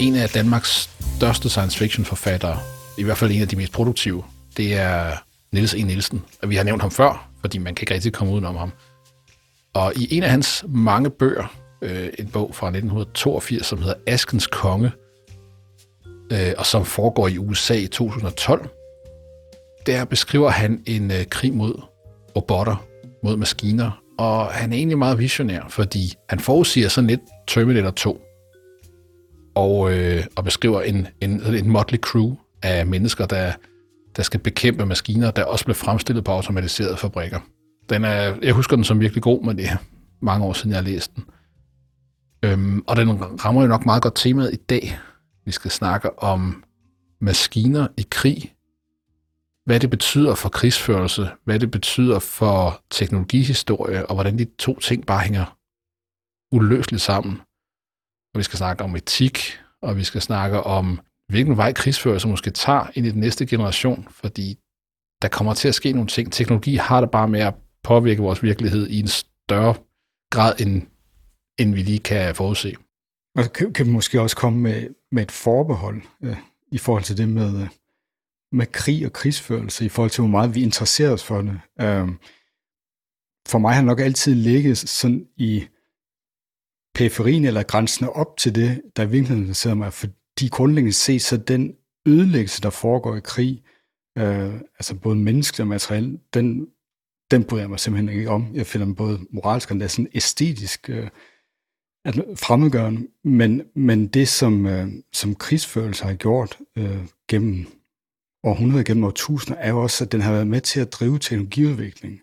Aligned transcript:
en 0.00 0.16
af 0.16 0.28
Danmarks 0.28 0.90
største 1.16 1.48
science 1.48 1.78
fiction 1.78 2.04
forfattere, 2.04 2.58
i 2.98 3.02
hvert 3.02 3.18
fald 3.18 3.30
en 3.30 3.42
af 3.42 3.48
de 3.48 3.56
mest 3.56 3.72
produktive, 3.72 4.24
det 4.56 4.74
er 4.74 5.12
Niels 5.52 5.74
E. 5.74 5.82
Nielsen. 5.82 6.24
Og 6.42 6.50
vi 6.50 6.56
har 6.56 6.64
nævnt 6.64 6.82
ham 6.82 6.90
før, 6.90 7.30
fordi 7.40 7.58
man 7.58 7.74
kan 7.74 7.82
ikke 7.82 7.94
rigtig 7.94 8.12
komme 8.12 8.32
udenom 8.32 8.56
ham. 8.56 8.72
Og 9.74 9.92
i 9.96 10.16
en 10.16 10.22
af 10.22 10.30
hans 10.30 10.64
mange 10.68 11.10
bøger, 11.10 11.54
øh, 11.82 12.08
en 12.18 12.28
bog 12.28 12.54
fra 12.54 12.66
1982, 12.66 13.66
som 13.66 13.78
hedder 13.78 13.94
Askens 14.06 14.46
Konge, 14.46 14.92
øh, 16.32 16.52
og 16.58 16.66
som 16.66 16.84
foregår 16.84 17.28
i 17.28 17.38
USA 17.38 17.74
i 17.74 17.86
2012, 17.86 18.68
der 19.86 20.04
beskriver 20.04 20.50
han 20.50 20.82
en 20.86 21.10
øh, 21.10 21.24
krig 21.30 21.54
mod 21.54 21.82
robotter, 22.36 22.84
mod 23.22 23.36
maskiner, 23.36 24.02
og 24.18 24.46
han 24.46 24.72
er 24.72 24.76
egentlig 24.76 24.98
meget 24.98 25.18
visionær, 25.18 25.60
fordi 25.68 26.14
han 26.28 26.40
forudsiger 26.40 26.88
sådan 26.88 27.08
lidt 27.08 27.20
Terminator 27.48 27.90
2, 27.90 28.20
og, 29.54 29.92
øh, 29.92 30.24
og 30.36 30.44
beskriver 30.44 30.82
en, 30.82 31.06
en, 31.20 31.54
en 31.54 31.70
motley 31.70 31.98
crew 31.98 32.34
af 32.62 32.86
mennesker, 32.86 33.26
der, 33.26 33.52
der 34.16 34.22
skal 34.22 34.40
bekæmpe 34.40 34.86
maskiner, 34.86 35.30
der 35.30 35.44
også 35.44 35.64
blev 35.64 35.74
fremstillet 35.74 36.24
på 36.24 36.32
automatiserede 36.32 36.96
fabrikker. 36.96 37.40
Den 37.88 38.04
er, 38.04 38.36
jeg 38.42 38.54
husker 38.54 38.76
den 38.76 38.84
som 38.84 39.00
virkelig 39.00 39.22
god, 39.22 39.44
men 39.44 39.56
det 39.56 39.66
er 39.66 39.76
mange 40.22 40.46
år 40.46 40.52
siden, 40.52 40.70
jeg 40.70 40.78
har 40.78 40.84
læst 40.84 41.14
den. 41.16 41.24
Øhm, 42.44 42.84
og 42.86 42.96
den 42.96 43.10
rammer 43.44 43.62
jo 43.62 43.68
nok 43.68 43.86
meget 43.86 44.02
godt 44.02 44.14
temaet 44.16 44.52
i 44.52 44.56
dag. 44.56 44.98
Vi 45.44 45.52
skal 45.52 45.70
snakke 45.70 46.22
om 46.22 46.64
maskiner 47.20 47.86
i 47.96 48.06
krig, 48.10 48.54
hvad 49.64 49.80
det 49.80 49.90
betyder 49.90 50.34
for 50.34 50.48
krigsførelse, 50.48 51.28
hvad 51.44 51.60
det 51.60 51.70
betyder 51.70 52.18
for 52.18 52.82
teknologihistorie, 52.90 54.06
og 54.06 54.14
hvordan 54.14 54.38
de 54.38 54.46
to 54.58 54.78
ting 54.78 55.06
bare 55.06 55.20
hænger 55.20 55.56
uløseligt 56.52 57.02
sammen. 57.02 57.40
Og 58.34 58.38
vi 58.38 58.42
skal 58.42 58.56
snakke 58.56 58.84
om 58.84 58.96
etik, 58.96 59.58
og 59.82 59.96
vi 59.96 60.04
skal 60.04 60.20
snakke 60.20 60.60
om, 60.62 61.00
hvilken 61.28 61.56
vej 61.56 61.72
krigsførelse 61.72 62.28
måske 62.28 62.50
tager 62.50 62.90
ind 62.94 63.06
i 63.06 63.10
den 63.10 63.20
næste 63.20 63.46
generation, 63.46 64.08
fordi 64.10 64.58
der 65.22 65.28
kommer 65.28 65.54
til 65.54 65.68
at 65.68 65.74
ske 65.74 65.92
nogle 65.92 66.08
ting. 66.08 66.32
Teknologi 66.32 66.74
har 66.74 67.00
det 67.00 67.10
bare 67.10 67.28
med 67.28 67.40
at 67.40 67.54
påvirke 67.82 68.22
vores 68.22 68.42
virkelighed 68.42 68.88
i 68.88 69.00
en 69.00 69.08
større 69.08 69.74
grad, 70.30 70.60
end, 70.60 70.82
end 71.58 71.74
vi 71.74 71.82
lige 71.82 71.98
kan 71.98 72.34
forudse. 72.34 72.76
Og 73.36 73.52
kan, 73.52 73.72
kan 73.72 73.90
måske 73.90 74.20
også 74.20 74.36
komme 74.36 74.58
med, 74.58 74.88
med 75.12 75.22
et 75.22 75.32
forbehold 75.32 76.02
øh, 76.22 76.36
i 76.72 76.78
forhold 76.78 77.02
til 77.02 77.16
det 77.16 77.28
med, 77.28 77.62
øh, 77.62 77.68
med 78.52 78.66
krig 78.66 79.06
og 79.06 79.12
krigsførelse, 79.12 79.84
i 79.84 79.88
forhold 79.88 80.10
til 80.10 80.20
hvor 80.20 80.30
meget 80.30 80.54
vi 80.54 80.62
interesserer 80.62 81.12
os 81.12 81.24
for 81.24 81.42
det. 81.42 81.60
Øh, 81.80 82.08
for 83.48 83.58
mig 83.58 83.74
har 83.74 83.80
det 83.80 83.86
nok 83.86 84.00
altid 84.00 84.34
ligget 84.34 84.78
sådan 84.78 85.26
i 85.36 85.66
periferien 86.94 87.44
eller 87.44 87.62
grænsen 87.62 88.06
op 88.06 88.36
til 88.36 88.54
det, 88.54 88.82
der 88.96 89.02
i 89.02 89.06
virkeligheden 89.06 89.42
interesserer 89.42 89.74
mig, 89.74 89.92
fordi 89.92 90.48
grundlæggende 90.48 90.92
set 90.92 91.22
så 91.22 91.36
den 91.36 91.74
ødelæggelse, 92.06 92.62
der 92.62 92.70
foregår 92.70 93.16
i 93.16 93.20
krig, 93.24 93.62
øh, 94.18 94.54
altså 94.54 94.94
både 94.94 95.16
menneskeligt 95.16 95.60
og 95.60 95.66
materiel, 95.66 96.18
den, 96.34 96.66
den 97.30 97.44
bryder 97.44 97.62
jeg 97.62 97.70
mig 97.70 97.80
simpelthen 97.80 98.18
ikke 98.18 98.30
om. 98.30 98.50
Jeg 98.54 98.66
finder 98.66 98.84
dem 98.84 98.94
både 98.94 99.20
moralsk 99.30 99.70
og 99.70 99.90
sådan 99.90 100.10
æstetisk 100.14 100.90
øh, 100.90 101.08
fremmedgørende, 102.36 103.06
men, 103.24 103.62
men 103.74 104.06
det, 104.06 104.28
som, 104.28 104.66
øh, 104.66 104.88
som 105.12 105.34
krigsførelse 105.34 106.04
har 106.04 106.14
gjort 106.14 106.58
øh, 106.78 107.06
gennem 107.28 107.66
århundreder, 108.44 108.84
gennem 108.84 109.04
årtusinder, 109.04 109.60
er 109.60 109.68
jo 109.68 109.82
også, 109.82 110.04
at 110.04 110.12
den 110.12 110.20
har 110.20 110.32
været 110.32 110.46
med 110.46 110.60
til 110.60 110.80
at 110.80 110.92
drive 110.92 111.18
teknologiudvikling. 111.18 112.20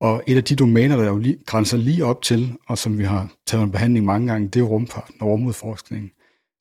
Og 0.00 0.22
et 0.26 0.36
af 0.36 0.44
de 0.44 0.56
domæner, 0.56 0.96
der 0.96 1.06
jo 1.06 1.18
lige, 1.18 1.38
grænser 1.46 1.76
lige 1.76 2.04
op 2.04 2.22
til, 2.22 2.56
og 2.66 2.78
som 2.78 2.98
vi 2.98 3.04
har 3.04 3.32
taget 3.46 3.64
en 3.64 3.72
behandling 3.72 4.06
mange 4.06 4.32
gange, 4.32 4.48
det 4.48 4.60
er 4.60 4.64
rumfart 4.64 5.10
og 5.20 5.28
rumudforskningen, 5.28 6.10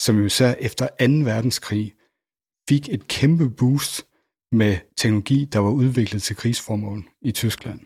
som 0.01 0.17
jo 0.17 0.25
især 0.25 0.53
efter 0.59 0.87
2. 0.87 0.93
verdenskrig 0.99 1.93
fik 2.69 2.89
et 2.89 3.07
kæmpe 3.07 3.49
boost 3.49 4.07
med 4.51 4.77
teknologi, 4.97 5.45
der 5.45 5.59
var 5.59 5.69
udviklet 5.69 6.23
til 6.23 6.35
krigsformål 6.35 7.03
i 7.21 7.31
Tyskland. 7.31 7.79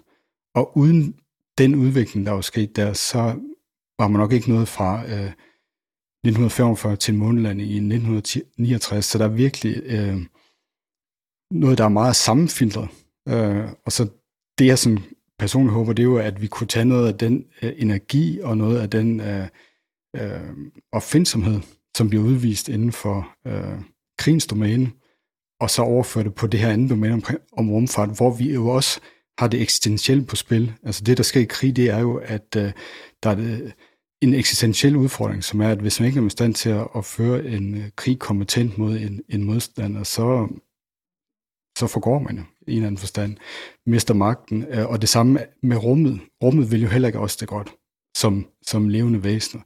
Og 0.56 0.78
uden 0.78 1.16
den 1.57 1.75
udvikling, 1.75 2.25
der 2.25 2.31
var 2.31 2.41
sket 2.41 2.75
der, 2.75 2.94
så 2.94 3.19
var 4.00 4.07
man 4.07 4.19
nok 4.19 4.31
ikke 4.31 4.50
noget 4.50 4.67
fra 4.67 5.03
øh, 5.03 5.31
1945 6.23 6.95
til 6.95 7.13
månedlandet 7.13 7.66
i 7.66 7.75
1969, 7.75 9.06
så 9.06 9.17
der 9.17 9.25
er 9.25 9.29
virkelig 9.29 9.81
øh, 9.85 10.17
noget, 11.51 11.78
der 11.78 11.84
er 11.84 11.90
meget 11.90 12.16
sammenfiltret. 12.16 12.90
Øh, 13.28 13.67
og 13.85 13.91
så 13.91 14.07
det, 14.57 14.66
jeg 14.66 14.79
sådan 14.79 15.00
personligt 15.41 15.74
håber, 15.74 15.94
det 15.94 16.03
er 16.03 16.07
jo, 16.07 16.18
at 16.18 16.41
vi 16.41 16.47
kunne 16.47 16.68
tage 16.68 16.85
noget 16.85 17.07
af 17.07 17.18
den 17.18 17.46
øh, 17.62 17.74
energi 17.78 18.40
og 18.44 18.57
noget 18.57 18.79
af 18.79 18.90
den 18.90 19.19
øh, 19.19 19.47
øh, 20.16 20.50
opfindsomhed, 20.91 21.59
som 21.97 22.09
bliver 22.09 22.24
udvist 22.24 22.69
inden 22.69 22.91
for 22.91 23.29
øh, 23.47 23.81
krigens 24.18 24.47
domæne, 24.47 24.91
og 25.62 25.69
så 25.69 25.81
overføre 25.81 26.24
det 26.24 26.35
på 26.35 26.47
det 26.47 26.59
her 26.59 26.69
andet 26.69 26.90
domæne 26.90 27.13
om, 27.13 27.24
om 27.57 27.69
rumfart, 27.69 28.09
hvor 28.18 28.38
vi 28.38 28.53
jo 28.53 28.68
også 28.68 29.00
har 29.40 29.47
det 29.47 29.62
eksistentielle 29.62 30.25
på 30.25 30.35
spil. 30.35 30.74
Altså 30.84 31.03
det, 31.03 31.18
der 31.18 31.24
sker 31.24 31.41
i 31.41 31.46
krig, 31.50 31.75
det 31.75 31.90
er 31.90 32.00
jo, 32.00 32.16
at 32.16 32.56
øh, 32.58 32.72
der 33.23 33.29
er 33.29 33.35
det, 33.35 33.73
en 34.22 34.34
eksistentiel 34.34 34.96
udfordring, 34.96 35.44
som 35.44 35.62
er, 35.62 35.69
at 35.69 35.79
hvis 35.79 36.00
man 36.00 36.08
ikke 36.08 36.19
er 36.19 36.25
i 36.25 36.29
stand 36.29 36.53
til 36.53 36.69
at, 36.69 36.88
at 36.96 37.06
føre 37.06 37.46
en 37.46 37.78
øh, 37.78 37.90
krig 37.96 38.19
kompetent 38.19 38.78
mod 38.78 38.97
en, 38.97 39.22
en 39.29 39.44
modstander, 39.44 40.03
så, 40.03 40.47
så 41.78 41.88
forgår 41.88 42.20
man 42.20 42.38
jo 42.38 42.44
i 42.68 42.72
en 42.72 42.78
eller 42.78 42.88
anden 42.88 42.98
forstand, 42.98 43.38
mister 43.86 44.14
magten. 44.14 44.64
Øh, 44.64 44.90
og 44.90 45.02
det 45.02 45.09
samme 45.09 45.40
med 45.64 45.78
rummet. 45.78 46.22
Rummet 46.44 46.72
vil 46.72 46.82
jo 46.82 46.88
heller 46.88 47.08
ikke 47.08 47.20
også 47.20 47.38
det 47.40 47.48
godt, 47.48 47.74
som, 48.18 48.48
som 48.62 48.90
levende 48.90 49.24
væsener. 49.24 49.64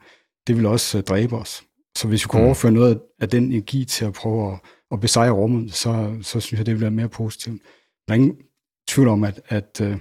Det 0.47 0.57
vil 0.57 0.65
også 0.65 0.97
øh, 0.97 1.03
dræbe 1.03 1.35
os. 1.35 1.63
Så 1.97 2.07
hvis 2.07 2.23
vi 2.23 2.27
kunne 2.27 2.41
mm. 2.41 2.45
overføre 2.45 2.71
noget 2.71 3.01
af 3.19 3.29
den 3.29 3.43
energi 3.43 3.85
til 3.85 4.05
at 4.05 4.13
prøve 4.13 4.53
at, 4.53 4.59
at 4.91 4.99
besejre 4.99 5.31
rummet, 5.31 5.73
så, 5.73 6.17
så 6.21 6.39
synes 6.39 6.57
jeg, 6.57 6.65
det 6.65 6.73
vil 6.73 6.81
være 6.81 6.91
mere 6.91 7.09
positivt. 7.09 7.61
Der 8.07 8.13
er 8.13 8.15
ingen 8.15 8.37
tvivl 8.87 9.07
om, 9.07 9.23
at, 9.23 9.41
at 9.45 9.81
uh, 9.81 9.97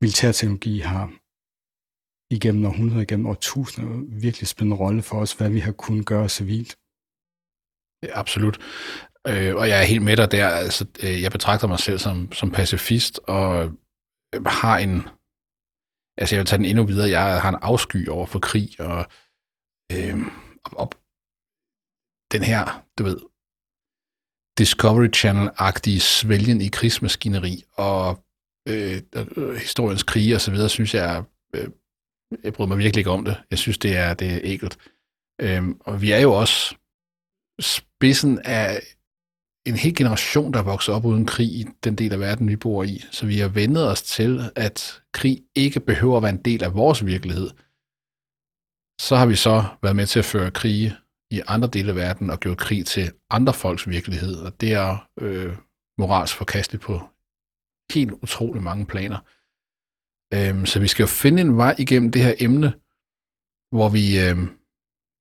militærteknologi 0.00 0.78
har 0.78 1.12
igennem 2.30 2.64
århundreder, 2.64 3.02
igennem 3.02 3.26
årtusinder, 3.26 4.20
virkelig 4.20 4.48
spændende 4.48 4.76
rolle 4.76 5.02
for 5.02 5.20
os, 5.20 5.32
hvad 5.32 5.50
vi 5.50 5.58
har 5.58 5.72
kunnet 5.72 6.06
gøre 6.06 6.28
civilt. 6.28 6.78
Ja, 8.02 8.18
absolut. 8.20 8.58
Øh, 9.28 9.56
og 9.56 9.68
jeg 9.68 9.78
er 9.80 9.84
helt 9.84 10.02
med 10.02 10.16
dig 10.16 10.30
der. 10.30 10.48
Altså, 10.48 10.86
øh, 11.02 11.22
jeg 11.22 11.32
betragter 11.32 11.68
mig 11.68 11.78
selv 11.78 11.98
som, 11.98 12.32
som 12.32 12.50
pacifist, 12.50 13.20
og 13.26 13.64
øh, 14.34 14.44
har 14.46 14.78
en... 14.78 15.02
Altså, 16.18 16.34
jeg 16.34 16.40
vil 16.40 16.46
tage 16.46 16.58
den 16.58 16.66
endnu 16.66 16.84
videre. 16.84 17.10
Jeg 17.10 17.42
har 17.42 17.48
en 17.48 17.58
afsky 17.62 18.08
over 18.08 18.26
for 18.26 18.38
krig, 18.38 18.80
og, 18.80 19.06
øh, 19.92 20.16
og, 20.64 20.78
og 20.78 20.92
den 22.32 22.42
her, 22.42 22.84
du 22.98 23.04
ved, 23.04 23.20
Discovery 24.58 25.10
Channel-agtige 25.16 26.00
svælgen 26.00 26.60
i 26.60 26.68
krigsmaskineri 26.68 27.64
og 27.72 28.24
øh, 28.68 29.02
øh, 29.14 29.54
historiens 29.56 30.02
krige 30.02 30.34
og 30.34 30.40
så 30.40 30.50
videre, 30.50 30.68
synes 30.68 30.94
jeg, 30.94 31.24
øh, 31.54 31.68
jeg 32.44 32.52
bryder 32.52 32.68
mig 32.68 32.78
virkelig 32.78 33.00
ikke 33.00 33.10
om 33.10 33.24
det. 33.24 33.36
Jeg 33.50 33.58
synes, 33.58 33.78
det 33.78 33.96
er, 33.96 34.14
det 34.14 34.32
er 34.34 34.40
ægelt. 34.42 34.78
Øh, 35.40 35.68
og 35.80 36.02
vi 36.02 36.10
er 36.12 36.18
jo 36.18 36.32
også 36.32 36.76
spidsen 37.60 38.38
af 38.38 38.82
en 39.66 39.76
hel 39.76 39.94
generation, 39.94 40.52
der 40.52 40.62
vokser 40.62 40.92
op 40.92 41.04
uden 41.04 41.26
krig 41.26 41.46
i 41.46 41.66
den 41.84 41.94
del 41.94 42.12
af 42.12 42.20
verden, 42.20 42.48
vi 42.48 42.56
bor 42.56 42.84
i. 42.84 43.04
Så 43.10 43.26
vi 43.26 43.38
har 43.38 43.48
vendet 43.48 43.88
os 43.88 44.02
til, 44.02 44.50
at 44.56 45.02
krig 45.12 45.42
ikke 45.54 45.80
behøver 45.80 46.16
at 46.16 46.22
være 46.22 46.32
en 46.32 46.42
del 46.42 46.64
af 46.64 46.74
vores 46.74 47.06
virkelighed. 47.06 47.50
Så 49.00 49.16
har 49.16 49.26
vi 49.26 49.36
så 49.36 49.64
været 49.82 49.96
med 49.96 50.06
til 50.06 50.18
at 50.18 50.24
føre 50.24 50.50
krige 50.50 50.96
i 51.30 51.42
andre 51.46 51.68
dele 51.68 51.88
af 51.90 51.96
verden 51.96 52.30
og 52.30 52.40
gjort 52.40 52.58
krig 52.58 52.86
til 52.86 53.12
andre 53.30 53.54
folks 53.54 53.88
virkelighed, 53.88 54.36
og 54.36 54.60
det 54.60 54.72
er 54.72 55.08
øh, 55.20 55.56
moralsk 55.98 56.36
forkasteligt 56.36 56.82
på 56.82 57.00
helt 57.92 58.12
utrolig 58.12 58.62
mange 58.62 58.86
planer. 58.86 59.18
Øhm, 60.34 60.66
så 60.66 60.80
vi 60.80 60.88
skal 60.88 61.02
jo 61.02 61.06
finde 61.06 61.42
en 61.42 61.56
vej 61.56 61.74
igennem 61.78 62.12
det 62.12 62.22
her 62.22 62.34
emne, 62.38 62.72
hvor 63.76 63.88
vi, 63.88 64.20
øh, 64.20 64.36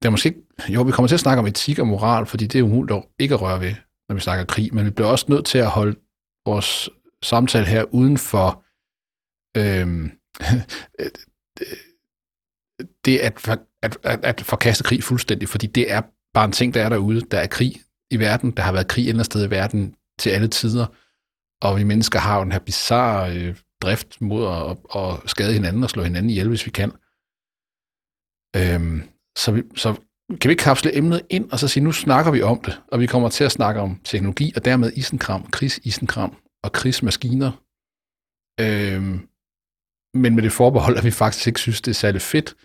er 0.05 0.09
måske, 0.09 0.35
jo, 0.69 0.81
vi 0.81 0.91
kommer 0.91 1.07
til 1.07 1.15
at 1.15 1.19
snakke 1.19 1.39
om 1.39 1.47
etik 1.47 1.79
og 1.79 1.87
moral, 1.87 2.25
fordi 2.25 2.47
det 2.47 2.59
er 2.59 2.63
umuligt 2.63 2.97
at 2.97 3.05
ikke 3.19 3.33
at 3.33 3.41
røre 3.41 3.61
ved 3.61 3.75
når 4.09 4.15
vi 4.15 4.21
snakker 4.21 4.45
krig, 4.45 4.73
men 4.73 4.85
vi 4.85 4.89
bliver 4.89 5.09
også 5.09 5.25
nødt 5.29 5.45
til 5.45 5.57
at 5.57 5.69
holde 5.69 5.99
vores 6.45 6.89
samtale 7.23 7.65
her 7.65 7.83
uden 7.83 8.17
for 8.17 8.63
øhm, 9.57 10.11
det 13.05 13.17
at, 13.17 13.47
at, 13.81 13.97
at, 14.03 14.25
at 14.25 14.41
forkaste 14.41 14.83
krig 14.83 15.03
fuldstændig, 15.03 15.49
fordi 15.49 15.67
det 15.67 15.91
er 15.91 16.01
bare 16.33 16.45
en 16.45 16.51
ting, 16.51 16.73
der 16.73 16.83
er 16.83 16.89
derude. 16.89 17.21
Der 17.21 17.39
er 17.39 17.47
krig 17.47 17.75
i 18.11 18.19
verden, 18.19 18.51
der 18.51 18.63
har 18.63 18.71
været 18.71 18.87
krig 18.87 19.09
et 19.09 19.25
sted 19.25 19.47
i 19.47 19.49
verden 19.49 19.95
til 20.19 20.29
alle 20.29 20.47
tider, 20.47 20.85
og 21.61 21.77
vi 21.77 21.83
mennesker 21.83 22.19
har 22.19 22.37
jo 22.37 22.43
den 22.43 22.51
her 22.51 22.59
bizarre 22.59 23.37
øh, 23.37 23.57
drift 23.81 24.21
mod 24.21 24.47
at, 24.47 25.01
at 25.01 25.29
skade 25.29 25.53
hinanden 25.53 25.83
og 25.83 25.89
slå 25.89 26.03
hinanden 26.03 26.29
ihjel, 26.29 26.47
hvis 26.47 26.65
vi 26.65 26.71
kan. 26.71 26.91
Øhm, 28.55 29.09
så, 29.37 29.51
vi, 29.51 29.63
så 29.75 29.95
kan 30.29 30.49
vi 30.49 30.51
ikke 30.51 30.63
kapsle 30.63 30.97
emnet 30.97 31.21
ind 31.29 31.51
og 31.51 31.59
så 31.59 31.67
sige, 31.67 31.83
nu 31.83 31.91
snakker 31.91 32.31
vi 32.31 32.41
om 32.41 32.61
det, 32.61 32.81
og 32.87 32.99
vi 32.99 33.07
kommer 33.07 33.29
til 33.29 33.43
at 33.43 33.51
snakke 33.51 33.81
om 33.81 33.99
teknologi, 34.03 34.53
og 34.55 34.65
dermed 34.65 34.93
isenkram, 34.93 35.49
krigsisenkram 35.51 36.35
og 36.63 36.71
krigsmaskiner. 36.71 37.51
Øhm, 38.61 39.27
men 40.13 40.35
med 40.35 40.43
det 40.43 40.51
forbehold, 40.51 40.97
at 40.97 41.03
vi 41.03 41.11
faktisk 41.11 41.47
ikke 41.47 41.59
synes, 41.59 41.81
det 41.81 41.91
er 41.91 41.95
særlig 41.95 42.21
fedt. 42.21 42.55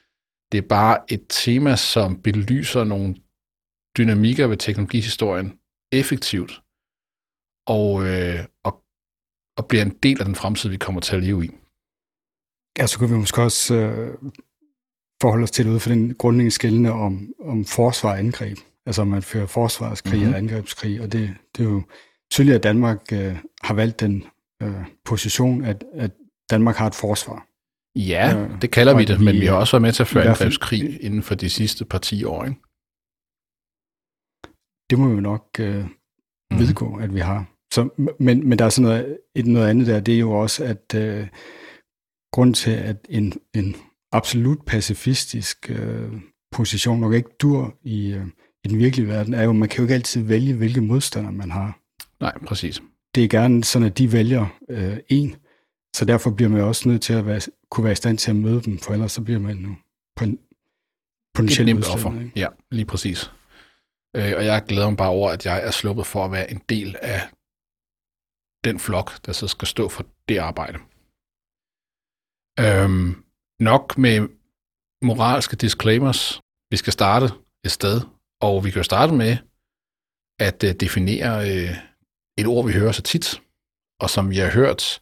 Det 0.53 0.59
er 0.59 0.69
bare 0.69 1.13
et 1.13 1.27
tema, 1.29 1.77
som 1.77 2.23
belyser 2.23 2.85
nogle 2.85 3.15
dynamikker 3.99 4.47
ved 4.47 4.57
teknologihistorien 4.57 5.59
effektivt 5.93 6.63
og, 7.67 8.07
øh, 8.07 8.45
og, 8.65 8.73
og 9.59 9.69
bliver 9.69 9.85
en 9.85 9.99
del 10.03 10.19
af 10.21 10.25
den 10.25 10.35
fremtid, 10.35 10.71
vi 10.71 10.77
kommer 10.77 11.01
til 11.01 11.17
at 11.17 11.23
leve 11.23 11.45
i. 11.45 11.51
Ja, 12.79 12.87
så 12.87 12.99
kunne 12.99 13.11
vi 13.11 13.17
måske 13.17 13.43
også 13.43 13.75
øh, 13.75 14.19
forholde 15.25 15.43
os 15.43 15.51
til 15.51 15.69
ud 15.69 15.81
for 15.81 15.91
den 15.91 16.15
grundlæggende 16.15 16.51
skældende 16.51 16.93
om, 16.93 17.29
om 17.41 17.65
forsvar 17.65 18.11
og 18.11 18.19
angreb. 18.19 18.59
Altså 18.87 19.03
om 19.03 19.09
man 19.09 19.23
fører 19.23 19.47
forsvarskrig 19.47 20.13
mm-hmm. 20.13 20.27
eller 20.27 20.39
angrebskrig, 20.39 21.01
og 21.01 21.13
det, 21.13 21.35
det 21.57 21.67
er 21.67 21.71
jo 21.71 21.83
tydeligt, 22.31 22.57
at 22.57 22.63
Danmark 22.63 23.01
øh, 23.13 23.37
har 23.63 23.75
valgt 23.75 24.01
den 24.01 24.25
øh, 24.63 24.85
position, 25.05 25.65
at, 25.65 25.85
at 25.95 26.11
Danmark 26.51 26.77
har 26.77 26.87
et 26.87 26.95
forsvar. 26.95 27.47
Ja, 27.97 28.37
øh, 28.37 28.63
det 28.63 28.71
kalder 28.71 28.97
vi 28.97 29.05
det, 29.05 29.21
vi, 29.21 29.25
men 29.25 29.35
vi 29.41 29.47
har 29.47 29.55
også 29.57 29.73
været 29.73 29.83
med 29.83 29.93
til 29.93 30.03
at 30.03 30.09
føre 30.09 30.25
angrebskrig 30.25 31.03
inden 31.03 31.23
for 31.23 31.35
de 31.35 31.51
sidste 31.51 31.85
par 31.85 31.99
10 31.99 32.25
år, 32.25 32.45
ikke? 32.45 32.61
Det 34.91 34.99
må 34.99 35.09
vi 35.09 35.15
jo 35.15 35.21
nok 35.21 35.47
øh, 35.61 35.85
mm. 35.85 36.59
vedgå, 36.59 36.97
at 36.97 37.15
vi 37.15 37.21
har. 37.21 37.45
Så, 37.73 37.89
men, 38.21 38.49
men 38.49 38.59
der 38.59 38.65
er 38.65 38.69
sådan 38.69 38.89
noget, 38.89 39.19
et, 39.35 39.47
noget 39.47 39.69
andet 39.69 39.87
der, 39.87 40.01
det 40.01 40.15
er 40.15 40.19
jo 40.19 40.31
også, 40.31 40.65
at 40.65 40.95
øh, 40.95 41.29
grund 42.33 42.55
til, 42.55 42.71
at 42.71 42.97
en, 43.09 43.33
en 43.55 43.77
absolut 44.15 44.59
pacifistisk 44.67 45.71
øh, 45.71 46.13
position 46.53 47.01
nok 47.01 47.15
ikke 47.15 47.31
dur 47.41 47.79
i, 47.83 48.13
øh, 48.13 48.27
i 48.65 48.69
den 48.69 48.79
virkelige 48.79 49.09
verden, 49.09 49.35
er 49.35 49.43
jo, 49.43 49.51
at 49.51 49.57
man 49.57 49.69
kan 49.69 49.77
jo 49.79 49.83
ikke 49.83 49.95
altid 49.95 50.23
vælge, 50.23 50.55
hvilke 50.55 50.81
modstandere 50.81 51.33
man 51.33 51.51
har. 51.51 51.79
Nej, 52.21 52.39
præcis. 52.47 52.83
Det 53.15 53.25
er 53.25 53.29
gerne 53.29 53.65
sådan, 53.65 53.87
at 53.87 53.99
de 53.99 54.13
vælger 54.13 54.47
øh, 54.71 54.97
en, 55.09 55.37
så 55.97 56.05
derfor 56.05 56.31
bliver 56.31 56.49
man 56.49 56.61
også 56.61 56.89
nødt 56.89 57.03
til 57.03 57.13
at 57.13 57.27
være, 57.27 57.41
kunne 57.71 57.85
være 57.85 57.93
i 57.93 57.97
stand 57.97 58.19
til 58.19 58.31
at 58.31 58.37
møde 58.37 58.63
dem, 58.63 58.79
for 58.79 58.93
ellers 58.93 59.13
så 59.13 59.23
bliver 59.23 59.41
man 59.41 59.59
jo 59.59 59.75
potentielt 61.35 61.67
nemt 61.67 61.85
offer. 61.95 62.21
Ikke? 62.21 62.33
Ja, 62.37 62.49
lige 62.71 62.85
præcis. 62.85 63.31
Øh, 64.17 64.33
og 64.37 64.45
jeg 64.45 64.65
glæder 64.69 64.89
mig 64.89 64.97
bare 64.97 65.09
over, 65.09 65.31
at 65.31 65.47
jeg 65.47 65.67
er 65.67 65.71
sluppet 65.71 66.07
for 66.07 66.25
at 66.25 66.33
være 66.33 66.51
en 66.51 66.61
del 66.69 66.97
af 67.03 67.21
den 68.65 68.79
flok, 68.79 69.27
der 69.27 69.33
så 69.33 69.49
skal 69.49 69.69
stå 69.69 69.89
for 69.89 70.07
det 70.29 70.39
arbejde. 70.39 70.79
Øhm, 72.61 73.24
nok 73.61 73.99
med 73.99 74.29
moralske 75.03 75.57
disclaimers. 75.57 76.41
Vi 76.71 76.77
skal 76.77 76.93
starte 76.93 77.27
et 77.65 77.71
sted, 77.71 78.01
og 78.41 78.65
vi 78.65 78.71
kan 78.71 78.79
jo 78.79 78.85
starte 78.85 79.15
med 79.15 79.37
at 80.41 80.65
øh, 80.65 80.75
definere 80.75 81.51
øh, 81.51 81.77
et 82.39 82.47
ord, 82.47 82.67
vi 82.67 82.73
hører 82.73 82.93
så 82.93 83.03
tit, 83.03 83.43
og 84.01 84.11
som 84.11 84.31
vi 84.31 84.37
har 84.37 84.51
hørt 84.51 85.01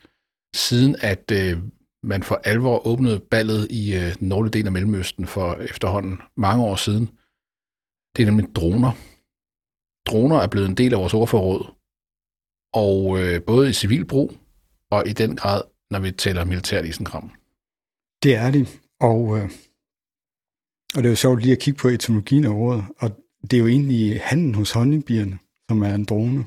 siden, 0.54 0.96
at 1.00 1.31
øh, 1.31 1.58
man 2.02 2.22
for 2.22 2.40
alvor 2.44 2.87
åbnede 2.87 3.20
ballet 3.20 3.70
i 3.70 4.12
den 4.20 4.28
nordlige 4.28 4.52
del 4.52 4.66
af 4.66 4.72
Mellemøsten 4.72 5.26
for 5.26 5.55
efterhånden 5.55 6.22
mange 6.37 6.64
år 6.64 6.76
siden. 6.76 7.06
Det 8.16 8.22
er 8.22 8.26
nemlig 8.26 8.56
droner. 8.56 8.93
Droner 10.06 10.37
er 10.37 10.46
blevet 10.46 10.69
en 10.69 10.76
del 10.76 10.93
af 10.94 10.98
vores 10.98 11.14
ordforråd, 11.14 11.75
og 12.75 13.19
både 13.46 13.70
i 13.70 13.72
civil 13.72 14.05
brug 14.05 14.32
og 14.90 15.08
i 15.08 15.12
den 15.12 15.37
grad, 15.37 15.62
når 15.90 15.98
vi 15.98 16.10
tæller 16.10 16.44
militært 16.44 16.84
isenkram. 16.84 17.42
Det 18.22 18.34
er 18.34 18.50
det, 18.50 18.80
og, 19.00 19.38
øh, 19.38 19.50
og 20.94 21.02
det 21.02 21.04
er 21.04 21.10
jo 21.10 21.16
sjovt 21.16 21.42
lige 21.42 21.52
at 21.52 21.58
kigge 21.58 21.78
på 21.78 21.88
etymologien 21.88 22.44
af 22.44 22.50
ordet, 22.50 22.84
og 22.98 23.10
det 23.42 23.52
er 23.52 23.58
jo 23.58 23.66
egentlig 23.66 24.20
handen 24.20 24.54
hos 24.54 24.70
honningbierne, 24.70 25.38
som 25.69 25.82
er 25.82 25.94
en 25.94 26.04
drone. 26.04 26.44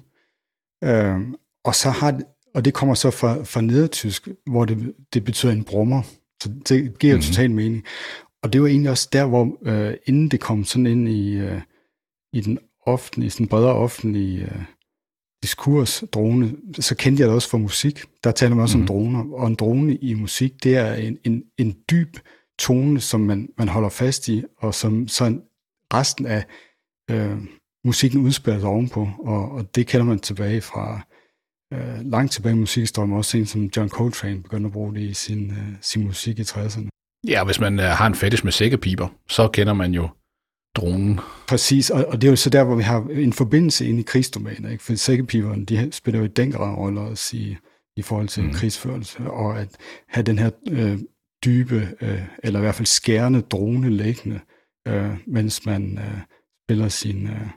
Øh, 0.84 1.20
og 1.64 1.76
så 1.76 1.90
har 1.90 2.22
og 2.56 2.66
det 2.66 2.74
kommer 2.74 2.96
så 2.96 3.12
fra, 3.12 3.44
fra 3.44 3.62
nedertysk, 3.62 4.28
hvor 4.46 4.66
det, 4.66 4.94
det 5.14 5.24
betyder 5.24 5.52
en 5.52 5.64
brummer. 5.64 6.02
Så 6.44 6.50
det 6.68 7.00
giver 7.00 7.14
mm-hmm. 7.14 7.22
total 7.22 7.52
mening. 7.52 7.84
Og 8.44 8.54
det 8.54 8.62
var 8.62 8.68
egentlig 8.68 8.92
også 8.92 9.10
der, 9.14 9.26
hvor 9.26 9.58
øh, 9.66 9.94
inden 10.06 10.30
det 10.30 10.40
kom 10.40 10.64
sådan 10.64 10.86
ind 10.86 11.10
i, 11.10 11.34
øh, 11.34 11.62
i 12.34 12.42
den 12.42 12.60
offentlige, 12.86 13.30
sådan 13.30 13.48
bredere 13.48 13.74
offentlige 13.74 14.44
øh, 14.44 14.64
diskurs, 15.46 16.04
drone, 16.14 16.56
så 16.80 16.96
kendte 16.96 17.22
jeg 17.22 17.28
det 17.28 17.36
også 17.36 17.50
fra 17.50 17.58
musik. 17.58 18.02
Der 18.24 18.32
taler 18.32 18.56
man 18.56 18.64
også 18.64 18.78
mm. 18.78 18.82
om 18.82 18.84
mhm. 18.84 18.88
droner, 18.88 19.34
og 19.34 19.48
en 19.48 19.56
drone 19.56 19.96
i 19.96 20.14
musik, 20.14 20.64
det 20.64 20.78
er 20.78 20.94
en, 20.94 21.18
en, 21.24 21.44
en 21.58 21.76
dyb 21.92 22.18
tone, 22.60 23.00
som 23.00 23.22
man, 23.22 23.50
man 23.58 23.68
holder 23.68 23.90
fast 23.90 24.28
i, 24.28 24.44
og 24.58 24.74
som 24.74 25.08
så 25.08 25.40
resten 25.94 26.26
af 26.26 26.46
øh, 27.12 27.38
musikken 27.86 28.22
udspiller 28.22 28.60
sig 28.60 28.70
ovenpå, 28.70 29.10
og, 29.20 29.52
og 29.52 29.76
det 29.76 29.88
kender 29.88 30.06
man 30.06 30.20
tilbage 30.20 30.62
fra 30.62 31.02
øh, 31.74 32.12
langt 32.12 32.32
tilbage 32.32 32.56
i 32.56 32.60
musikhistorien, 32.60 33.14
også 33.14 33.38
en 33.38 33.46
som 33.46 33.70
John 33.78 33.90
Coltrane 33.90 34.44
begyndte 34.44 34.68
at 34.68 34.74
bruge 34.74 34.94
det 34.96 35.02
i 35.02 35.14
sin, 35.14 35.52
øh, 35.52 35.74
sin 35.82 36.04
musik 36.04 36.40
i 36.40 36.42
60'erne. 36.42 36.88
Ja, 37.28 37.44
hvis 37.44 37.60
man 37.60 37.80
øh, 37.80 37.86
har 37.86 38.08
en 38.08 38.16
fetish 38.16 38.44
med 38.44 38.52
sækkepiber, 38.52 39.08
så 39.28 39.48
kender 39.48 39.74
man 39.74 39.94
jo 39.94 40.10
dronen. 40.76 41.20
Præcis, 41.48 41.90
og, 41.90 42.06
og 42.06 42.22
det 42.22 42.28
er 42.28 42.32
jo 42.32 42.36
så 42.36 42.50
der, 42.50 42.64
hvor 42.64 42.76
vi 42.76 42.84
har 42.84 43.08
en 43.12 43.34
forbindelse 43.34 43.88
ind 43.88 44.00
i 44.00 44.04
krigsdomæner, 44.04 44.70
ikke? 44.70 44.84
for 44.84 44.96
sækkepiberne, 44.96 45.66
de 45.66 45.90
spiller 45.92 46.22
jo 46.22 46.28
den 46.28 46.52
grad 46.52 46.78
rolle 46.78 47.02
også 47.02 47.38
i, 47.38 47.58
i 47.98 48.02
forhold 48.02 48.28
til 48.28 48.44
mm. 48.44 48.54
krigsførelse, 48.54 49.20
og 49.20 49.60
at 49.60 49.70
have 50.08 50.24
den 50.24 50.40
her 50.40 50.50
øh, 50.72 51.00
dybe, 51.46 51.90
øh, 52.02 52.22
eller 52.44 52.60
i 52.60 52.62
hvert 52.62 52.76
fald 52.76 52.86
skærende 52.86 53.42
drone 53.42 53.90
liggende, 53.90 54.40
øh, 54.88 55.14
mens 55.28 55.66
man 55.66 55.98
øh, 55.98 56.22
spiller 56.66 56.90
sin, 56.90 57.28
øh, 57.28 57.48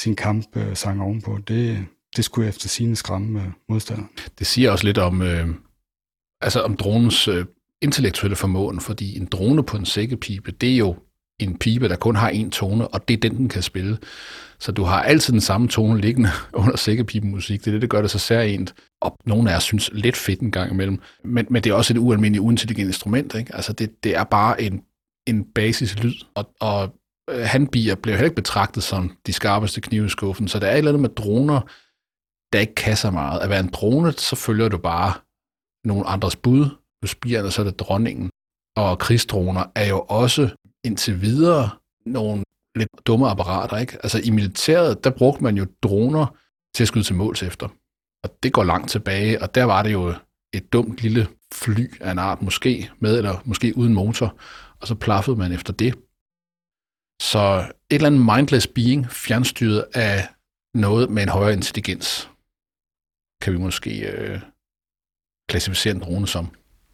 sin 0.00 0.16
kampsang 0.16 0.98
øh, 0.98 1.06
ovenpå, 1.06 1.38
det, 1.48 1.86
det 2.16 2.24
skulle 2.24 2.48
efter 2.48 2.68
sine 2.68 2.96
skræmme 2.96 3.40
øh, 3.40 3.48
modstandere. 3.68 4.08
Det 4.38 4.46
siger 4.46 4.70
også 4.70 4.84
lidt 4.84 4.98
om, 4.98 5.22
øh, 5.22 5.48
altså 6.40 6.60
om 6.60 6.76
dronens 6.76 7.28
øh, 7.28 7.46
intellektuelle 7.82 8.36
formåen, 8.36 8.80
fordi 8.80 9.16
en 9.16 9.26
drone 9.26 9.62
på 9.62 9.76
en 9.76 9.86
sækkepipe, 9.86 10.50
det 10.50 10.72
er 10.72 10.76
jo 10.76 10.96
en 11.40 11.58
pibe, 11.58 11.88
der 11.88 11.96
kun 11.96 12.16
har 12.16 12.28
en 12.28 12.50
tone, 12.50 12.88
og 12.88 13.08
det 13.08 13.14
er 13.14 13.28
den, 13.28 13.36
den 13.36 13.48
kan 13.48 13.62
spille. 13.62 13.98
Så 14.58 14.72
du 14.72 14.82
har 14.82 15.02
altid 15.02 15.32
den 15.32 15.40
samme 15.40 15.68
tone 15.68 16.00
liggende 16.00 16.30
under 16.52 16.76
sækkepipemusik. 16.76 17.60
Det 17.60 17.66
er 17.66 17.72
det, 17.72 17.82
der 17.82 17.88
gør 17.88 18.00
det 18.00 18.10
så 18.10 18.18
særligt. 18.18 18.74
Og 19.00 19.16
nogle 19.26 19.52
af 19.52 19.56
os 19.56 19.62
synes 19.62 19.90
lidt 19.92 20.16
fedt 20.16 20.40
en 20.40 20.50
gang 20.50 20.72
imellem. 20.72 21.00
Men, 21.24 21.46
men 21.50 21.64
det 21.64 21.70
er 21.70 21.74
også 21.74 21.92
et 21.92 21.98
ualmindeligt 21.98 22.42
uintelligent 22.42 22.86
instrument. 22.88 23.34
Ikke? 23.34 23.54
Altså 23.54 23.72
det, 23.72 24.04
det 24.04 24.16
er 24.16 24.24
bare 24.24 24.62
en, 24.62 24.82
en 25.26 25.44
basislyd. 25.44 26.14
Og, 26.34 26.50
og 26.60 26.94
øh, 27.30 27.40
handbier 27.40 27.94
bliver 27.94 28.16
heller 28.16 28.26
ikke 28.26 28.42
betragtet 28.42 28.82
som 28.82 29.16
de 29.26 29.32
skarpeste 29.32 29.80
knive 29.80 30.06
i 30.06 30.08
skuffen. 30.08 30.48
Så 30.48 30.58
der 30.58 30.66
er 30.66 30.72
et 30.72 30.78
eller 30.78 30.90
andet 30.90 31.02
med 31.02 31.10
droner, 31.10 31.60
der 32.52 32.60
ikke 32.60 32.74
kan 32.74 32.96
så 32.96 33.10
meget. 33.10 33.40
At 33.40 33.50
være 33.50 33.60
en 33.60 33.70
drone, 33.72 34.12
så 34.12 34.36
følger 34.36 34.68
du 34.68 34.78
bare 34.78 35.12
nogle 35.84 36.06
andres 36.06 36.36
bud. 36.36 36.68
Du 37.02 37.06
spiger, 37.06 37.42
og 37.42 37.52
så 37.52 37.62
er 37.62 37.66
det 37.66 37.78
dronningen. 37.78 38.30
Og 38.76 38.98
krigsdroner 38.98 39.64
er 39.74 39.88
jo 39.88 40.00
også 40.00 40.50
indtil 40.84 41.20
videre 41.20 41.70
nogle 42.06 42.44
lidt 42.74 42.88
dumme 43.06 43.28
apparater. 43.28 43.76
Ikke? 43.76 43.98
Altså 44.02 44.20
i 44.24 44.30
militæret, 44.30 45.04
der 45.04 45.10
brugte 45.10 45.42
man 45.42 45.56
jo 45.56 45.66
droner 45.82 46.26
til 46.74 46.84
at 46.84 46.88
skyde 46.88 47.04
til 47.04 47.14
måls 47.14 47.42
efter. 47.42 47.68
Og 48.24 48.30
det 48.42 48.52
går 48.52 48.64
langt 48.64 48.90
tilbage, 48.90 49.42
og 49.42 49.54
der 49.54 49.64
var 49.64 49.82
det 49.82 49.92
jo 49.92 50.14
et 50.54 50.72
dumt 50.72 51.02
lille 51.02 51.28
fly 51.52 52.00
af 52.00 52.10
en 52.10 52.18
art, 52.18 52.42
måske 52.42 52.90
med 52.98 53.18
eller 53.18 53.42
måske 53.44 53.76
uden 53.76 53.94
motor, 53.94 54.36
og 54.80 54.86
så 54.86 54.94
plaffede 54.94 55.36
man 55.36 55.52
efter 55.52 55.72
det. 55.72 55.94
Så 57.22 57.72
et 57.90 57.94
eller 57.94 58.06
andet 58.06 58.36
mindless 58.36 58.66
being, 58.66 59.10
fjernstyret 59.10 59.84
af 59.94 60.28
noget 60.74 61.10
med 61.10 61.22
en 61.22 61.28
højere 61.28 61.52
intelligens, 61.52 62.30
kan 63.42 63.52
vi 63.52 63.58
måske 63.58 64.10
øh, 64.10 64.40
klassificere 65.48 65.94
en 65.94 66.00
drone 66.00 66.26
som. 66.26 66.50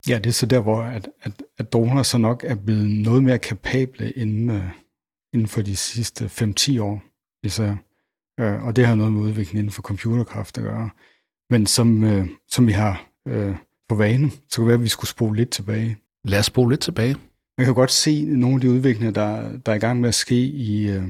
Ja, 0.08 0.18
det 0.18 0.26
er 0.26 0.32
så 0.32 0.46
der, 0.46 0.60
hvor 0.60 0.82
at, 0.82 1.08
at, 1.22 1.42
at 1.58 1.72
droner 1.72 2.02
så 2.02 2.18
nok 2.18 2.44
er 2.46 2.54
blevet 2.54 2.90
noget 2.90 3.24
mere 3.24 3.38
kapable 3.38 4.10
inden, 4.10 4.50
uh, 4.50 4.62
inden 5.34 5.48
for 5.48 5.62
de 5.62 5.76
sidste 5.76 6.24
5-10 6.24 6.80
år 6.80 7.02
især. 7.42 7.70
Uh, 8.42 8.66
og 8.66 8.76
det 8.76 8.86
har 8.86 8.94
noget 8.94 9.12
med 9.12 9.20
udviklingen 9.20 9.58
inden 9.58 9.72
for 9.72 9.82
computerkraft 9.82 10.58
at 10.58 10.64
gøre. 10.64 10.90
Men 11.50 11.66
som, 11.66 12.02
uh, 12.02 12.26
som 12.48 12.66
vi 12.66 12.72
har 12.72 13.10
uh, 13.30 13.56
på 13.88 13.94
vane, 13.94 14.30
så 14.30 14.56
kan 14.56 14.62
det 14.62 14.66
være, 14.66 14.74
at 14.74 14.82
vi 14.82 14.88
skulle 14.88 15.10
spole 15.10 15.36
lidt 15.36 15.50
tilbage. 15.50 15.96
Lad 16.24 16.38
os 16.38 16.46
spole 16.46 16.72
lidt 16.72 16.80
tilbage. 16.80 17.16
Man 17.58 17.64
kan 17.64 17.74
godt 17.74 17.90
se 17.90 18.24
nogle 18.24 18.54
af 18.54 18.60
de 18.60 18.70
udviklinger, 18.70 19.12
der, 19.12 19.58
der 19.58 19.72
er 19.72 19.76
i 19.76 19.78
gang 19.78 20.00
med 20.00 20.08
at 20.08 20.14
ske 20.14 20.46
i, 20.46 20.96
uh, 20.96 21.04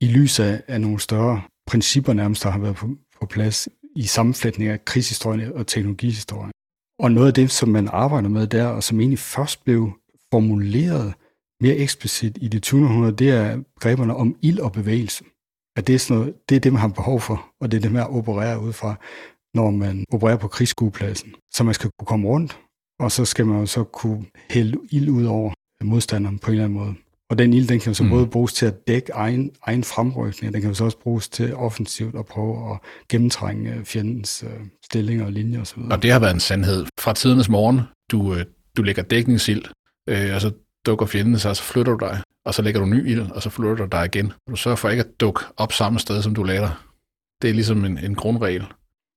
i 0.00 0.06
lys 0.06 0.40
af, 0.40 0.62
af 0.68 0.80
nogle 0.80 1.00
større 1.00 1.42
principper 1.66 2.12
nærmest, 2.12 2.42
der 2.42 2.50
har 2.50 2.58
været 2.58 2.76
på, 2.76 2.88
på 3.20 3.26
plads 3.26 3.68
i 3.96 4.02
sammenflætning 4.02 4.70
af 4.70 4.84
krigshistorien 4.84 5.52
og 5.52 5.66
teknologihistorien. 5.66 6.52
Og 7.02 7.12
noget 7.12 7.26
af 7.26 7.34
det, 7.34 7.50
som 7.50 7.68
man 7.68 7.88
arbejder 7.88 8.28
med 8.28 8.46
der, 8.46 8.66
og 8.66 8.82
som 8.82 9.00
egentlig 9.00 9.18
først 9.18 9.64
blev 9.64 9.92
formuleret 10.32 11.14
mere 11.60 11.76
eksplicit 11.76 12.38
i 12.40 12.48
det 12.48 12.62
20. 12.62 12.84
århundrede, 12.84 13.16
det 13.16 13.30
er 13.30 13.62
greberne 13.80 14.16
om 14.16 14.36
ild 14.42 14.58
og 14.58 14.72
bevægelse. 14.72 15.24
At 15.76 15.86
det, 15.86 15.94
er 15.94 15.98
sådan 15.98 16.16
noget, 16.20 16.34
det 16.48 16.56
er 16.56 16.60
det, 16.60 16.72
man 16.72 16.80
har 16.80 16.88
behov 16.88 17.20
for, 17.20 17.46
og 17.60 17.70
det 17.70 17.76
er 17.76 17.80
det, 17.80 17.92
man 17.92 18.02
opererer 18.02 18.56
ud 18.56 18.72
fra, 18.72 18.94
når 19.54 19.70
man 19.70 20.04
opererer 20.12 20.36
på 20.36 20.48
krigsskuepladsen. 20.48 21.34
Så 21.54 21.64
man 21.64 21.74
skal 21.74 21.90
kunne 21.98 22.06
komme 22.06 22.28
rundt, 22.28 22.60
og 22.98 23.12
så 23.12 23.24
skal 23.24 23.46
man 23.46 23.60
jo 23.60 23.66
så 23.66 23.84
kunne 23.84 24.26
hælde 24.50 24.78
ild 24.90 25.08
ud 25.08 25.24
over 25.24 25.52
modstanderen 25.84 26.38
på 26.38 26.46
en 26.46 26.52
eller 26.52 26.64
anden 26.64 26.78
måde. 26.78 26.94
Og 27.30 27.38
den 27.38 27.52
ild, 27.52 27.68
den 27.68 27.80
kan 27.80 27.90
jo 27.90 27.94
så 27.94 28.02
mm. 28.04 28.10
både 28.10 28.26
bruges 28.26 28.52
til 28.52 28.66
at 28.66 28.88
dække 28.88 29.12
egen, 29.12 29.50
egen 29.62 29.84
fremrykning, 29.84 30.54
den 30.54 30.60
kan 30.62 30.70
jo 30.70 30.74
så 30.74 30.84
også 30.84 30.98
bruges 30.98 31.28
til 31.28 31.54
offensivt 31.54 32.14
at 32.18 32.26
prøve 32.26 32.72
at 32.72 32.78
gennemtrænge 33.08 33.84
fjendens 33.84 34.44
øh, 34.46 34.66
stillinger 34.84 35.24
og 35.24 35.32
linjer 35.32 35.60
osv. 35.60 35.78
Og 35.90 36.02
det 36.02 36.12
har 36.12 36.18
været 36.18 36.34
en 36.34 36.40
sandhed 36.40 36.86
fra 37.00 37.12
tidernes 37.14 37.48
morgen. 37.48 37.80
Du, 38.10 38.34
øh, 38.34 38.44
du 38.76 38.82
lægger 38.82 39.02
dækningsild, 39.02 39.64
øh, 40.08 40.34
altså 40.34 40.52
dukker 40.86 41.06
fjenden 41.06 41.38
sig, 41.38 41.56
så 41.56 41.62
flytter 41.62 41.96
du 41.96 42.06
dig, 42.06 42.22
og 42.44 42.54
så 42.54 42.62
lægger 42.62 42.80
du 42.80 42.86
ny 42.86 43.10
ild, 43.10 43.20
og 43.20 43.42
så 43.42 43.50
flytter 43.50 43.74
du 43.74 43.84
dig 43.92 44.04
igen. 44.04 44.32
Du 44.50 44.56
sørger 44.56 44.76
for 44.76 44.88
ikke 44.88 45.02
at 45.02 45.20
dukke 45.20 45.40
op 45.56 45.72
samme 45.72 45.98
sted, 45.98 46.22
som 46.22 46.34
du 46.34 46.42
lader. 46.42 46.86
Det 47.42 47.50
er 47.50 47.54
ligesom 47.54 47.84
en, 47.84 47.98
en 47.98 48.14
grundregel. 48.14 48.64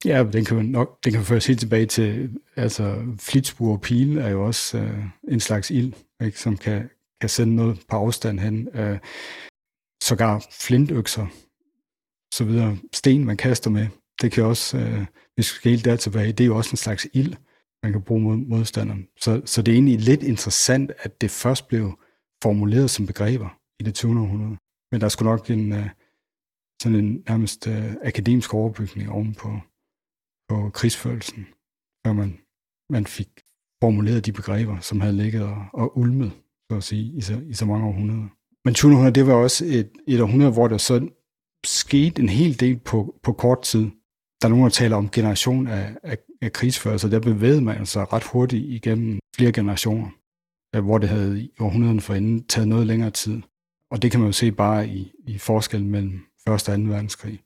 Ja, 0.05 0.23
den 0.33 0.45
kan 0.45 0.65
nok, 0.65 1.03
den 1.03 1.13
kan 1.13 1.23
føres 1.23 1.45
helt 1.45 1.59
tilbage 1.59 1.85
til, 1.85 2.29
altså 2.55 2.95
flitsbue 3.19 3.73
og 3.73 3.81
pile 3.81 4.21
er 4.21 4.29
jo 4.29 4.45
også 4.45 4.77
øh, 4.77 5.03
en 5.27 5.39
slags 5.39 5.71
ild, 5.71 5.93
ikke, 6.23 6.39
som 6.39 6.57
kan, 6.57 6.89
kan 7.23 7.29
sende 7.29 7.55
noget 7.55 7.85
på 7.89 7.95
afstand 7.95 8.39
hen. 8.39 8.67
Øh, 8.73 8.99
sågar 10.03 10.45
flintøkser, 10.51 11.27
så 12.33 12.43
videre, 12.45 12.77
sten 12.93 13.25
man 13.25 13.37
kaster 13.37 13.69
med, 13.69 13.87
det 14.21 14.31
kan 14.31 14.43
også, 14.43 14.77
øh, 14.77 15.05
hvis 15.35 15.53
vi 15.53 15.55
skal 15.55 15.71
helt 15.71 15.85
der 15.85 15.95
tilbage, 15.95 16.31
det 16.31 16.43
er 16.43 16.47
jo 16.47 16.57
også 16.57 16.71
en 16.73 16.77
slags 16.77 17.07
ild, 17.13 17.35
man 17.83 17.91
kan 17.91 18.01
bruge 18.01 18.21
mod 18.21 18.37
modstanderen. 18.37 19.07
Så, 19.19 19.41
så 19.45 19.61
det 19.61 19.71
er 19.71 19.75
egentlig 19.75 19.99
lidt 19.99 20.23
interessant, 20.23 20.91
at 20.99 21.21
det 21.21 21.31
først 21.31 21.67
blev 21.67 21.99
formuleret 22.43 22.89
som 22.89 23.05
begreber 23.05 23.49
i 23.79 23.83
det 23.83 23.95
20. 23.95 24.19
århundrede. 24.21 24.57
Men 24.91 25.01
der 25.01 25.09
skulle 25.09 25.29
nok 25.29 25.49
en, 25.49 25.71
øh, 25.71 25.89
sådan 26.81 26.99
en 26.99 27.23
nærmest 27.29 27.67
øh, 27.67 27.95
akademisk 28.01 28.53
overbygning 28.53 29.09
oven 29.09 29.33
på, 29.35 29.59
på 30.49 30.69
krigsførelsen, 30.69 31.47
før 32.05 32.13
man, 32.13 32.39
man 32.89 33.05
fik 33.05 33.29
formuleret 33.83 34.25
de 34.25 34.31
begreber, 34.31 34.79
som 34.79 35.01
havde 35.01 35.17
ligget 35.17 35.43
og, 35.43 35.65
og 35.73 35.97
ulmet, 35.97 36.31
så 36.71 36.77
at 36.77 36.83
sige, 36.83 37.17
i 37.17 37.21
så, 37.21 37.41
i 37.49 37.53
så 37.53 37.65
mange 37.65 37.87
århundreder. 37.87 38.27
Men 38.65 38.73
2000 38.73 39.15
det 39.15 39.27
var 39.27 39.33
også 39.33 39.65
et, 39.65 39.89
et 40.07 40.21
århundrede, 40.21 40.51
hvor 40.51 40.67
der 40.67 40.77
så 40.77 41.07
skete 41.65 42.21
en 42.21 42.29
hel 42.29 42.59
del 42.59 42.79
på, 42.79 43.15
på 43.23 43.33
kort 43.33 43.61
tid. 43.61 43.89
Der 44.41 44.47
er 44.47 44.49
nogen, 44.49 44.63
der 44.63 44.69
taler 44.69 44.95
om 44.97 45.09
generation 45.09 45.67
af, 45.67 45.95
af, 46.03 46.17
af 46.41 46.53
krigsførelse, 46.53 47.11
der 47.11 47.19
bevægede 47.19 47.61
man 47.61 47.85
sig 47.85 48.13
ret 48.13 48.23
hurtigt 48.23 48.65
igennem 48.65 49.19
flere 49.35 49.51
generationer, 49.51 50.09
øh, 50.75 50.83
hvor 50.83 50.97
det 50.97 51.09
havde 51.09 51.41
i 51.41 51.51
århundreden 51.59 52.01
forinden 52.01 52.47
taget 52.47 52.67
noget 52.67 52.87
længere 52.87 53.11
tid. 53.11 53.41
Og 53.91 54.01
det 54.01 54.11
kan 54.11 54.19
man 54.19 54.27
jo 54.27 54.33
se 54.33 54.51
bare 54.51 54.87
i, 54.87 55.11
i 55.27 55.37
forskellen 55.37 55.89
mellem 55.89 56.13
1. 56.47 56.53
og 56.53 56.59
2. 56.59 56.71
verdenskrig. 56.71 57.39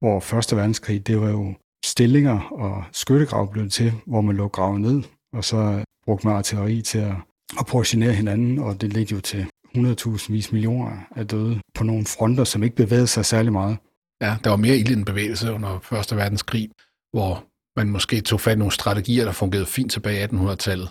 Hvor 0.00 0.16
1. 0.52 0.56
verdenskrig, 0.56 1.06
det 1.06 1.20
var 1.20 1.30
jo 1.30 1.54
stillinger 1.84 2.40
og 2.40 2.84
skyttegrav 2.92 3.52
blev 3.52 3.68
til, 3.68 3.92
hvor 4.06 4.20
man 4.20 4.36
lå 4.36 4.48
gravet 4.48 4.80
ned, 4.80 5.02
og 5.32 5.44
så 5.44 5.84
brugte 6.04 6.26
man 6.26 6.36
artilleri 6.36 6.82
til 6.82 6.98
at, 6.98 7.14
at 7.60 7.66
portionere 7.66 8.12
hinanden, 8.12 8.58
og 8.58 8.80
det 8.80 8.92
ledte 8.92 9.14
jo 9.14 9.20
til 9.20 9.46
100.000 9.76 10.32
vis 10.32 10.52
millioner 10.52 10.90
af 11.16 11.28
døde 11.28 11.60
på 11.74 11.84
nogle 11.84 12.06
fronter, 12.06 12.44
som 12.44 12.62
ikke 12.62 12.76
bevægede 12.76 13.06
sig 13.06 13.24
særlig 13.24 13.52
meget. 13.52 13.76
Ja, 14.20 14.36
der 14.44 14.50
var 14.50 14.56
mere 14.56 14.76
ild 14.76 14.96
end 14.96 15.06
bevægelse 15.06 15.52
under 15.52 15.92
1. 16.12 16.16
verdenskrig, 16.16 16.70
hvor 17.12 17.44
man 17.76 17.90
måske 17.90 18.20
tog 18.20 18.40
fat 18.40 18.56
i 18.56 18.58
nogle 18.58 18.72
strategier, 18.72 19.24
der 19.24 19.32
fungerede 19.32 19.66
fint 19.66 19.92
tilbage 19.92 20.20
i 20.20 20.24
1800-tallet, 20.24 20.90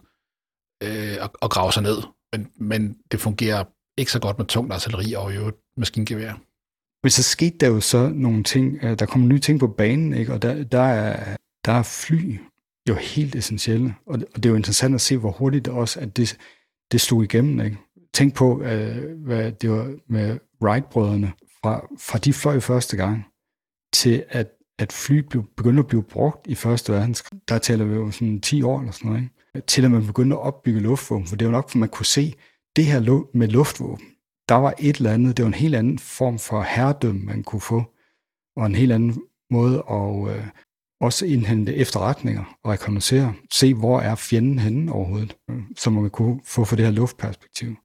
øh, 0.84 1.17
og, 1.22 1.32
og 1.41 1.50
grave 1.50 1.72
sig 1.72 1.84
ned. 1.84 1.98
Men, 2.32 2.51
men 2.55 2.98
det 3.12 3.22
fungerer 3.22 3.63
ikke 3.98 4.12
så 4.12 4.20
godt 4.20 4.38
med 4.38 4.46
tungt 4.46 4.74
artilleri 4.74 5.13
og 5.13 5.36
jo 5.36 5.51
maskingevær. 5.77 6.34
Men 7.03 7.10
så 7.10 7.24
skete 7.24 7.58
der 7.58 7.67
jo 7.67 7.82
så 7.82 8.10
nogle 8.10 8.43
ting, 8.43 8.79
øh, 8.84 9.00
der 9.00 9.05
kom 9.05 9.27
nye 9.27 9.39
ting 9.39 9.60
på 9.60 9.67
banen, 9.67 10.13
ikke? 10.13 10.34
og 10.34 10.41
der, 10.41 10.63
der, 10.63 10.82
er, 10.82 11.38
der 11.65 11.72
er 11.72 11.84
fly 11.84 12.39
jo 12.90 12.96
helt 12.96 13.36
essentielle, 13.36 13.96
og 14.06 14.20
det, 14.20 14.28
og 14.34 14.44
det 14.44 14.46
er 14.46 14.50
jo 14.50 14.56
interessant 14.56 14.96
at 14.96 15.02
se, 15.02 15.18
hvor 15.18 15.32
hurtigt 15.32 15.66
det 15.66 15.74
også, 15.74 16.00
at 16.00 16.18
det, 16.18 16.38
det 16.92 17.02
slog 17.02 17.24
igennem. 17.24 17.66
Ikke? 17.66 17.78
Tænk 18.13 18.36
på, 18.36 18.62
øh, 18.62 19.20
hvad 19.25 19.52
det 19.52 19.72
var 19.72 19.96
med 20.08 20.40
Wright-brødrene, 20.62 21.32
fra, 21.62 21.88
fra 22.00 22.18
de 22.18 22.34
fløj 22.34 22.60
første 22.60 22.98
gang, 22.98 23.25
til 23.94 24.25
at, 24.30 24.52
at 24.80 24.92
fly 24.92 25.18
blev, 25.18 25.46
begyndte 25.58 25.80
at 25.80 25.88
blive 25.88 26.04
brugt 26.04 26.48
i 26.48 26.56
Første 26.56 26.94
Verdenskrig. 26.94 27.40
Der 27.48 27.58
taler 27.58 27.86
vi 27.86 27.96
jo 27.96 28.12
sådan 28.12 28.42
10 28.42 28.62
år 28.62 28.80
eller 28.80 28.92
sådan 28.92 29.12
noget, 29.12 29.24
ikke? 29.24 29.68
til 29.68 29.86
at 29.86 29.92
man 29.92 30.06
begyndte 30.06 30.36
at 30.36 30.42
opbygge 30.42 30.80
luftvåben, 30.80 31.28
for 31.28 31.36
det 31.36 31.48
var 31.48 31.52
nok, 31.52 31.70
for 31.70 31.78
man 31.78 31.90
kunne 31.90 32.06
se, 32.06 32.34
det 32.75 32.86
her 32.86 33.24
med 33.34 33.48
luftvåben, 33.48 34.06
der 34.50 34.56
var 34.56 34.74
et 34.80 34.96
eller 34.96 35.12
andet, 35.12 35.38
det 35.38 35.44
var 35.44 35.48
en 35.48 35.54
helt 35.54 35.75
anden 35.75 36.00
form 36.00 36.40
for 36.40 36.62
herredømme, 36.62 37.22
man 37.22 37.44
kunne 37.44 37.62
få, 37.62 37.84
og 38.56 38.66
en 38.66 38.75
helt 38.75 38.92
anden 38.92 39.22
måde 39.50 39.84
at 39.90 40.38
øh, 40.38 40.48
også 41.03 41.25
indhente 41.25 41.75
efterretninger 41.75 42.57
og 42.63 42.72
rekognosere, 42.72 43.33
se 43.53 43.74
hvor 43.74 44.00
er 44.00 44.15
fjenden 44.15 44.60
henne 44.60 44.91
overhovedet, 44.91 45.36
øh, 45.50 45.57
som 45.77 45.93
man 45.93 46.10
kunne 46.10 46.39
få 46.45 46.65
for 46.65 46.75
det 46.75 46.86
her 46.86 46.91
luftperspektiv. 46.91 47.75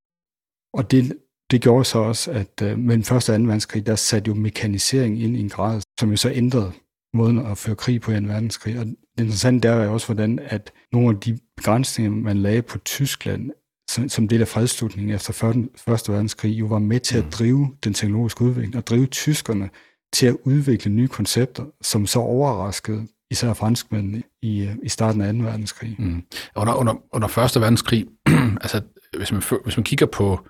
Og 0.75 0.91
det, 0.91 1.19
det 1.51 1.61
gjorde 1.63 1.85
så 1.85 1.99
også, 1.99 2.31
at 2.31 2.63
øh, 2.63 2.79
mellem 2.79 3.01
1. 3.01 3.13
og 3.13 3.23
2. 3.23 3.33
verdenskrig, 3.33 3.87
der 3.87 3.95
satte 3.95 4.29
jo 4.29 4.35
mekanisering 4.35 5.23
ind 5.23 5.37
i 5.37 5.41
en 5.41 5.49
grad, 5.49 5.81
som 6.01 6.11
jo 6.11 6.17
så 6.17 6.31
ændrede 6.31 6.73
måden 7.15 7.47
at 7.47 7.59
føre 7.59 7.77
krig 7.77 8.01
på 8.01 8.13
i 8.13 8.17
en 8.17 8.29
verdenskrig. 8.29 8.79
Og 8.79 8.87
det 8.87 8.97
interessante 9.19 9.69
der 9.69 9.75
er 9.75 9.89
også, 9.89 10.07
hvordan 10.07 10.39
at 10.39 10.73
nogle 10.93 11.09
af 11.09 11.21
de 11.21 11.39
begrænsninger, 11.57 12.11
man 12.11 12.37
lagde 12.37 12.63
på 12.63 12.79
Tyskland, 12.79 13.51
som, 13.91 14.09
som 14.09 14.29
del 14.29 14.41
af 14.41 14.49
fredsslutningen 14.49 15.15
efter 15.15 15.45
1. 15.45 16.09
verdenskrig, 16.09 16.51
jo 16.51 16.67
var 16.67 16.79
med 16.79 17.01
til 17.01 17.19
at 17.19 17.25
mm. 17.25 17.31
drive 17.31 17.77
den 17.85 17.95
teknologiske 17.95 18.43
udvikling, 18.43 18.77
og 18.77 18.87
drive 18.87 19.07
tyskerne 19.07 19.71
til 20.13 20.27
at 20.27 20.37
udvikle 20.45 20.93
nye 20.93 21.09
koncepter, 21.09 21.65
som 21.83 22.07
så 22.07 22.19
overraskede 22.19 23.09
især 23.31 23.55
franskmændene 23.55 24.23
i, 24.43 24.61
øh, 24.61 24.77
i 24.83 24.89
starten 24.89 25.21
af 25.21 25.35
2. 25.35 25.39
verdenskrig. 25.41 25.97
Mm. 25.99 26.23
Under, 26.57 26.75
under, 26.75 26.95
under 27.13 27.39
1. 27.57 27.61
verdenskrig, 27.61 28.07
altså 28.65 28.81
hvis 29.17 29.33
man, 29.33 29.43
hvis 29.65 29.77
man 29.77 29.85
kigger 29.85 30.07
på 30.07 30.49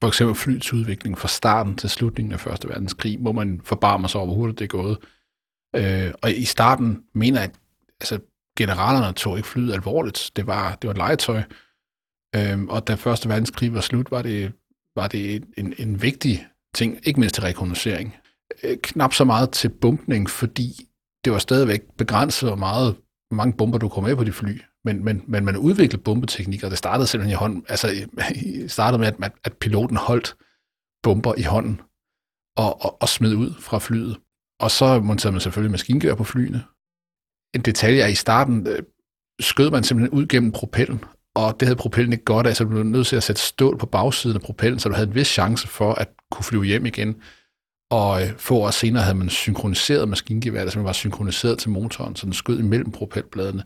for 0.00 0.08
eksempel 0.08 0.36
flyets 0.36 0.72
udvikling 0.72 1.18
fra 1.18 1.28
starten 1.28 1.76
til 1.76 1.90
slutningen 1.90 2.32
af 2.32 2.46
1. 2.46 2.68
verdenskrig, 2.68 3.20
må 3.20 3.32
man 3.32 3.60
forbarme 3.64 4.08
sig 4.08 4.20
over, 4.20 4.26
hvor 4.26 4.36
hurtigt 4.36 4.58
det 4.58 4.64
er 4.64 4.68
gået. 4.68 4.98
Øh, 5.76 6.12
og 6.22 6.32
i 6.32 6.44
starten 6.44 7.02
mener 7.14 7.40
jeg, 7.40 7.50
at 7.50 7.56
altså, 8.00 8.18
generalerne 8.58 9.12
tog 9.12 9.36
ikke 9.36 9.48
flyet 9.48 9.72
alvorligt. 9.72 10.30
Det 10.36 10.46
var, 10.46 10.74
det 10.74 10.88
var 10.88 10.92
et 10.92 10.98
legetøj. 10.98 11.42
Øh, 12.36 12.62
og 12.62 12.88
da 12.88 12.92
1. 12.92 13.02
verdenskrig 13.04 13.74
var 13.74 13.80
slut, 13.80 14.10
var 14.10 14.22
det, 14.22 14.52
var 14.96 15.08
det 15.08 15.44
en, 15.56 15.74
en 15.78 16.02
vigtig 16.02 16.46
ting, 16.74 16.98
ikke 17.04 17.20
mindst 17.20 17.34
til 17.34 17.42
rekognosering. 17.42 18.14
Øh, 18.62 18.76
knap 18.82 19.12
så 19.12 19.24
meget 19.24 19.50
til 19.50 19.68
bumpning, 19.68 20.30
fordi 20.30 20.88
det 21.24 21.32
var 21.32 21.38
stadigvæk 21.38 21.80
begrænset, 21.98 22.48
hvor 22.48 22.56
meget 22.56 22.96
mange 23.30 23.56
bomber 23.56 23.78
du 23.78 23.88
kom 23.88 24.04
med 24.04 24.16
på 24.16 24.24
de 24.24 24.32
fly. 24.32 24.60
Men, 24.84 25.04
men, 25.04 25.22
men 25.28 25.44
man 25.44 25.56
udviklede 25.56 26.02
bombeteknik, 26.02 26.62
og 26.62 26.70
det 26.70 26.78
startede 26.78 27.06
simpelthen 27.06 27.32
i 27.32 27.40
hånden. 27.42 27.64
Altså, 27.68 28.08
startede 28.68 28.98
med, 28.98 29.06
at, 29.06 29.32
at 29.44 29.56
piloten 29.56 29.96
holdt 29.96 30.36
bomber 31.02 31.34
i 31.38 31.42
hånden 31.42 31.80
og, 32.56 32.84
og, 32.84 33.02
og 33.02 33.08
smed 33.08 33.34
ud 33.34 33.54
fra 33.60 33.78
flyet. 33.78 34.16
Og 34.60 34.70
så 34.70 35.00
monterede 35.00 35.32
man 35.32 35.40
selvfølgelig 35.40 35.70
maskingevær 35.70 36.14
på 36.14 36.24
flyene. 36.24 36.64
En 37.54 37.60
detalje 37.60 38.00
er, 38.00 38.06
i 38.06 38.14
starten 38.14 38.66
øh, 38.66 38.82
skød 39.40 39.70
man 39.70 39.84
simpelthen 39.84 40.18
ud 40.18 40.26
gennem 40.26 40.52
propellen, 40.52 41.04
og 41.34 41.60
det 41.60 41.68
havde 41.68 41.78
propellen 41.78 42.12
ikke 42.12 42.24
godt 42.24 42.46
af, 42.46 42.56
så 42.56 42.64
du 42.64 42.70
blev 42.70 42.82
nødt 42.82 43.06
til 43.06 43.16
at 43.16 43.22
sætte 43.22 43.42
stål 43.42 43.78
på 43.78 43.86
bagsiden 43.86 44.36
af 44.36 44.42
propellen, 44.42 44.78
så 44.78 44.88
du 44.88 44.94
havde 44.94 45.08
en 45.08 45.14
vis 45.14 45.26
chance 45.26 45.68
for 45.68 45.92
at 45.92 46.08
kunne 46.30 46.44
flyve 46.44 46.64
hjem 46.64 46.86
igen. 46.86 47.22
Og 47.90 48.22
øh, 48.22 48.36
få 48.38 48.56
år 48.56 48.70
senere 48.70 49.02
havde 49.02 49.18
man 49.18 49.28
synkroniseret 49.28 50.08
maskingeværet, 50.08 50.72
som 50.72 50.84
var 50.84 50.92
synkroniseret 50.92 51.58
til 51.58 51.70
motoren, 51.70 52.16
så 52.16 52.26
den 52.26 52.32
skød 52.32 52.58
imellem 52.58 52.92
propelbladene. 52.92 53.64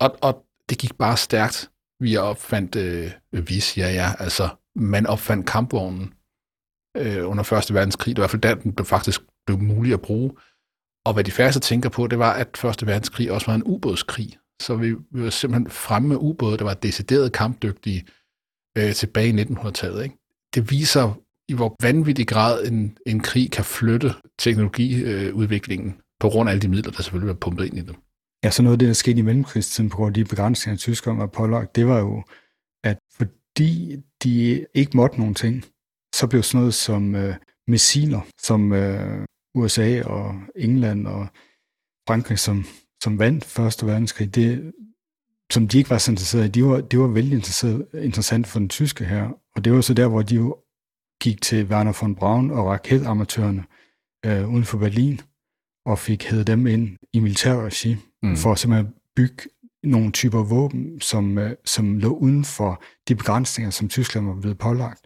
Og, 0.00 0.16
og 0.22 0.44
det 0.68 0.78
gik 0.78 0.94
bare 0.98 1.16
stærkt. 1.16 1.70
Vi 2.00 2.16
opfandt, 2.16 2.76
øh, 2.76 3.10
øh 3.32 3.48
vi 3.48 3.60
siger 3.60 3.88
ja, 3.88 4.12
altså 4.18 4.48
man 4.76 5.06
opfandt 5.06 5.46
kampvognen 5.46 6.14
øh, 6.96 7.28
under 7.30 7.42
Første 7.42 7.74
Verdenskrig. 7.74 8.16
Det 8.16 8.20
var 8.20 8.22
i 8.22 8.30
hvert 8.30 8.30
fald 8.30 8.56
der, 8.56 8.62
den 8.62 8.72
blev 8.72 8.86
faktisk 8.86 9.20
blev 9.46 9.58
mulig 9.58 9.92
at 9.92 10.02
bruge. 10.02 10.32
Og 11.04 11.14
hvad 11.14 11.24
de 11.24 11.30
færreste 11.30 11.60
tænker 11.60 11.88
på, 11.88 12.06
det 12.06 12.18
var, 12.18 12.32
at 12.32 12.56
Første 12.56 12.86
Verdenskrig 12.86 13.32
også 13.32 13.46
var 13.46 13.54
en 13.54 13.62
ubådskrig. 13.64 14.38
Så 14.62 14.76
vi, 14.76 14.94
vi 15.10 15.22
var 15.22 15.30
simpelthen 15.30 15.70
fremme 15.70 16.08
med 16.08 16.16
ubåde, 16.16 16.58
der 16.58 16.64
var 16.64 16.74
decideret 16.74 17.32
kampdygtige 17.32 18.06
øh, 18.78 18.94
tilbage 18.94 19.28
i 19.28 19.42
1900-tallet. 19.42 20.04
Ikke? 20.04 20.16
Det 20.54 20.70
viser, 20.70 21.18
i 21.48 21.54
hvor 21.54 21.76
vanvittig 21.82 22.26
grad 22.26 22.66
en, 22.66 22.98
en 23.06 23.20
krig 23.20 23.50
kan 23.50 23.64
flytte 23.64 24.14
teknologiudviklingen 24.38 25.96
på 26.20 26.28
grund 26.28 26.48
af 26.48 26.52
alle 26.52 26.62
de 26.62 26.68
midler, 26.68 26.92
der 26.92 27.02
selvfølgelig 27.02 27.32
er 27.32 27.38
pumpet 27.38 27.64
ind 27.64 27.78
i 27.78 27.80
dem. 27.80 27.94
Ja, 28.44 28.50
så 28.50 28.62
noget 28.62 28.74
af 28.74 28.78
det, 28.78 28.88
der 28.88 28.94
skete 28.94 29.18
i 29.18 29.22
mellemkrigstiden 29.22 29.90
på 29.90 29.96
grund 29.96 30.10
af 30.10 30.14
de 30.14 30.28
begrænsninger, 30.28 30.76
tyskerne 30.76 31.18
var 31.18 31.26
pålagt, 31.26 31.76
det 31.76 31.86
var 31.86 31.98
jo, 31.98 32.24
at 32.84 32.98
fordi 33.14 33.96
de 34.22 34.66
ikke 34.74 34.96
måtte 34.96 35.18
nogen 35.18 35.34
ting, 35.34 35.64
så 36.14 36.26
blev 36.26 36.42
sådan 36.42 36.60
noget 36.60 36.74
som 36.74 37.14
øh, 37.14 37.34
missiler, 37.68 38.20
som 38.40 38.72
øh, 38.72 39.24
USA 39.54 40.02
og 40.02 40.34
England 40.56 41.06
og 41.06 41.26
Frankrig, 42.08 42.38
som, 42.38 42.64
som 43.02 43.18
vandt 43.18 43.44
Første 43.44 43.86
Verdenskrig, 43.86 44.34
det, 44.34 44.72
som 45.52 45.68
de 45.68 45.78
ikke 45.78 45.90
var 45.90 45.98
så 45.98 46.10
interesserede 46.10 46.46
i, 46.46 46.50
de 46.50 46.64
var, 46.64 46.80
det 46.80 46.98
var 46.98 47.06
vældig 47.06 47.32
interessant 48.02 48.46
for 48.46 48.58
den 48.58 48.68
tyske 48.68 49.04
her. 49.04 49.28
Og 49.56 49.64
det 49.64 49.72
var 49.72 49.80
så 49.80 49.94
der, 49.94 50.08
hvor 50.08 50.22
de 50.22 50.34
jo 50.34 50.56
gik 51.24 51.42
til 51.42 51.66
Werner 51.66 51.92
von 52.00 52.14
Braun 52.14 52.50
og 52.50 52.66
raketamatørerne 52.66 53.64
øh, 54.26 54.48
uden 54.48 54.64
for 54.64 54.78
Berlin, 54.78 55.20
og 55.86 55.98
fik 55.98 56.24
hævet 56.24 56.46
dem 56.46 56.66
ind 56.66 56.96
i 57.12 57.18
militærregi, 57.20 57.96
mm. 58.22 58.36
for 58.36 58.52
at 58.52 58.58
simpelthen 58.58 58.94
bygge 59.16 59.42
nogle 59.82 60.12
typer 60.12 60.42
våben, 60.42 61.00
som, 61.00 61.38
øh, 61.38 61.56
som 61.64 61.98
lå 61.98 62.08
uden 62.08 62.44
for 62.44 62.82
de 63.08 63.14
begrænsninger, 63.14 63.70
som 63.70 63.88
Tyskland 63.88 64.26
var 64.26 64.40
blevet 64.40 64.58
pålagt. 64.58 65.00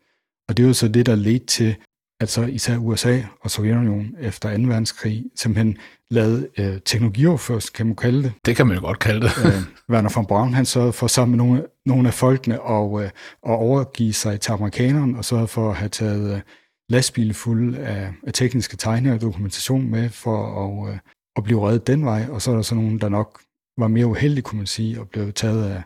Og 0.49 0.57
det 0.57 0.67
var 0.67 0.73
så 0.73 0.89
det, 0.89 1.07
der 1.07 1.15
ledte 1.15 1.47
til 1.47 1.77
altså 2.21 2.43
især 2.43 2.77
USA 2.77 3.21
og 3.41 3.51
Sovjetunionen 3.51 4.17
efter 4.21 4.57
2. 4.57 4.63
verdenskrig, 4.63 5.25
simpelthen 5.37 5.77
lavede 6.11 6.49
øh, 6.59 6.81
teknologioverførsel, 6.85 7.73
kan 7.73 7.87
man 7.87 7.97
kalde 7.97 8.23
det. 8.23 8.33
Det 8.47 8.57
kan 8.57 8.67
man 8.67 8.77
jo 8.77 8.83
godt 8.83 8.99
kalde 8.99 9.21
det. 9.21 9.33
øh, 9.47 9.53
Werner 9.91 10.11
von 10.15 10.27
Braun, 10.27 10.55
han 10.55 10.67
sørgede 10.67 10.93
for 10.93 11.07
sammen 11.07 11.37
med 11.37 11.45
nogle, 11.47 11.67
nogle 11.87 12.09
af 12.09 12.15
folkene 12.15 12.61
og, 12.61 13.03
øh, 13.03 13.11
og 13.43 13.57
overgive 13.57 14.13
sig 14.13 14.41
til 14.41 14.53
amerikanerne, 14.53 15.19
og 15.19 15.25
sørgede 15.25 15.49
for 15.49 15.71
at 15.71 15.77
have 15.77 15.89
taget 15.89 16.35
øh, 16.35 16.41
lastbilen 16.89 17.35
fuld 17.35 17.77
af, 17.77 18.13
af 18.27 18.33
tekniske 18.33 18.77
tegninger 18.77 19.15
og 19.15 19.21
dokumentation 19.21 19.91
med, 19.91 20.11
for 20.11 20.65
at, 20.65 20.93
øh, 20.93 20.99
at 21.37 21.45
blive 21.45 21.69
reddet 21.69 21.87
den 21.87 22.05
vej. 22.05 22.27
Og 22.31 22.43
så 22.43 22.51
er 22.51 22.55
der 22.55 22.63
så 22.63 22.75
nogen, 22.75 22.99
der 22.99 23.09
nok 23.09 23.41
var 23.79 23.89
mere 23.89 24.07
uheldige, 24.07 24.43
kunne 24.43 24.57
man 24.57 24.67
sige, 24.67 25.01
og 25.01 25.09
blev 25.09 25.33
taget 25.33 25.71
af, 25.71 25.83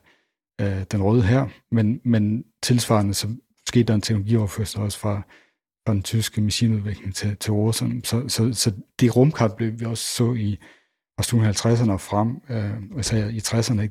af 0.58 0.86
den 0.86 1.02
røde 1.02 1.22
her. 1.22 1.46
Men, 1.72 2.00
men 2.04 2.44
tilsvarende, 2.62 3.14
så 3.14 3.28
skete 3.68 3.84
der 3.84 3.94
en 3.94 4.00
teknologioverførsel 4.00 4.80
også 4.80 4.98
fra, 4.98 5.22
fra 5.86 5.92
den 5.92 6.02
tyske 6.02 6.40
maskinudvikling 6.40 7.14
til, 7.14 7.36
til 7.36 7.52
Rusland. 7.52 8.04
Så, 8.04 8.28
så, 8.28 8.54
så 8.54 8.72
det 9.00 9.16
rumkart 9.16 9.56
blev 9.56 9.80
vi 9.80 9.84
også 9.84 10.04
så 10.04 10.32
i 10.32 10.58
fra 11.18 11.50
50'erne 11.50 11.92
og 11.92 12.00
frem, 12.00 12.28
øh, 12.50 12.96
altså 12.96 13.16
i 13.16 13.38
60'erne, 13.38 13.88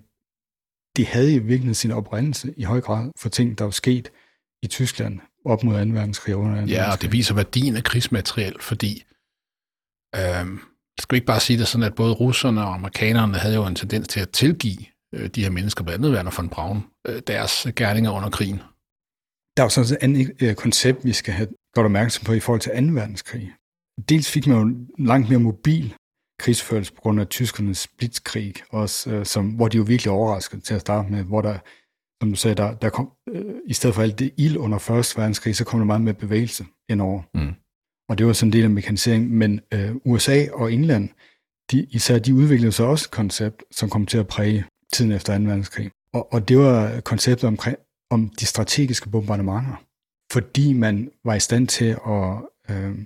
det 0.96 1.08
havde 1.08 1.34
i 1.34 1.38
virkeligheden 1.38 1.76
sin 1.76 1.92
oprindelse 1.92 2.54
i 2.58 2.64
høj 2.64 2.82
grad 2.82 3.12
for 3.18 3.30
ting, 3.30 3.58
der 3.58 3.64
var 3.64 3.72
sket 3.72 4.12
i 4.64 4.68
Tyskland 4.68 5.20
op 5.46 5.64
mod 5.64 5.86
2. 5.86 5.92
verdenskrig. 5.92 6.36
Under 6.36 6.62
2. 6.62 6.68
Ja, 6.68 6.92
og 6.92 7.02
det 7.02 7.12
viser 7.12 7.36
værdien 7.36 7.76
af 7.76 7.84
krigsmateriel, 7.84 8.56
fordi 8.62 9.04
øh, 10.16 10.46
skal 11.00 11.12
vi 11.12 11.18
ikke 11.18 11.28
bare 11.28 11.40
sige 11.40 11.60
det 11.60 11.68
sådan, 11.68 11.88
at 11.88 11.96
både 11.96 12.14
russerne 12.14 12.62
og 12.62 12.74
amerikanerne 12.74 13.38
havde 13.38 13.56
jo 13.56 13.66
en 13.66 13.76
tendens 13.76 14.08
til 14.08 14.20
at 14.20 14.30
tilgive 14.30 14.86
øh, 15.14 15.30
de 15.30 15.44
her 15.44 15.50
mennesker, 15.50 15.84
blandt 15.84 16.06
andet 16.06 16.16
Werner 16.16 16.32
von 16.38 16.50
Braun, 16.50 16.84
øh, 17.08 17.22
deres 17.28 17.68
gerninger 17.76 18.12
under 18.12 18.30
krigen. 18.30 18.62
Der 19.58 19.64
er 19.64 19.66
jo 19.66 19.70
sådan 19.70 19.94
et 19.94 19.98
andet 20.02 20.32
øh, 20.42 20.56
koncept, 20.56 21.06
vi 21.06 21.14
skal 21.14 21.34
have 21.34 21.48
godt 21.74 21.86
opmærksom 21.86 22.26
på 22.26 22.34
i 22.34 22.40
forhold 22.40 22.62
til 22.62 22.72
2. 22.72 22.94
verdenskrig. 22.94 23.52
Dels 24.10 24.32
fik 24.32 24.48
man 24.48 24.58
jo 24.58 24.86
langt 24.98 25.30
mere 25.30 25.40
mobil 25.40 25.96
krigsførelse 26.40 26.94
på 26.94 27.02
grund 27.02 27.20
af 27.20 27.28
tyskernes 27.28 27.88
blitzkrig, 27.98 28.54
også, 28.70 29.12
øh, 29.12 29.26
som, 29.26 29.50
hvor 29.50 29.68
de 29.68 29.78
jo 29.78 29.84
virkelig 29.84 30.12
overraskede 30.12 30.62
til 30.62 30.74
at 30.74 30.82
starte 30.82 31.12
med, 31.12 31.24
hvor 31.24 31.42
der, 31.42 31.58
som 32.22 32.30
du 32.30 32.36
sagde, 32.36 32.56
der, 32.56 32.74
der 32.74 32.90
kom, 32.90 33.12
øh, 33.30 33.56
i 33.68 33.74
stedet 33.74 33.96
for 33.96 34.02
alt 34.02 34.20
det 34.20 34.32
ild 34.38 34.58
under 34.58 34.78
1. 34.78 35.18
verdenskrig, 35.18 35.56
så 35.56 35.66
kom 35.66 35.80
der 35.80 35.86
meget 35.86 36.02
mere 36.02 36.14
bevægelse 36.14 36.66
indover. 36.90 37.22
Mm. 37.34 37.54
Og 38.10 38.18
det 38.18 38.26
var 38.26 38.34
sådan 38.34 38.48
en 38.48 38.54
del 38.54 38.64
af 38.64 38.70
mekaniseringen, 38.70 39.36
men 39.36 39.62
øh, 39.74 39.96
USA 40.06 40.46
og 40.54 40.74
England, 40.74 41.10
de, 41.72 41.84
især 41.84 42.20
de 42.20 42.36
udviklede 42.36 42.72
så 42.72 42.84
også 42.84 43.08
et 43.08 43.12
koncept, 43.12 43.64
som 43.72 43.90
kom 43.90 44.06
til 44.06 44.18
at 44.18 44.28
præge 44.28 44.66
tiden 44.94 45.12
efter 45.12 45.38
2. 45.38 45.44
verdenskrig. 45.44 45.92
Og, 46.14 46.34
og 46.34 46.48
det 46.48 46.58
var 46.58 47.00
konceptet 47.02 47.48
omkring, 47.48 47.78
om 48.10 48.30
de 48.30 48.46
strategiske 48.46 49.10
bombardementer, 49.10 49.84
fordi 50.32 50.74
man 50.74 51.12
var 51.26 51.36
i 51.36 51.40
stand 51.40 51.68
til 51.68 51.98
at, 52.08 52.42
øh, 52.70 52.98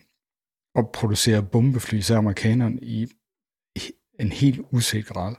at 0.75 0.91
producere 0.91 1.44
bombefly, 1.44 1.96
især 1.96 2.17
amerikanerne, 2.17 2.79
i 2.82 3.08
en 4.20 4.32
helt 4.32 4.62
uset 4.72 5.05
grad. 5.05 5.36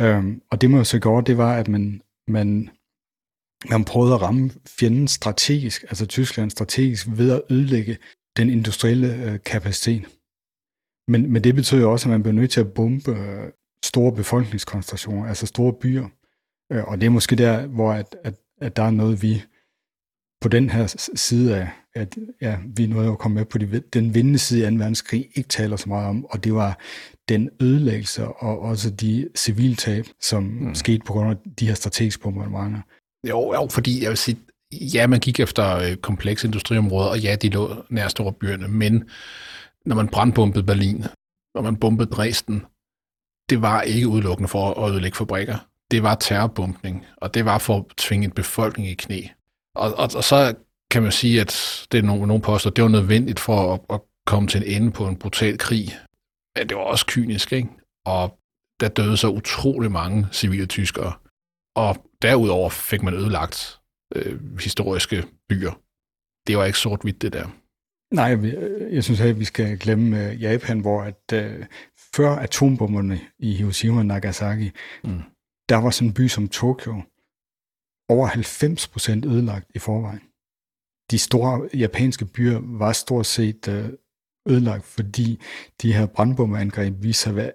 Øh, 0.00 0.36
og 0.50 0.60
det 0.60 0.70
man 0.70 0.84
så 0.84 0.98
gjorde, 0.98 1.26
det 1.26 1.38
var, 1.38 1.56
at 1.56 1.68
man, 1.68 2.02
man, 2.28 2.70
man 3.70 3.84
prøvede 3.84 4.14
at 4.14 4.22
ramme 4.22 4.50
fjenden 4.68 5.08
strategisk, 5.08 5.82
altså 5.82 6.06
Tyskland 6.06 6.50
strategisk, 6.50 7.06
ved 7.10 7.32
at 7.32 7.42
ødelægge 7.50 7.98
den 8.36 8.50
industrielle 8.50 9.24
øh, 9.24 9.38
kapacitet. 9.44 10.04
Men, 11.08 11.32
men 11.32 11.44
det 11.44 11.54
betød 11.54 11.80
jo 11.80 11.92
også, 11.92 12.08
at 12.08 12.10
man 12.10 12.22
blev 12.22 12.34
nødt 12.34 12.50
til 12.50 12.60
at 12.60 12.74
bombe 12.74 13.10
øh, 13.10 13.52
store 13.84 14.12
befolkningskoncentrationer, 14.12 15.28
altså 15.28 15.46
store 15.46 15.72
byer. 15.72 16.08
Øh, 16.72 16.84
og 16.84 17.00
det 17.00 17.06
er 17.06 17.10
måske 17.10 17.36
der, 17.36 17.66
hvor 17.66 17.92
at, 17.92 18.16
at, 18.24 18.34
at 18.60 18.76
der 18.76 18.82
er 18.82 18.90
noget, 18.90 19.22
vi 19.22 19.42
på 20.42 20.48
den 20.48 20.70
her 20.70 21.08
side 21.14 21.56
af, 21.56 21.68
at 21.94 22.16
ja, 22.40 22.58
vi 22.76 22.86
nåede 22.86 23.10
at 23.10 23.18
komme 23.18 23.34
med 23.34 23.44
på 23.44 23.58
de, 23.58 23.82
den 23.92 24.14
vindende 24.14 24.38
side 24.38 24.66
af 24.66 24.72
2. 24.72 24.78
verdenskrig, 24.78 25.28
ikke 25.34 25.48
taler 25.48 25.76
så 25.76 25.88
meget 25.88 26.08
om, 26.08 26.24
og 26.24 26.44
det 26.44 26.54
var 26.54 26.78
den 27.28 27.50
ødelæggelse 27.60 28.26
og 28.26 28.60
også 28.60 28.90
de 28.90 29.28
civiltab, 29.36 30.06
som 30.20 30.42
mm. 30.42 30.74
skete 30.74 31.00
på 31.06 31.12
grund 31.12 31.30
af 31.30 31.36
de 31.58 31.66
her 31.66 31.74
strategiske 31.74 32.22
bombardementer. 32.22 32.80
Jo, 33.28 33.54
jo, 33.54 33.68
fordi 33.70 34.02
jeg 34.02 34.08
vil 34.08 34.18
sige, 34.18 34.38
ja, 34.72 35.06
man 35.06 35.20
gik 35.20 35.40
efter 35.40 35.76
øh, 35.76 35.96
komplekse 35.96 36.46
industriområder, 36.46 37.08
og 37.08 37.20
ja, 37.20 37.36
de 37.36 37.48
lå 37.48 37.84
nær 37.90 38.08
store 38.08 38.32
byerne, 38.32 38.68
men 38.68 39.04
når 39.86 39.96
man 39.96 40.08
brandbombede 40.08 40.64
Berlin, 40.64 41.04
når 41.54 41.62
man 41.62 41.76
bombede 41.76 42.10
Dresden, 42.10 42.62
det 43.50 43.62
var 43.62 43.82
ikke 43.82 44.08
udelukkende 44.08 44.48
for 44.48 44.84
at 44.84 44.92
ødelægge 44.92 45.16
fabrikker. 45.16 45.56
Det 45.90 46.02
var 46.02 46.14
terrorbombning, 46.14 47.06
og 47.16 47.34
det 47.34 47.44
var 47.44 47.58
for 47.58 47.76
at 47.76 47.84
tvinge 47.96 48.24
en 48.24 48.30
befolkning 48.30 48.88
i 48.88 48.94
knæ. 48.94 49.22
Og, 49.74 49.94
og, 49.94 50.08
og 50.16 50.24
så 50.24 50.54
kan 50.90 51.02
man 51.02 51.12
sige, 51.12 51.40
at 51.40 51.86
det 51.92 51.98
er 51.98 52.02
nogen, 52.02 52.28
nogen 52.28 52.42
poster, 52.42 52.70
det 52.70 52.84
var 52.84 52.90
nødvendigt 52.90 53.40
for 53.40 53.74
at, 53.74 53.80
at 53.90 54.00
komme 54.26 54.48
til 54.48 54.62
en 54.62 54.82
ende 54.82 54.92
på 54.92 55.06
en 55.06 55.16
brutal 55.16 55.58
krig. 55.58 55.98
Men 56.56 56.68
det 56.68 56.76
var 56.76 56.82
også 56.82 57.04
kynisk, 57.08 57.52
ikke? 57.52 57.68
Og 58.06 58.38
der 58.80 58.88
døde 58.88 59.16
så 59.16 59.28
utrolig 59.28 59.92
mange 59.92 60.26
civile 60.32 60.66
tyskere. 60.66 61.12
Og 61.76 62.10
derudover 62.22 62.70
fik 62.70 63.02
man 63.02 63.14
ødelagt 63.14 63.80
øh, 64.14 64.58
historiske 64.60 65.24
byer. 65.48 65.72
Det 66.46 66.58
var 66.58 66.64
ikke 66.64 66.78
sort-hvidt, 66.78 67.22
det 67.22 67.32
der. 67.32 67.48
Nej, 68.14 68.38
jeg 68.92 69.04
synes 69.04 69.20
at 69.20 69.38
vi 69.38 69.44
skal 69.44 69.78
glemme 69.78 70.30
øh, 70.30 70.42
Japan, 70.42 70.80
hvor 70.80 71.02
at 71.02 71.32
uh, 71.34 71.64
før 72.16 72.30
atombomberne 72.30 73.20
i 73.38 73.52
Hiroshima 73.52 73.98
og 73.98 74.06
Nagasaki, 74.06 74.70
mm. 75.04 75.22
der 75.68 75.76
var 75.76 75.90
sådan 75.90 76.08
en 76.08 76.14
by 76.14 76.28
som 76.28 76.48
Tokyo, 76.48 77.02
over 78.12 78.26
90 78.26 78.88
procent 78.88 79.24
ødelagt 79.24 79.66
i 79.74 79.78
forvejen. 79.78 80.22
De 81.10 81.18
store 81.18 81.68
japanske 81.74 82.24
byer 82.24 82.60
var 82.62 82.92
stort 82.92 83.26
set 83.26 83.68
uh, 83.68 84.52
ødelagt, 84.52 84.84
fordi 84.84 85.40
de 85.82 85.92
her 85.92 86.06
brandbombeangreb 86.06 87.02
viser 87.02 87.20
sig 87.22 87.30
at 87.30 87.36
være 87.36 87.52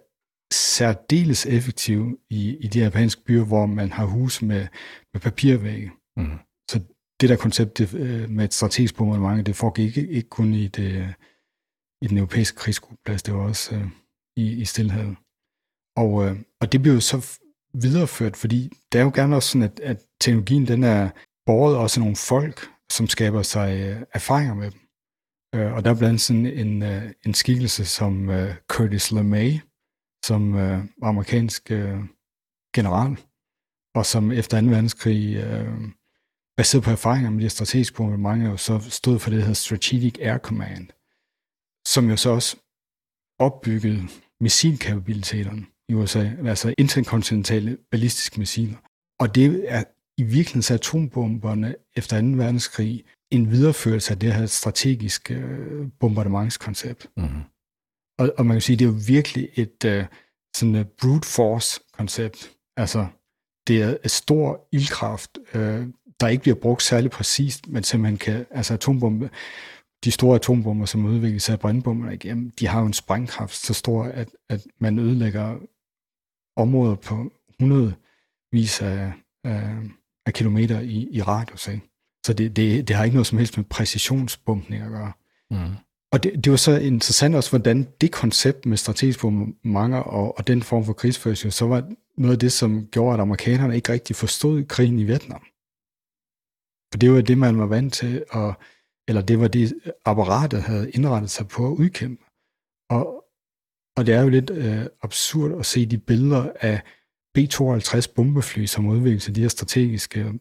særdeles 0.54 1.46
effektive 1.46 2.18
i, 2.30 2.58
i 2.58 2.68
de 2.68 2.80
japanske 2.80 3.24
byer, 3.24 3.46
hvor 3.46 3.66
man 3.66 3.92
har 3.92 4.06
hus 4.06 4.42
med, 4.42 4.68
med 5.14 5.22
papirvægge. 5.22 5.92
Mm. 6.18 6.38
Så 6.70 6.80
det 7.22 7.30
der 7.30 7.36
koncept 7.36 7.78
det, 7.78 7.94
øh, 7.94 8.30
med 8.30 8.46
et 8.46 8.54
strategisk 8.54 8.96
bombardement, 8.98 9.46
det 9.46 9.56
foregik 9.56 9.98
ikke, 9.98 10.12
ikke 10.12 10.30
kun 10.30 10.54
i, 10.54 10.68
det, 10.68 11.14
i 12.02 12.08
den 12.08 12.18
europæiske 12.18 12.58
krigsgruppplads, 12.58 13.24
det 13.24 13.34
var 13.34 13.40
også 13.40 13.76
uh, 13.76 13.82
i, 14.38 14.62
i 14.62 14.66
Stillehavet. 14.66 15.16
Og, 15.98 16.12
uh, 16.14 16.38
og 16.62 16.72
det 16.72 16.82
blev 16.82 17.02
så 17.02 17.40
videreført, 17.82 18.38
fordi 18.38 18.70
det 18.92 19.00
er 19.00 19.04
jo 19.04 19.12
gerne 19.16 19.36
også 19.36 19.50
sådan, 19.50 19.64
at, 19.64 19.80
at 19.80 19.98
teknologien 20.22 20.68
den 20.68 20.84
er 20.84 21.10
borget 21.46 21.78
også 21.78 22.00
af 22.00 22.02
nogle 22.02 22.16
folk, 22.16 22.60
som 22.92 23.08
skaber 23.08 23.42
sig 23.42 23.80
øh, 23.80 24.02
erfaringer 24.14 24.54
med 24.54 24.72
dem. 24.72 24.80
Øh, 25.56 25.74
og 25.74 25.86
der 25.86 25.90
er 25.92 25.96
blandt 25.96 26.04
andet 26.04 26.22
sådan 26.22 26.46
en, 26.46 26.84
øh, 26.84 27.12
en 27.26 27.34
skikkelse 27.34 27.86
som 27.86 28.30
øh, 28.30 28.56
Curtis 28.68 29.12
LeMay, 29.12 29.54
som 30.26 30.56
øh, 30.56 30.86
amerikansk 31.04 31.72
øh, 31.72 32.00
general, 32.76 33.18
og 33.96 34.06
som 34.06 34.32
efter 34.32 34.62
2. 34.62 34.68
verdenskrig, 34.68 35.36
øh, 35.36 35.90
baseret 36.58 36.84
på 36.84 36.92
erfaringer 36.92 37.30
med 37.30 37.44
de 37.44 37.50
strategiske 37.50 37.96
bombardementer, 37.98 38.50
jo 38.52 38.58
så 38.58 38.80
stod 38.80 39.20
for 39.20 39.30
det, 39.30 39.38
der 39.38 39.44
hedder 39.44 39.54
Strategic 39.54 40.16
Air 40.20 40.38
Command, 40.38 40.88
som 41.88 42.10
jo 42.10 42.18
så 42.18 42.30
også 42.30 42.58
opbyggede 43.40 44.08
missilkapabiliteterne 44.42 45.66
i 45.90 45.94
USA, 45.94 46.30
altså 46.46 46.74
interkontinentale 46.78 47.78
ballistiske 47.92 48.40
missiler. 48.40 48.78
Og 49.20 49.36
det 49.36 49.66
er 49.68 49.84
i 50.18 50.24
virkeligheden 50.24 50.76
atombomberne 50.76 51.76
efter 51.96 52.22
2. 52.22 52.28
verdenskrig 52.28 53.04
en 53.32 53.52
videreførelse 53.52 54.12
af 54.12 54.20
det 54.20 54.34
her 54.34 54.46
strategiske 54.46 55.34
øh, 55.34 55.88
bombardementskoncept. 56.00 57.08
Mm-hmm. 57.18 57.42
Og, 58.20 58.34
og 58.38 58.46
man 58.46 58.56
kan 58.56 58.62
sige, 58.62 58.76
det 58.78 58.86
er 58.86 58.90
jo 58.90 59.00
virkelig 59.08 59.50
et 59.56 59.86
uh, 59.86 60.06
sådan 60.56 60.76
et 60.76 60.88
brute 61.02 61.28
force 61.28 61.80
koncept. 61.92 62.52
Altså, 62.78 63.08
det 63.68 63.82
er 63.82 63.98
et 64.04 64.12
stor 64.12 64.68
ildkraft, 64.72 65.38
uh, 65.56 65.88
der 66.20 66.28
ikke 66.28 66.42
bliver 66.42 66.56
brugt 66.56 66.84
særlig 66.84 67.12
præcist, 67.12 67.68
men 67.68 67.84
simpelthen 67.84 68.18
kan, 68.18 68.46
altså 68.52 68.74
atombombe, 68.74 69.30
de 70.04 70.12
store 70.12 70.36
atombomber, 70.36 70.86
som 70.86 71.06
udvikles 71.06 71.50
af 71.50 71.60
brændbomberne 71.60 72.14
igennem, 72.14 72.52
de 72.52 72.68
har 72.68 72.80
jo 72.80 72.86
en 72.86 72.94
sprængkraft 72.94 73.56
så 73.56 73.74
stor, 73.74 74.04
at, 74.04 74.30
at 74.50 74.68
man 74.80 75.00
ødelægger 75.00 75.56
områder 76.58 76.96
på 76.96 77.32
hundredvis 77.60 78.82
af, 78.82 79.12
af, 79.44 79.76
af 80.26 80.34
kilometer 80.34 80.80
i, 80.80 81.08
i 81.12 81.22
radius. 81.22 81.68
Ikke? 81.68 81.82
Så 82.26 82.34
det, 82.34 82.56
det, 82.56 82.88
det 82.88 82.96
har 82.96 83.04
ikke 83.04 83.16
noget 83.16 83.28
som 83.28 83.38
helst 83.38 83.58
med 83.58 83.66
præcisionsbumpning 83.66 84.84
at 84.84 84.90
gøre. 84.90 85.12
Mm. 85.52 85.76
Og 86.12 86.24
det, 86.24 86.44
det 86.44 86.52
var 86.52 86.58
så 86.58 86.78
interessant 86.78 87.36
også, 87.36 87.50
hvordan 87.50 87.88
det 88.02 88.12
koncept 88.12 88.66
med 88.66 88.78
strategisk 88.78 89.24
mange 89.64 90.04
og, 90.04 90.38
og 90.38 90.48
den 90.48 90.64
form 90.64 90.86
for 90.86 90.94
krigsførelse, 90.94 91.52
så 91.52 91.66
var 91.66 91.92
noget 92.18 92.34
af 92.34 92.40
det, 92.40 92.52
som 92.52 92.88
gjorde, 92.88 93.14
at 93.14 93.20
amerikanerne 93.20 93.76
ikke 93.76 93.92
rigtig 93.92 94.16
forstod 94.16 94.64
krigen 94.64 95.00
i 95.00 95.04
Vietnam. 95.04 95.42
For 96.94 96.98
det 97.00 97.12
var 97.12 97.22
det, 97.22 97.38
man 97.38 97.60
var 97.60 97.66
vant 97.66 97.94
til, 97.94 98.24
og, 98.30 98.54
eller 99.08 99.22
det 99.22 99.40
var 99.40 99.48
det, 99.48 99.74
apparatet 100.06 100.62
havde 100.62 100.92
indrettet 100.92 101.30
sig 101.30 101.48
på 101.48 101.68
at 101.68 101.76
udkæmpe. 101.76 102.24
Og, 102.90 103.17
og 103.98 104.06
det 104.06 104.16
er 104.16 104.22
jo 104.22 104.30
lidt 104.30 104.50
øh, 104.50 104.86
absurd 105.04 105.60
at 105.60 105.66
se 105.66 105.86
de 105.86 105.98
billeder 105.98 106.52
af 106.62 106.82
B-52 107.36 108.14
bombefly, 108.16 108.66
som 108.66 108.88
udvikles 108.88 109.28
af 109.28 109.34
de 109.34 109.42
her 109.42 109.48
strategiske 109.48 110.34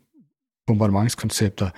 bombardementskoncepter, 0.67 1.71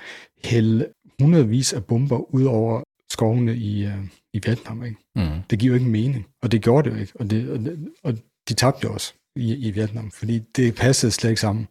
hælde 0.45 0.87
hundredvis 1.21 1.73
af 1.73 1.85
bomber 1.85 2.35
ud 2.35 2.45
over 2.45 2.83
skovene 3.11 3.57
i, 3.57 3.85
øh, 3.85 4.05
i 4.35 4.41
Vietnam. 4.45 4.85
Ikke? 4.85 4.97
Mm. 5.17 5.43
Det 5.51 5.59
giver 5.59 5.73
jo 5.73 5.79
ikke 5.79 5.91
mening, 5.91 6.27
og 6.43 6.53
det 6.53 6.63
gjorde 6.63 6.91
det 6.91 6.97
jo 6.97 7.01
ikke, 7.01 7.13
og, 7.15 7.31
det, 7.31 7.51
og, 7.51 7.59
det, 7.59 7.89
og 8.05 8.15
de 8.49 8.55
tabte 8.55 8.91
også 8.91 9.15
i, 9.37 9.69
i 9.69 9.71
Vietnam, 9.71 10.11
fordi 10.11 10.39
det 10.39 10.75
passede 10.75 11.13
slet 11.13 11.31
ikke 11.31 11.41
sammen. 11.41 11.69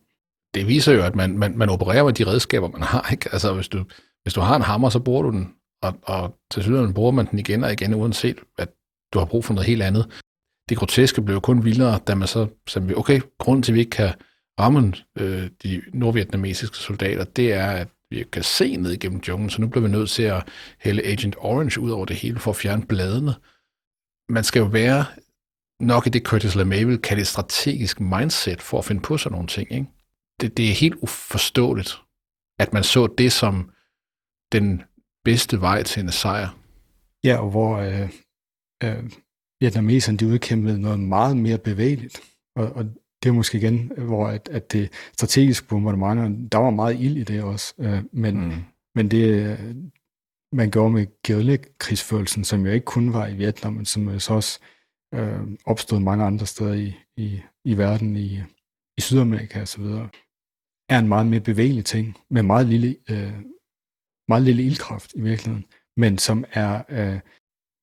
Det 0.53 0.67
viser 0.67 0.93
jo, 0.93 1.03
at 1.03 1.15
man, 1.15 1.37
man, 1.37 1.57
man 1.57 1.69
opererer 1.69 2.03
med 2.03 2.13
de 2.13 2.27
redskaber, 2.27 2.67
man 2.67 2.81
har. 2.81 3.09
Ikke? 3.11 3.29
Altså, 3.31 3.53
hvis 3.53 3.67
du, 3.67 3.85
hvis 4.23 4.33
du 4.33 4.41
har 4.41 4.55
en 4.55 4.61
hammer, 4.61 4.89
så 4.89 4.99
bruger 4.99 5.21
du 5.21 5.31
den, 5.31 5.53
og, 5.81 5.93
og 6.03 6.35
til 6.51 6.63
synligheden 6.63 6.93
bruger 6.93 7.11
man 7.11 7.25
den 7.31 7.39
igen 7.39 7.63
og 7.63 7.71
igen, 7.71 7.93
uanset 7.93 8.37
at 8.57 8.69
du 9.13 9.19
har 9.19 9.25
brug 9.25 9.45
for 9.45 9.53
noget 9.53 9.67
helt 9.67 9.83
andet. 9.83 10.23
Det 10.69 10.77
groteske 10.77 11.21
blev 11.21 11.41
kun 11.41 11.65
vildere, 11.65 11.99
da 12.07 12.15
man 12.15 12.27
så 12.27 12.47
sagde, 12.67 12.95
okay, 12.95 13.21
grunden 13.37 13.63
til, 13.63 13.71
at 13.71 13.73
vi 13.73 13.79
ikke 13.79 13.89
kan 13.89 14.13
ramme 14.59 14.93
øh, 15.19 15.49
de 15.63 15.81
nordvietnamesiske 15.93 16.77
soldater, 16.77 17.23
det 17.23 17.53
er, 17.53 17.71
at 17.71 17.87
vi 18.09 18.23
kan 18.31 18.43
se 18.43 18.75
ned 18.75 18.91
igennem 18.91 19.21
junglen, 19.27 19.49
så 19.49 19.61
nu 19.61 19.67
bliver 19.67 19.87
vi 19.87 19.91
nødt 19.91 20.09
til 20.09 20.23
at 20.23 20.47
hælde 20.79 21.05
Agent 21.05 21.35
Orange 21.37 21.81
ud 21.81 21.91
over 21.91 22.05
det 22.05 22.15
hele 22.15 22.39
for 22.39 22.51
at 22.51 22.57
fjerne 22.57 22.85
bladene. 22.85 23.35
Man 24.29 24.43
skal 24.43 24.59
jo 24.59 24.65
være 24.65 25.05
nok 25.79 26.07
i 26.07 26.09
det 26.09 26.23
Curtis 26.23 26.55
LeMay 26.55 26.83
vil 26.83 27.01
kalde 27.01 27.21
et 27.21 27.27
strategisk 27.27 27.99
mindset 27.99 28.61
for 28.61 28.79
at 28.79 28.85
finde 28.85 29.01
på 29.01 29.17
sådan 29.17 29.31
nogle 29.31 29.47
ting. 29.47 29.71
Ikke? 29.71 29.87
Det, 30.41 30.57
det 30.57 30.69
er 30.69 30.73
helt 30.73 30.95
uforståeligt, 30.95 32.01
at 32.59 32.73
man 32.73 32.83
så 32.83 33.07
det 33.07 33.31
som 33.31 33.71
den 34.51 34.83
bedste 35.23 35.61
vej 35.61 35.83
til 35.83 36.03
en 36.03 36.11
sejr. 36.11 36.57
Ja, 37.23 37.37
og 37.37 37.49
hvor 37.49 37.77
øh, 37.77 38.09
øh, 38.83 39.11
vietnameserne 39.59 40.17
de 40.17 40.27
udkæmpede 40.27 40.81
noget 40.81 40.99
meget 40.99 41.37
mere 41.37 41.57
bevægeligt. 41.57 42.21
Og, 42.55 42.71
og 42.71 42.85
det 43.23 43.29
er 43.29 43.33
måske 43.33 43.57
igen, 43.57 43.91
hvor 43.97 44.27
at, 44.27 44.49
at 44.49 44.71
det 44.71 44.91
strategiske 45.13 45.67
bombardement, 45.67 46.51
der 46.51 46.57
var 46.57 46.69
meget 46.69 46.99
ild 46.99 47.17
i 47.17 47.23
det 47.23 47.43
også. 47.43 47.73
Øh, 47.79 48.03
men, 48.11 48.45
mm. 48.45 48.53
men 48.95 49.11
det, 49.11 49.57
man 50.51 50.71
gjorde 50.71 50.93
med 50.93 51.07
guerilla-krigsførelsen, 51.27 52.43
som 52.43 52.65
jo 52.65 52.71
ikke 52.71 52.85
kun 52.85 53.13
var 53.13 53.27
i 53.27 53.35
Vietnam, 53.35 53.73
men 53.73 53.85
som 53.85 54.09
jo 54.09 54.19
så 54.19 54.33
også 54.33 54.59
øh, 55.13 55.41
opstod 55.65 55.99
mange 55.99 56.25
andre 56.25 56.45
steder 56.45 56.73
i, 56.73 56.95
i, 57.17 57.41
i 57.65 57.77
verden, 57.77 58.15
i, 58.15 58.39
i 58.97 59.01
Sydamerika 59.01 59.61
osv., 59.61 59.83
er 60.89 60.99
en 60.99 61.07
meget 61.07 61.27
mere 61.27 61.39
bevægelig 61.39 61.85
ting, 61.85 62.17
med 62.29 62.43
meget 62.43 62.67
lille, 62.67 62.95
øh, 63.09 63.33
meget 64.27 64.43
lille 64.43 64.63
ildkraft 64.63 65.13
i 65.13 65.21
virkeligheden, 65.21 65.65
men 65.97 66.17
som 66.17 66.45
er 66.51 66.83
øh, 66.89 67.19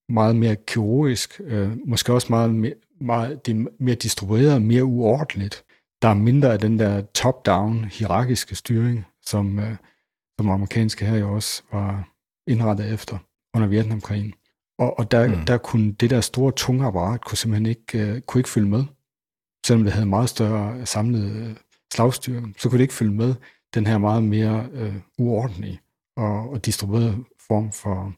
meget 0.08 0.36
mere 0.36 0.56
kirurgisk, 0.56 1.40
øh, 1.44 1.72
måske 1.84 2.12
også 2.12 2.26
meget, 2.30 2.54
mere, 2.54 2.74
meget 3.00 3.46
det 3.46 3.56
er 3.56 3.64
mere 3.78 3.94
distribueret, 3.94 4.62
mere 4.62 4.84
uordentligt. 4.84 5.64
Der 6.02 6.08
er 6.08 6.14
mindre 6.14 6.52
af 6.52 6.58
den 6.58 6.78
der 6.78 7.00
top-down 7.00 7.84
hierarkiske 7.84 8.54
styring, 8.54 9.04
som, 9.22 9.58
øh, 9.58 9.76
som 10.38 10.50
amerikanske 10.50 11.04
her 11.04 11.16
jo 11.16 11.34
også 11.34 11.62
var 11.72 12.08
indrettet 12.46 12.92
efter 12.92 13.18
under 13.54 13.68
Vietnamkrigen. 13.68 14.34
Og, 14.78 14.98
og 14.98 15.10
der, 15.10 15.28
mm. 15.28 15.44
der 15.46 15.58
kunne 15.58 15.92
det 15.92 16.10
der 16.10 16.20
store 16.20 16.52
tunge 16.52 16.86
apparat 16.86 17.20
kunne 17.20 17.38
simpelthen 17.38 17.66
ikke, 17.66 17.98
øh, 17.98 18.20
kunne 18.20 18.40
ikke 18.40 18.50
følge 18.50 18.68
med. 18.68 18.84
Selvom 19.66 19.84
det 19.84 19.92
havde 19.92 20.06
meget 20.06 20.28
større 20.28 20.86
samlet 20.86 21.30
øh, 21.36 21.56
slagstyrke, 21.94 22.54
så 22.58 22.68
kunne 22.68 22.78
det 22.78 22.84
ikke 22.84 22.94
følge 22.94 23.14
med 23.14 23.34
den 23.74 23.86
her 23.86 23.98
meget 23.98 24.22
mere 24.22 24.68
øh, 24.72 24.94
uordentlige 25.18 25.80
og, 26.16 26.50
og 26.50 26.64
distribuerede 26.64 27.24
form 27.48 27.72
for, 27.72 28.12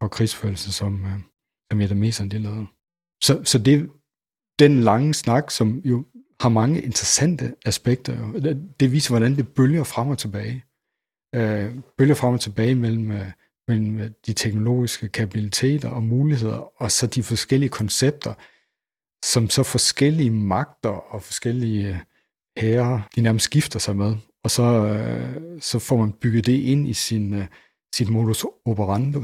og 0.00 0.10
krigsførelse, 0.10 0.72
som, 0.72 1.04
øh, 1.04 1.20
som 1.70 1.78
vietnameserne 1.78 2.30
de 2.30 2.38
lavede. 2.38 2.66
Så, 3.22 3.42
så 3.44 3.58
det, 3.58 3.90
den 4.58 4.80
lange 4.80 5.14
snak, 5.14 5.50
som 5.50 5.78
jo 5.84 6.06
har 6.40 6.48
mange 6.48 6.82
interessante 6.82 7.54
aspekter, 7.66 8.18
jo, 8.20 8.32
det, 8.32 8.80
det 8.80 8.92
viser, 8.92 9.10
hvordan 9.10 9.36
det 9.36 9.48
bølger 9.48 9.84
frem 9.84 10.08
og 10.08 10.18
tilbage. 10.18 10.64
Øh, 11.34 11.74
bølger 11.98 12.14
frem 12.14 12.34
og 12.34 12.40
tilbage 12.40 12.74
mellem, 12.74 13.10
øh, 13.10 13.26
mellem 13.68 13.98
øh, 14.00 14.10
de 14.26 14.32
teknologiske 14.32 15.08
kapabiliteter 15.08 15.88
og 15.88 16.02
muligheder, 16.02 16.82
og 16.82 16.90
så 16.92 17.06
de 17.06 17.22
forskellige 17.22 17.70
koncepter, 17.70 18.34
som 19.24 19.50
så 19.50 19.62
forskellige 19.62 20.30
magter 20.30 20.88
og 20.88 21.22
forskellige 21.22 21.88
øh, 21.88 21.98
herrer, 22.56 23.00
de 23.16 23.20
nærmest 23.20 23.44
skifter 23.44 23.78
sig 23.78 23.96
med. 23.96 24.16
Og 24.44 24.50
så, 24.50 24.62
øh, 24.62 25.60
så 25.60 25.78
får 25.78 25.96
man 25.96 26.12
bygget 26.12 26.46
det 26.46 26.52
ind 26.52 26.88
i 26.88 26.92
sin, 26.92 27.34
øh, 27.34 27.46
sit 27.94 28.08
modus 28.08 28.44
operandi. 28.64 29.18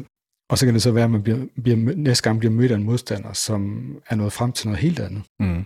Og 0.51 0.59
så 0.59 0.67
kan 0.67 0.75
det 0.75 0.83
så 0.83 0.93
være, 0.93 1.05
at 1.05 1.11
man 1.11 1.23
bliver, 1.23 1.47
bliver, 1.63 1.77
næste 1.97 2.25
gang 2.25 2.39
bliver 2.39 2.53
mødt 2.53 2.71
af 2.73 2.77
en 2.77 2.83
modstander, 2.83 3.33
som 3.33 3.93
er 4.07 4.15
nået 4.15 4.33
frem 4.33 4.53
til 4.53 4.69
noget 4.69 4.83
helt 4.83 5.01
andet. 5.01 5.23
Mm. 5.41 5.65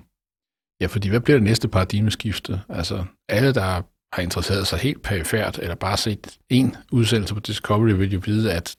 Ja, 0.80 0.86
fordi 0.86 1.08
hvad 1.08 1.20
bliver 1.20 1.36
det 1.38 1.44
næste 1.44 1.68
paradigmeskifte? 1.68 2.60
Altså, 2.68 3.04
alle, 3.28 3.54
der 3.54 3.82
har 4.12 4.22
interesseret 4.22 4.66
sig 4.66 4.78
helt 4.78 5.02
perifært, 5.02 5.58
eller 5.58 5.74
bare 5.74 5.96
set 5.96 6.38
en 6.50 6.76
udsendelse 6.92 7.34
på 7.34 7.40
Discovery, 7.40 7.92
vil 7.92 8.12
jo 8.12 8.20
vide, 8.24 8.52
at 8.52 8.76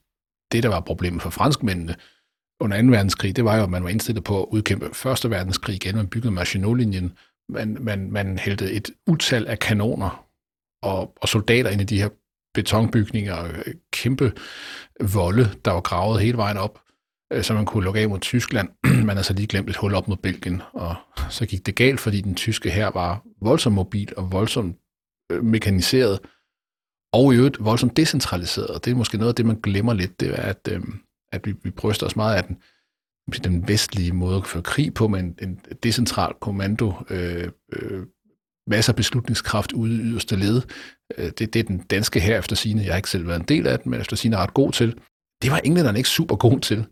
det, 0.52 0.64
der 0.64 0.70
var 0.70 0.80
problemet 0.80 1.22
for 1.22 1.30
franskmændene 1.30 1.96
under 2.62 2.82
2. 2.82 2.88
verdenskrig, 2.88 3.36
det 3.36 3.46
var 3.46 3.58
jo, 3.58 3.64
at 3.64 3.70
man 3.70 3.84
var 3.84 3.90
indstillet 3.90 4.24
på 4.24 4.44
at 4.44 4.48
udkæmpe 4.52 4.86
1. 4.86 5.30
verdenskrig 5.30 5.76
igen. 5.76 5.96
Man 5.96 6.08
byggede 6.08 6.34
Maginot-linjen. 6.34 7.18
Man, 7.50 7.78
man, 7.80 8.12
man 8.12 8.38
hældte 8.38 8.72
et 8.72 8.90
utal 9.08 9.48
af 9.48 9.60
kanoner 9.60 10.26
og, 10.84 11.14
og 11.22 11.30
soldater 11.30 11.70
ind 11.70 11.82
i 11.82 11.84
de 11.84 12.02
her 12.02 12.10
betonbygninger 12.54 13.64
kæmpe 13.92 14.34
volde, 15.14 15.50
der 15.66 15.72
var 15.72 15.82
gravet 15.82 16.22
hele 16.22 16.38
vejen 16.38 16.58
op, 16.58 16.80
øh, 17.34 17.44
så 17.44 17.54
man 17.54 17.66
kunne 17.66 17.84
lukke 17.84 18.00
af 18.00 18.10
mod 18.10 18.20
Tyskland. 18.20 18.70
man 19.06 19.10
havde 19.10 19.24
så 19.24 19.34
lige 19.34 19.48
glemt 19.48 19.70
et 19.70 19.76
hul 19.76 19.94
op 19.94 20.08
mod 20.08 20.18
Belgien, 20.18 20.62
og 20.74 20.96
så 21.30 21.46
gik 21.46 21.66
det 21.66 21.76
galt, 21.76 22.00
fordi 22.00 22.22
den 22.22 22.36
tyske 22.36 22.70
her 22.70 22.88
var 22.88 23.24
voldsomt 23.42 23.76
mobil 23.76 24.14
og 24.18 24.32
voldsomt 24.32 24.78
øh, 25.32 25.44
mekaniseret, 25.44 26.20
og 27.14 27.34
i 27.34 27.38
øvrigt 27.38 27.66
voldsomt 27.66 27.98
decentraliseret. 27.98 28.86
Det 28.86 28.92
er 28.92 28.96
måske 28.96 29.18
noget 29.18 29.30
af 29.30 29.36
det, 29.36 29.46
man 29.46 29.60
glemmer 29.62 29.94
lidt, 29.94 30.20
det 30.20 30.40
er, 30.40 30.44
at, 30.44 30.70
øh, 30.72 30.82
at 31.32 31.48
vi, 31.48 31.54
vi 31.64 31.70
bryster 31.70 32.06
os 32.06 32.16
meget 32.16 32.36
af 32.36 32.44
den, 32.44 32.58
den 33.44 33.68
vestlige 33.68 34.12
måde 34.12 34.38
at 34.38 34.48
føre 34.48 34.64
krig 34.64 34.94
på, 34.94 35.08
med 35.08 35.20
en, 35.20 35.38
en 35.42 35.60
decentral 35.84 36.34
kommando, 36.42 36.94
øh, 37.10 37.52
øh, 37.74 38.06
masser 38.70 38.94
af 38.94 38.96
beslutningskraft 38.96 39.72
ude 39.72 39.96
i 39.96 39.98
yderste 39.98 40.36
led. 40.36 40.62
Øh, 41.18 41.32
det, 41.38 41.54
det 41.54 41.56
er 41.56 41.64
den 41.64 41.78
danske 41.80 42.20
her 42.20 42.40
efter 42.40 42.56
sine. 42.56 42.82
Jeg 42.82 42.92
har 42.92 42.98
ikke 42.98 43.10
selv 43.10 43.28
været 43.28 43.40
en 43.40 43.46
del 43.46 43.68
af 43.68 43.80
den, 43.80 43.92
men 43.92 44.02
efter 44.02 44.16
sine 44.16 44.36
er 44.36 44.40
ret 44.40 44.54
god 44.54 44.72
til. 44.72 45.00
Det 45.42 45.52
var 45.52 45.58
englænderne 45.58 46.00
ikke 46.00 46.10
super 46.10 46.36
god 46.36 46.60
til. 46.60 46.86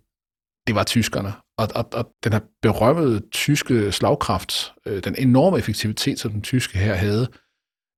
Det 0.67 0.75
var 0.75 0.83
tyskerne. 0.83 1.33
Og, 1.57 1.67
og, 1.75 1.89
og 1.93 2.09
den 2.23 2.33
her 2.33 2.39
berømmede 2.61 3.19
tyske 3.31 3.91
slagkraft, 3.91 4.73
øh, 4.85 5.03
den 5.03 5.15
enorme 5.17 5.57
effektivitet, 5.57 6.19
som 6.19 6.31
den 6.31 6.41
tyske 6.41 6.77
her 6.77 6.93
havde, 6.93 7.27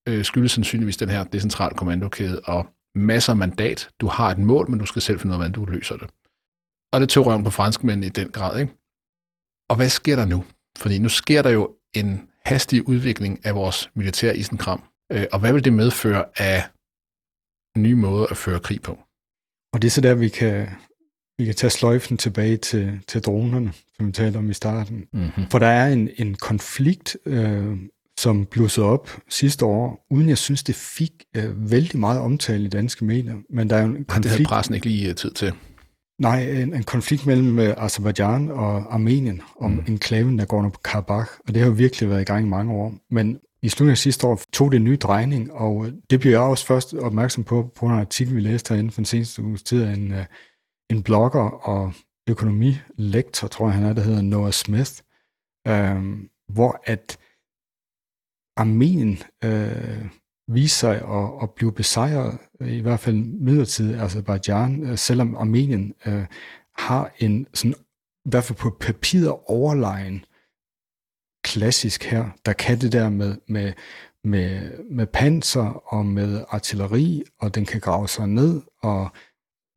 øh, 0.08 0.26
skyldes 0.26 0.52
sandsynligvis 0.52 0.98
den 0.98 1.10
her 1.10 1.24
decentrale 1.24 1.76
kommandokæde 1.76 2.42
og 2.46 2.68
masser 2.96 3.34
af 3.34 3.38
mandat. 3.38 3.90
Du 4.02 4.08
har 4.08 4.32
et 4.32 4.38
mål, 4.38 4.70
men 4.70 4.80
du 4.80 4.86
skal 4.86 5.02
selv 5.02 5.20
finde 5.20 5.32
ud 5.32 5.34
af, 5.34 5.40
hvordan 5.40 5.52
du 5.52 5.66
løser 5.66 5.98
det. 5.98 6.10
Og 6.94 7.02
det 7.02 7.10
tog 7.10 7.26
røven 7.26 7.44
på 7.44 7.50
franskmændene 7.50 8.08
i 8.08 8.10
den 8.10 8.32
grad. 8.32 8.60
Ikke? 8.60 8.74
Og 9.70 9.76
hvad 9.76 9.90
sker 9.90 10.16
der 10.16 10.26
nu? 10.26 10.46
Fordi 10.78 11.00
nu 11.00 11.10
sker 11.10 11.42
der 11.42 11.50
jo 11.50 11.76
en 11.96 12.30
hastig 12.50 12.88
udvikling 12.88 13.46
af 13.46 13.56
vores 13.56 13.90
militære 13.96 14.38
isenkram. 14.38 14.84
Øh, 15.12 15.26
og 15.32 15.40
hvad 15.40 15.54
vil 15.54 15.64
det 15.64 15.74
medføre 15.74 16.26
af 16.38 16.64
nye 17.78 17.96
måder 17.96 18.26
at 18.26 18.38
føre 18.38 18.60
krig 18.60 18.82
på? 18.82 19.00
Og 19.74 19.82
det 19.82 19.88
er 19.88 19.92
så 19.92 20.02
der, 20.02 20.16
vi 20.16 20.30
kan, 20.30 20.68
vi 21.38 21.46
kan 21.46 21.56
tage 21.56 21.72
sløjfen 21.72 22.18
tilbage 22.18 22.58
til, 22.58 23.00
til 23.08 23.22
dronerne, 23.22 23.74
som 23.96 24.08
vi 24.08 24.12
talte 24.12 24.38
om 24.38 24.50
i 24.50 24.54
starten. 24.54 25.06
Mm-hmm. 25.14 25.50
For 25.52 25.60
der 25.60 25.68
er 25.68 25.88
en, 25.94 26.10
en 26.18 26.36
konflikt, 26.36 27.18
øh, 27.26 27.78
som 28.20 28.46
blussede 28.46 28.86
op 28.86 29.10
sidste 29.30 29.66
år, 29.66 30.06
uden 30.10 30.30
jeg 30.30 30.38
synes, 30.38 30.64
det 30.64 30.76
fik 30.76 31.12
øh, 31.36 31.72
vældig 31.72 32.00
meget 32.00 32.20
omtale 32.20 32.66
i 32.66 32.70
danske 32.70 33.06
medier. 33.06 33.36
Men 33.50 33.70
der 33.70 33.76
er 33.76 33.84
en 33.84 34.06
konflikt... 34.06 34.24
Det 34.24 34.32
havde 34.32 34.44
pressen 34.44 34.76
ikke 34.76 34.88
lige 34.88 35.10
øh, 35.10 35.16
tid 35.16 35.32
til. 35.32 35.54
Nej, 36.20 36.62
en, 36.62 36.74
en 36.74 36.84
konflikt 36.84 37.26
mellem 37.26 37.60
øh, 37.60 37.74
Azerbaijan 37.78 38.52
og 38.52 38.94
Armenien 38.94 39.42
om 39.60 39.72
mm. 39.72 39.84
enklaven 39.88 40.40
Nagorno-Karabakh, 40.40 41.40
og 41.48 41.48
det 41.48 41.58
har 41.58 41.66
jo 41.66 41.74
virkelig 41.74 42.10
været 42.10 42.22
i 42.22 42.26
gang 42.26 42.46
i 42.46 42.50
mange 42.50 42.74
år. 42.74 42.94
Men 43.10 43.40
i 43.62 43.70
slutningen 43.70 43.92
af 43.92 43.98
sidste 43.98 44.28
år 44.28 44.42
tog 44.54 44.72
det 44.72 44.78
en 44.78 44.84
ny 44.84 44.98
drejning, 45.02 45.54
og 45.54 45.86
øh, 45.86 45.94
det 46.10 46.20
blev 46.20 46.32
jeg 46.32 46.42
også 46.42 46.66
først 46.66 46.94
opmærksom 46.94 47.44
på, 47.44 47.72
på 47.76 47.86
en 47.86 47.92
artikel, 47.92 48.36
vi 48.36 48.42
læste 48.42 48.74
herinde 48.74 48.92
for 48.92 49.02
den 49.02 49.06
seneste 49.06 49.44
uges 49.44 49.64
tid 49.64 49.84
af 49.84 49.94
en, 49.94 50.14
en 50.92 51.04
blogger 51.04 51.50
og 51.50 51.94
økonomilektor, 52.30 53.48
tror 53.48 53.66
jeg 53.66 53.76
han 53.76 53.86
er, 53.86 53.94
der 53.94 54.02
hedder 54.02 54.22
Noah 54.22 54.52
Smith, 54.52 54.92
øh, 55.68 56.18
hvor 56.54 56.82
at 56.84 57.18
Armenien 58.58 59.18
øh, 59.44 60.06
viste 60.54 60.78
sig 60.78 60.96
at, 60.96 61.30
at 61.44 61.52
blive 61.52 61.72
besejret, 61.72 62.38
i 62.62 62.80
hvert 62.80 63.00
fald 63.00 63.16
midlertidigt 63.16 63.98
af 63.98 64.04
Azerbaijan, 64.04 64.84
øh, 64.84 64.98
selvom 64.98 65.36
Armenien 65.36 65.94
øh, 66.06 66.26
har 66.78 67.12
en 67.20 67.48
sådan, 67.54 67.76
i 68.26 68.30
hvert 68.30 68.44
fald 68.44 68.58
på 68.58 68.78
papiret 68.80 69.36
overlegen 69.46 70.26
klassisk 71.44 72.04
her, 72.04 72.30
der 72.46 72.54
kan 72.54 72.82
det 72.82 72.92
der 72.92 73.10
med, 73.10 73.36
med, 73.48 73.74
med, 74.24 74.72
med 74.90 75.08
panser 75.08 75.94
og 75.94 76.06
med 76.06 76.44
artilleri, 76.50 77.24
og 77.40 77.56
den 77.56 77.66
kan 77.66 77.82
grave 77.82 78.08
sig 78.08 78.28
ned, 78.28 78.62
og 78.82 79.10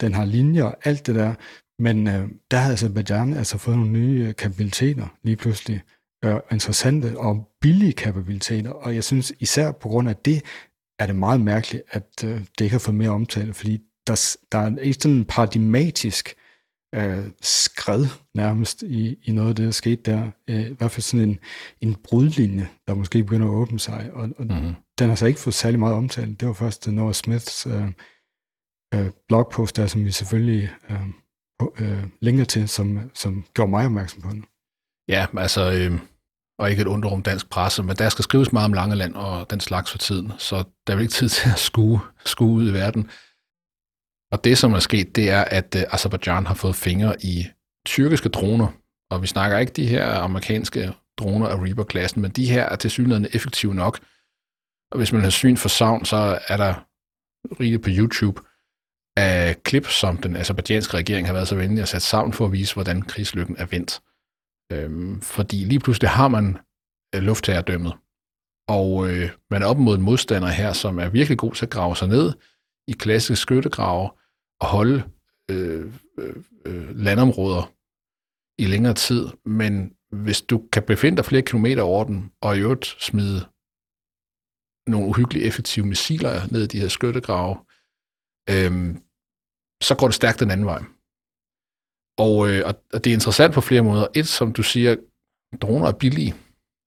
den 0.01 0.15
har 0.15 0.25
linjer 0.25 0.65
og 0.65 0.77
alt 0.85 1.07
det 1.07 1.15
der. 1.15 1.35
Men 1.79 2.07
øh, 2.07 2.29
der 2.51 2.57
har 2.57 2.73
Azerbaijan 2.73 3.35
altså 3.35 3.59
fået 3.59 3.77
nogle 3.77 3.93
nye 3.93 4.27
øh, 4.29 4.35
kapabiliteter 4.35 5.07
lige 5.23 5.37
pludselig, 5.37 5.83
øh, 6.25 6.37
interessante 6.53 7.19
og 7.19 7.49
billige 7.61 7.93
kapabiliteter, 7.93 8.71
og 8.71 8.95
jeg 8.95 9.05
synes 9.05 9.33
især 9.41 9.73
på 9.73 9.89
grund 9.89 10.09
af 10.09 10.17
det, 10.17 10.43
er 10.99 11.07
det 11.07 11.17
meget 11.17 11.41
mærkeligt, 11.41 11.83
at 11.91 12.25
øh, 12.25 12.41
det 12.41 12.61
ikke 12.61 12.73
har 12.75 12.79
fået 12.79 12.95
mere 12.95 13.11
omtale, 13.11 13.55
fordi 13.55 13.81
der, 14.07 14.37
der 14.53 14.59
er 14.59 14.79
ikke 14.79 14.99
sådan 15.01 15.17
en 15.17 15.25
paradigmatisk 15.25 16.35
øh, 16.95 17.25
skred 17.43 18.07
nærmest 18.35 18.83
i, 18.83 19.19
i 19.23 19.33
noget 19.33 19.49
af 19.49 19.55
det, 19.55 19.65
der 19.65 19.71
skete 19.71 20.03
der. 20.03 20.31
Øh, 20.49 20.61
I 20.61 20.75
hvert 20.79 20.91
fald 20.91 21.03
sådan 21.03 21.29
en, 21.29 21.39
en 21.81 21.95
brudlinje, 21.95 22.69
der 22.87 22.95
måske 22.95 23.25
begynder 23.25 23.47
at 23.47 23.55
åbne 23.55 23.81
sig, 23.81 24.11
og, 24.13 24.31
og 24.39 24.45
mm-hmm. 24.45 24.75
den 24.99 25.09
har 25.09 25.15
så 25.15 25.27
ikke 25.27 25.41
fået 25.41 25.55
særlig 25.55 25.81
meget 25.81 25.95
omtale. 25.95 26.35
Det 26.35 26.49
var 26.49 26.55
først 26.55 26.89
Noah 26.89 27.15
Smiths 27.15 27.67
øh, 27.67 27.89
øh, 28.95 29.11
blogpost 29.29 29.77
der, 29.77 29.87
som 29.87 30.05
vi 30.05 30.11
selvfølgelig 30.11 30.71
øh, 30.91 31.07
øh, 31.81 32.05
længere 32.21 32.47
til, 32.47 32.69
som, 32.69 33.11
som 33.15 33.45
gjorde 33.55 33.71
mig 33.71 33.87
opmærksom 33.87 34.23
på 34.23 34.31
den. 34.31 34.45
Ja, 35.09 35.27
altså, 35.37 35.73
øh, 35.73 35.99
og 36.63 36.71
ikke 36.71 36.83
et 36.83 36.87
under 36.87 37.11
om 37.11 37.23
dansk 37.23 37.51
presse, 37.51 37.83
men 37.83 37.97
der 37.97 38.09
skal 38.09 38.23
skrives 38.23 38.53
meget 38.53 38.65
om 38.65 38.73
Langeland 38.73 39.15
og 39.15 39.51
den 39.51 39.61
slags 39.61 39.91
for 39.91 39.99
tiden, 39.99 40.33
så 40.39 40.57
der 40.87 40.93
er 40.93 40.97
vel 40.97 41.03
ikke 41.03 41.13
tid 41.13 41.29
til 41.29 41.51
at 41.51 41.59
skue, 41.59 42.01
skue 42.25 42.53
ud 42.53 42.71
i 42.71 42.73
verden. 42.73 43.11
Og 44.33 44.45
det, 44.45 44.59
som 44.59 44.73
er 44.73 44.79
sket, 44.79 45.17
det 45.17 45.31
er, 45.31 45.45
at 45.45 45.77
øh, 45.77 45.83
Azerbaijan 45.93 46.47
har 46.47 46.55
fået 46.55 46.77
fingre 46.77 47.17
i 47.25 47.47
tyrkiske 47.87 48.29
droner, 48.29 48.69
og 49.11 49.23
vi 49.23 49.27
snakker 49.27 49.59
ikke 49.59 49.73
de 49.73 49.87
her 49.87 50.15
amerikanske 50.15 50.93
droner 51.19 51.47
af 51.47 51.57
Reaper-klassen, 51.57 52.23
men 52.23 52.31
de 52.31 52.51
her 52.51 52.63
er 52.63 52.77
tilsyneladende 52.77 53.29
effektive 53.33 53.75
nok. 53.75 54.01
Og 54.91 54.99
hvis 54.99 55.13
man 55.13 55.23
har 55.23 55.31
syn 55.31 55.57
for 55.57 55.69
savn, 55.69 56.05
så 56.05 56.39
er 56.49 56.57
der 56.57 56.75
rigeligt 57.61 57.83
på 57.83 57.91
YouTube 57.93 58.41
af 59.17 59.63
klip, 59.63 59.87
som 59.87 60.17
den 60.17 60.37
azerbaijanske 60.37 60.97
regering 60.97 61.27
har 61.27 61.35
været 61.35 61.49
så 61.49 61.57
venlig 61.57 61.83
at 61.83 61.89
sætte 61.89 62.07
sammen 62.07 62.33
for 62.33 62.45
at 62.45 62.53
vise, 62.53 62.75
hvordan 62.75 63.03
krigslykken 63.03 63.57
er 63.59 63.67
vendt. 63.67 64.01
Øhm, 64.73 65.21
fordi 65.21 65.57
lige 65.57 65.81
pludselig 65.81 66.11
har 66.11 66.29
man 66.29 66.59
øh, 67.15 67.23
luftherredømmet, 67.23 67.95
og 68.69 69.11
øh, 69.11 69.31
man 69.51 69.63
er 69.63 69.67
op 69.67 69.79
mod 69.79 69.97
en 69.97 70.03
modstander 70.03 70.49
her, 70.49 70.73
som 70.73 70.99
er 70.99 71.09
virkelig 71.09 71.39
god 71.39 71.53
til 71.55 71.67
at 71.67 71.71
grave 71.73 71.97
sig 71.97 72.09
ned 72.09 72.33
i 72.89 72.93
klassiske 72.93 73.43
skyttegrave 73.43 74.11
og 74.61 74.67
holde 74.67 75.03
øh, 75.51 75.93
øh, 76.19 76.37
øh, 76.67 76.97
landområder 76.97 77.73
i 78.59 78.67
længere 78.67 78.95
tid. 78.95 79.29
Men 79.45 79.95
hvis 80.11 80.43
du 80.43 80.69
kan 80.73 80.83
befinde 80.83 81.17
dig 81.17 81.25
flere 81.25 81.43
kilometer 81.43 81.83
over 81.83 82.05
den, 82.05 82.33
og 82.41 82.57
i 82.57 82.61
øvrigt 82.61 82.87
smide 82.87 83.41
nogle 84.87 85.09
uhyggeligt 85.09 85.47
effektive 85.47 85.87
missiler 85.87 86.53
ned 86.53 86.63
i 86.63 86.67
de 86.67 86.81
her 86.81 86.89
skyttegrave, 86.89 87.57
øh, 88.51 88.97
så 89.83 89.95
går 89.99 90.07
det 90.07 90.15
stærkt 90.15 90.41
den 90.41 90.51
anden 90.51 90.67
vej. 90.67 90.83
Og, 92.19 92.51
øh, 92.51 92.63
og 92.67 93.05
det 93.05 93.07
er 93.07 93.15
interessant 93.15 93.55
på 93.55 93.61
flere 93.61 93.83
måder. 93.83 94.07
Et, 94.15 94.29
som 94.29 94.53
du 94.53 94.63
siger, 94.63 94.97
droner 95.63 95.87
er 95.87 95.93
billige. 95.93 96.35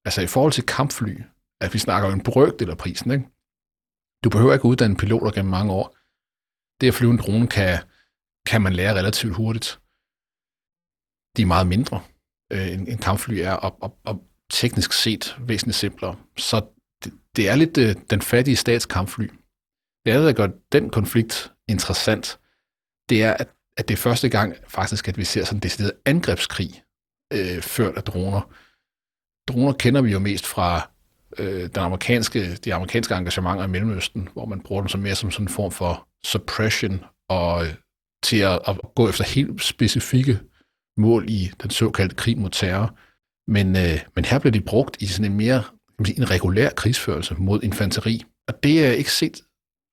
Altså 0.06 0.22
i 0.22 0.28
forhold 0.28 0.54
til 0.54 0.66
kampfly, 0.66 1.22
at 1.62 1.74
vi 1.74 1.80
snakker 1.80 2.08
om 2.10 2.14
en 2.14 2.24
brøkdel 2.24 2.70
af 2.70 2.78
prisen, 2.78 3.12
ikke? 3.12 3.26
Du 4.24 4.30
behøver 4.30 4.54
ikke 4.54 4.66
uddanne 4.66 4.98
piloter 4.98 5.32
gennem 5.32 5.52
mange 5.52 5.74
år. 5.74 5.98
Det 6.82 6.88
at 6.88 6.94
flyve 6.94 7.12
en 7.12 7.18
drone 7.18 7.48
kan, 7.48 7.80
kan 8.48 8.62
man 8.62 8.74
lære 8.74 8.98
relativt 9.00 9.36
hurtigt. 9.36 9.80
De 11.38 11.42
er 11.42 11.46
meget 11.46 11.68
mindre, 11.68 12.04
øh, 12.54 12.68
end, 12.74 12.88
end 12.88 13.00
kampfly 13.00 13.34
er, 13.34 13.54
og, 13.54 13.84
og, 13.84 14.00
og 14.06 14.24
teknisk 14.50 14.94
set 14.94 15.38
væsentligt 15.40 15.78
simplere. 15.78 16.16
Så 16.38 16.66
det, 17.04 17.14
det 17.36 17.50
er 17.50 17.56
lidt 17.56 17.78
øh, 17.78 17.96
den 18.10 18.22
fattige 18.22 18.56
stats 18.56 18.86
kampfly. 18.86 19.28
Det 20.06 20.14
der 20.14 20.34
gør 20.34 20.48
den 20.72 20.90
konflikt 20.90 21.54
interessant, 21.70 22.40
det 23.10 23.24
er, 23.24 23.34
at 23.34 23.55
at 23.78 23.88
det 23.88 23.94
er 23.94 23.98
første 23.98 24.30
gang 24.30 24.56
faktisk, 24.68 25.08
at 25.08 25.18
vi 25.18 25.24
ser 25.24 25.44
sådan 25.44 25.58
en 25.58 25.62
decideret 25.62 25.94
angrebskrig 26.06 26.84
øh, 27.34 27.62
ført 27.62 27.98
af 27.98 28.04
droner. 28.04 28.42
Droner 29.48 29.74
kender 29.74 30.02
vi 30.02 30.12
jo 30.12 30.20
mest 30.20 30.46
fra 30.46 30.90
øh, 31.38 31.62
den 31.62 31.80
amerikanske, 31.80 32.56
de 32.56 32.74
amerikanske 32.74 33.16
engagementer 33.16 33.64
i 33.64 33.68
Mellemøsten, 33.68 34.30
hvor 34.34 34.46
man 34.46 34.62
bruger 34.62 34.82
dem 34.82 34.90
som 34.90 35.00
mere 35.00 35.16
som 35.16 35.32
sådan 35.32 35.44
en 35.44 35.50
form 35.50 35.72
for 35.72 36.08
suppression 36.26 37.04
og 37.30 37.66
øh, 37.66 37.74
til 38.24 38.38
at, 38.38 38.60
at 38.68 38.80
gå 38.96 39.10
efter 39.10 39.24
helt 39.24 39.64
specifikke 39.64 40.40
mål 40.98 41.26
i 41.30 41.52
den 41.64 41.70
såkaldte 41.70 42.16
krig 42.16 42.38
mod 42.38 42.50
terror. 42.50 42.98
Men, 43.48 43.76
øh, 43.76 44.00
men 44.16 44.26
her 44.26 44.40
bliver 44.40 44.52
de 44.52 44.62
brugt 44.62 45.02
i 45.02 45.06
sådan 45.06 45.32
en 45.32 45.38
mere 45.38 45.64
en 46.00 46.32
regulær 46.32 46.70
krigsførelse 46.70 47.36
mod 47.36 47.64
infanteri. 47.64 48.24
Og 48.48 48.64
det 48.64 48.86
er 48.86 48.92
ikke 48.92 49.12
set 49.12 49.42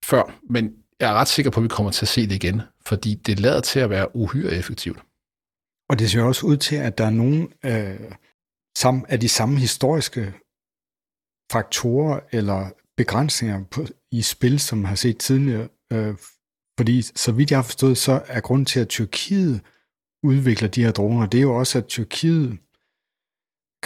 før, 0.04 0.38
men 0.50 0.72
jeg 1.02 1.10
er 1.10 1.14
ret 1.14 1.28
sikker 1.28 1.50
på, 1.50 1.60
at 1.60 1.64
vi 1.64 1.68
kommer 1.68 1.92
til 1.92 2.04
at 2.04 2.08
se 2.08 2.26
det 2.26 2.44
igen, 2.44 2.62
fordi 2.86 3.14
det 3.14 3.40
lader 3.40 3.60
til 3.60 3.80
at 3.80 3.90
være 3.90 4.16
uhyre 4.16 4.52
effektivt. 4.52 5.00
Og 5.90 5.98
det 5.98 6.10
ser 6.10 6.22
også 6.22 6.46
ud 6.46 6.56
til, 6.56 6.76
at 6.76 6.98
der 6.98 7.06
er 7.06 7.10
nogle 7.10 7.48
øh, 7.64 8.12
sam, 8.78 9.04
af 9.08 9.20
de 9.20 9.28
samme 9.28 9.58
historiske 9.58 10.34
faktorer 11.52 12.20
eller 12.32 12.70
begrænsninger 12.96 13.64
på, 13.70 13.86
i 14.12 14.22
spil, 14.22 14.60
som 14.60 14.78
man 14.78 14.86
har 14.86 14.94
set 14.94 15.18
tidligere. 15.18 15.68
Øh, 15.92 16.14
fordi 16.78 17.02
så 17.02 17.32
vidt 17.32 17.50
jeg 17.50 17.58
har 17.58 17.62
forstået, 17.62 17.98
så 17.98 18.22
er 18.26 18.40
grunden 18.40 18.66
til, 18.66 18.80
at 18.80 18.88
Tyrkiet 18.88 19.60
udvikler 20.22 20.68
de 20.68 20.84
her 20.84 20.92
droner, 20.92 21.26
det 21.26 21.38
er 21.38 21.42
jo 21.42 21.58
også, 21.58 21.78
at 21.78 21.86
Tyrkiet, 21.86 22.58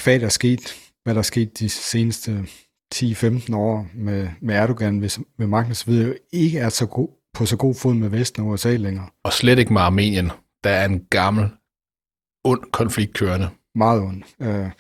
hvad 0.05 0.21
der 0.21 0.27
er 0.27 0.31
sket, 0.31 0.93
hvad 1.03 1.15
der 1.15 1.19
er 1.19 1.23
sket 1.23 1.59
de 1.59 1.69
seneste 1.69 2.47
10-15 2.95 3.57
år 3.57 3.87
med, 3.95 4.29
med 4.41 4.55
Erdogan 4.55 5.01
ved, 5.03 5.25
ved 5.39 5.47
magten 5.47 5.71
osv., 5.71 6.13
ikke 6.33 6.59
er 6.59 6.69
så 6.69 6.87
god, 6.87 7.09
på 7.35 7.47
så 7.47 7.57
god 7.57 7.75
fod 7.75 7.95
med 7.95 8.09
Vesten 8.09 8.43
og 8.43 8.49
USA 8.49 8.77
længere. 8.77 9.09
Og 9.23 9.33
slet 9.33 9.59
ikke 9.59 9.73
med 9.73 9.81
Armenien. 9.81 10.31
Der 10.65 10.71
er 10.71 10.85
en 10.85 11.05
gammel, 11.11 11.49
ond 12.45 12.73
konflikt 12.73 13.15
kørende. 13.15 13.49
Meget 13.75 14.03
ond. 14.03 14.23
Øh, 14.43 14.71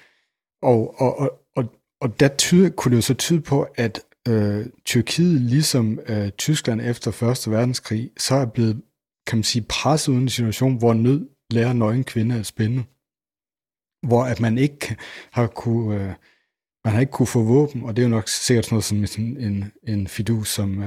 og, 0.62 1.00
og, 1.00 1.20
og, 1.20 1.30
og, 1.56 1.64
og 2.00 2.20
der 2.20 2.28
tyde, 2.28 2.70
kunne 2.70 2.90
det 2.90 2.96
jo 2.96 3.02
så 3.02 3.14
tyde 3.14 3.40
på, 3.40 3.66
at 3.76 4.00
øh, 4.28 4.66
Tyrkiet, 4.84 5.40
ligesom 5.40 6.00
øh, 6.06 6.30
Tyskland 6.30 6.80
efter 6.80 7.10
Første 7.10 7.50
Verdenskrig, 7.50 8.10
så 8.18 8.34
er 8.34 8.46
blevet, 8.46 8.82
kan 9.26 9.38
man 9.38 9.44
sige, 9.44 9.66
presset 9.68 10.12
uden 10.12 10.22
en 10.22 10.28
situation, 10.28 10.78
hvor 10.78 10.94
nød 10.94 11.28
lærer 11.50 11.72
nøgen 11.72 12.04
kvinde 12.04 12.38
at 12.38 12.46
spænde. 12.46 12.84
Hvor 14.06 14.24
at 14.24 14.40
man 14.40 14.58
ikke 14.58 14.96
har 15.32 15.46
kunne... 15.46 16.02
Øh, 16.02 16.14
man 16.86 16.94
har 16.94 17.00
ikke 17.00 17.12
kunne 17.12 17.26
få 17.26 17.42
våben, 17.42 17.82
og 17.82 17.96
det 17.96 18.02
er 18.02 18.06
jo 18.06 18.14
nok 18.14 18.28
sikkert 18.28 18.64
sådan 18.64 18.74
noget 18.74 18.84
som 18.84 19.06
sådan 19.06 19.36
en, 19.36 19.72
en 19.88 20.08
fidus, 20.08 20.48
som 20.48 20.78
uh, 20.78 20.86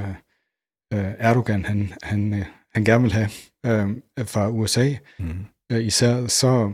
uh, 0.95 1.11
Erdogan 1.17 1.65
han, 1.65 1.93
han, 2.03 2.33
uh, 2.33 2.45
han 2.73 2.85
gerne 2.85 3.03
vil 3.03 3.13
have 3.13 3.29
uh, 3.67 4.25
fra 4.27 4.49
USA. 4.49 4.93
Mm. 5.19 5.45
Uh, 5.73 5.85
især 5.85 6.27
så, 6.27 6.71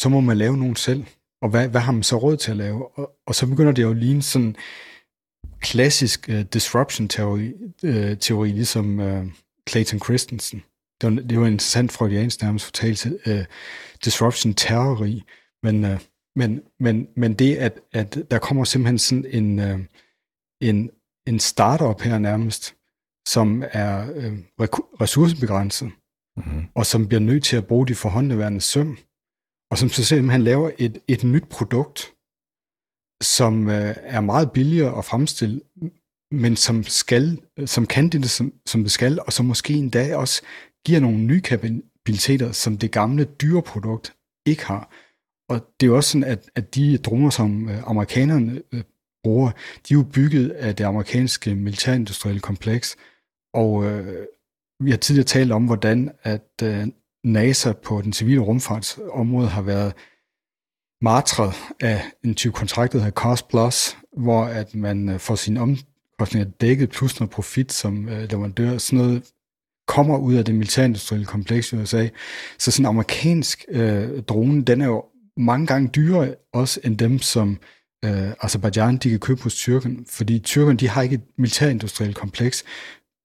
så 0.00 0.08
må 0.08 0.20
man 0.20 0.36
lave 0.36 0.56
nogen 0.56 0.76
selv. 0.76 1.04
Og 1.42 1.48
hvad, 1.48 1.68
hvad 1.68 1.80
har 1.80 1.92
man 1.92 2.02
så 2.02 2.16
råd 2.16 2.36
til 2.36 2.50
at 2.50 2.56
lave? 2.56 2.98
Og, 2.98 3.10
og 3.26 3.34
så 3.34 3.46
begynder 3.46 3.72
det 3.72 3.82
jo 3.82 3.90
at 3.90 3.96
ligne 3.96 4.22
sådan 4.22 4.56
klassisk 5.60 6.28
uh, 6.28 6.40
disruption-teori, 6.40 7.52
uh, 7.82 8.18
teori, 8.18 8.48
ligesom 8.48 8.98
uh, 8.98 9.26
Clayton 9.68 10.00
Christensen. 10.00 10.62
Det 11.00 11.10
var, 11.10 11.22
det 11.22 11.40
var 11.40 11.46
en 11.46 11.52
interessant 11.52 11.92
freudiansk 11.92 12.42
nærmest 12.42 12.64
fortalt 12.64 13.06
uh, 13.26 13.44
disruption-teori, 14.04 15.22
men 15.62 15.84
uh, 15.84 15.98
men, 16.36 16.62
men, 16.80 17.08
men 17.16 17.34
det, 17.34 17.56
at, 17.56 17.80
at 17.92 18.18
der 18.30 18.38
kommer 18.38 18.64
simpelthen 18.64 18.98
sådan 18.98 19.26
en, 19.28 19.58
øh, 19.58 19.78
en, 20.60 20.90
en 21.26 21.40
startup 21.40 22.00
her 22.00 22.18
nærmest, 22.18 22.74
som 23.28 23.64
er 23.72 24.12
øh, 24.14 24.38
ressourcebegrænset, 25.00 25.92
mm-hmm. 26.36 26.66
og 26.74 26.86
som 26.86 27.08
bliver 27.08 27.20
nødt 27.20 27.44
til 27.44 27.56
at 27.56 27.66
bruge 27.66 27.86
de 27.86 27.94
forhåndeværende 27.94 28.60
søm, 28.60 28.98
og 29.70 29.78
som 29.78 29.88
så 29.88 30.04
simpelthen 30.04 30.42
laver 30.42 30.70
et, 30.78 31.02
et 31.08 31.24
nyt 31.24 31.48
produkt, 31.48 32.14
som 33.22 33.68
øh, 33.68 33.96
er 34.02 34.20
meget 34.20 34.52
billigere 34.52 34.98
at 34.98 35.04
fremstille, 35.04 35.60
men 36.32 36.56
som, 36.56 36.82
skal, 36.82 37.40
som 37.66 37.86
kan 37.86 38.08
det, 38.08 38.30
som, 38.30 38.52
som 38.66 38.82
det 38.82 38.92
skal, 38.92 39.20
og 39.20 39.32
som 39.32 39.46
måske 39.46 39.74
endda 39.74 40.16
også 40.16 40.42
giver 40.86 41.00
nogle 41.00 41.18
nye 41.18 41.40
kapabiliteter, 41.40 42.52
som 42.52 42.78
det 42.78 42.92
gamle 42.92 43.24
dyreprodukt 43.24 44.14
ikke 44.46 44.66
har. 44.66 44.90
Og 45.52 45.60
det 45.80 45.86
er 45.86 45.90
jo 45.90 45.96
også 45.96 46.10
sådan, 46.10 46.24
at, 46.24 46.50
at 46.54 46.74
de 46.74 46.98
droner, 46.98 47.30
som 47.30 47.68
øh, 47.68 47.82
amerikanerne 47.86 48.62
øh, 48.72 48.82
bruger, 49.24 49.50
de 49.88 49.94
er 49.94 49.98
jo 49.98 50.04
bygget 50.14 50.50
af 50.50 50.76
det 50.76 50.84
amerikanske 50.84 51.54
militærindustrielle 51.54 52.40
kompleks. 52.40 52.96
Og 53.54 53.84
øh, 53.84 54.26
vi 54.80 54.90
har 54.90 54.98
tidligere 54.98 55.26
talt 55.26 55.52
om, 55.52 55.64
hvordan 55.64 56.10
at 56.22 56.50
øh, 56.62 56.86
NASA 57.24 57.72
på 57.72 58.02
den 58.02 58.12
civile 58.12 58.40
rumfartsområde 58.40 59.48
har 59.48 59.62
været 59.62 59.92
martret 61.02 61.54
af 61.80 62.02
en 62.24 62.34
type 62.34 62.52
kontrakt, 62.52 62.92
der 62.92 62.98
hedder 62.98 63.10
Cost 63.10 63.48
Plus, 63.48 63.96
hvor 64.16 64.44
at 64.44 64.74
man 64.74 65.08
øh, 65.08 65.18
får 65.18 65.34
sine 65.34 65.60
omkostninger 65.60 66.50
dækket 66.60 66.90
plus 66.90 67.20
noget 67.20 67.30
profit 67.30 67.72
som 67.72 68.08
øh, 68.08 68.30
leverandør. 68.30 68.78
Sådan 68.78 69.04
noget 69.04 69.32
kommer 69.88 70.18
ud 70.18 70.34
af 70.34 70.44
det 70.44 70.54
militærindustrielle 70.54 71.26
kompleks 71.26 71.72
i 71.72 71.76
USA. 71.76 72.08
Så 72.58 72.70
sådan 72.70 72.82
en 72.82 72.88
amerikansk 72.88 73.64
øh, 73.68 74.22
drone, 74.22 74.62
den 74.62 74.80
er 74.80 74.86
jo 74.86 75.04
mange 75.36 75.66
gange 75.66 75.88
dyrere 75.88 76.34
også 76.52 76.80
end 76.84 76.98
dem, 76.98 77.18
som 77.18 77.58
øh, 78.04 78.32
Azerbaijan 78.40 78.96
de 78.96 79.10
kan 79.10 79.20
købe 79.20 79.42
hos 79.42 79.54
tyrken, 79.54 80.06
fordi 80.10 80.38
tyrkerne 80.38 80.78
de 80.78 80.88
har 80.88 81.02
ikke 81.02 81.14
et 81.14 81.24
militærindustrielt 81.38 82.16
kompleks, 82.16 82.64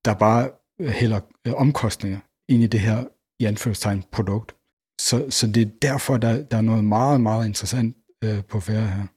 der 0.06 0.14
bare 0.14 0.50
øh, 0.82 0.90
hælder 0.90 1.20
øh, 1.48 1.54
omkostninger 1.54 2.20
ind 2.50 2.64
i 2.64 2.68
det 2.68 2.80
her 2.80 3.04
i 3.40 3.46
anførselstegn 3.46 4.04
produkt. 4.12 4.56
Så, 5.02 5.26
så 5.30 5.48
det 5.48 5.62
er 5.62 5.72
derfor, 5.82 6.18
der, 6.18 6.44
der 6.44 6.58
er 6.58 6.62
noget 6.62 6.84
meget, 6.84 7.22
meget 7.22 7.46
interessant 7.46 7.98
øh, 8.24 8.44
på 8.44 8.60
færre 8.60 8.88
her. 8.88 9.08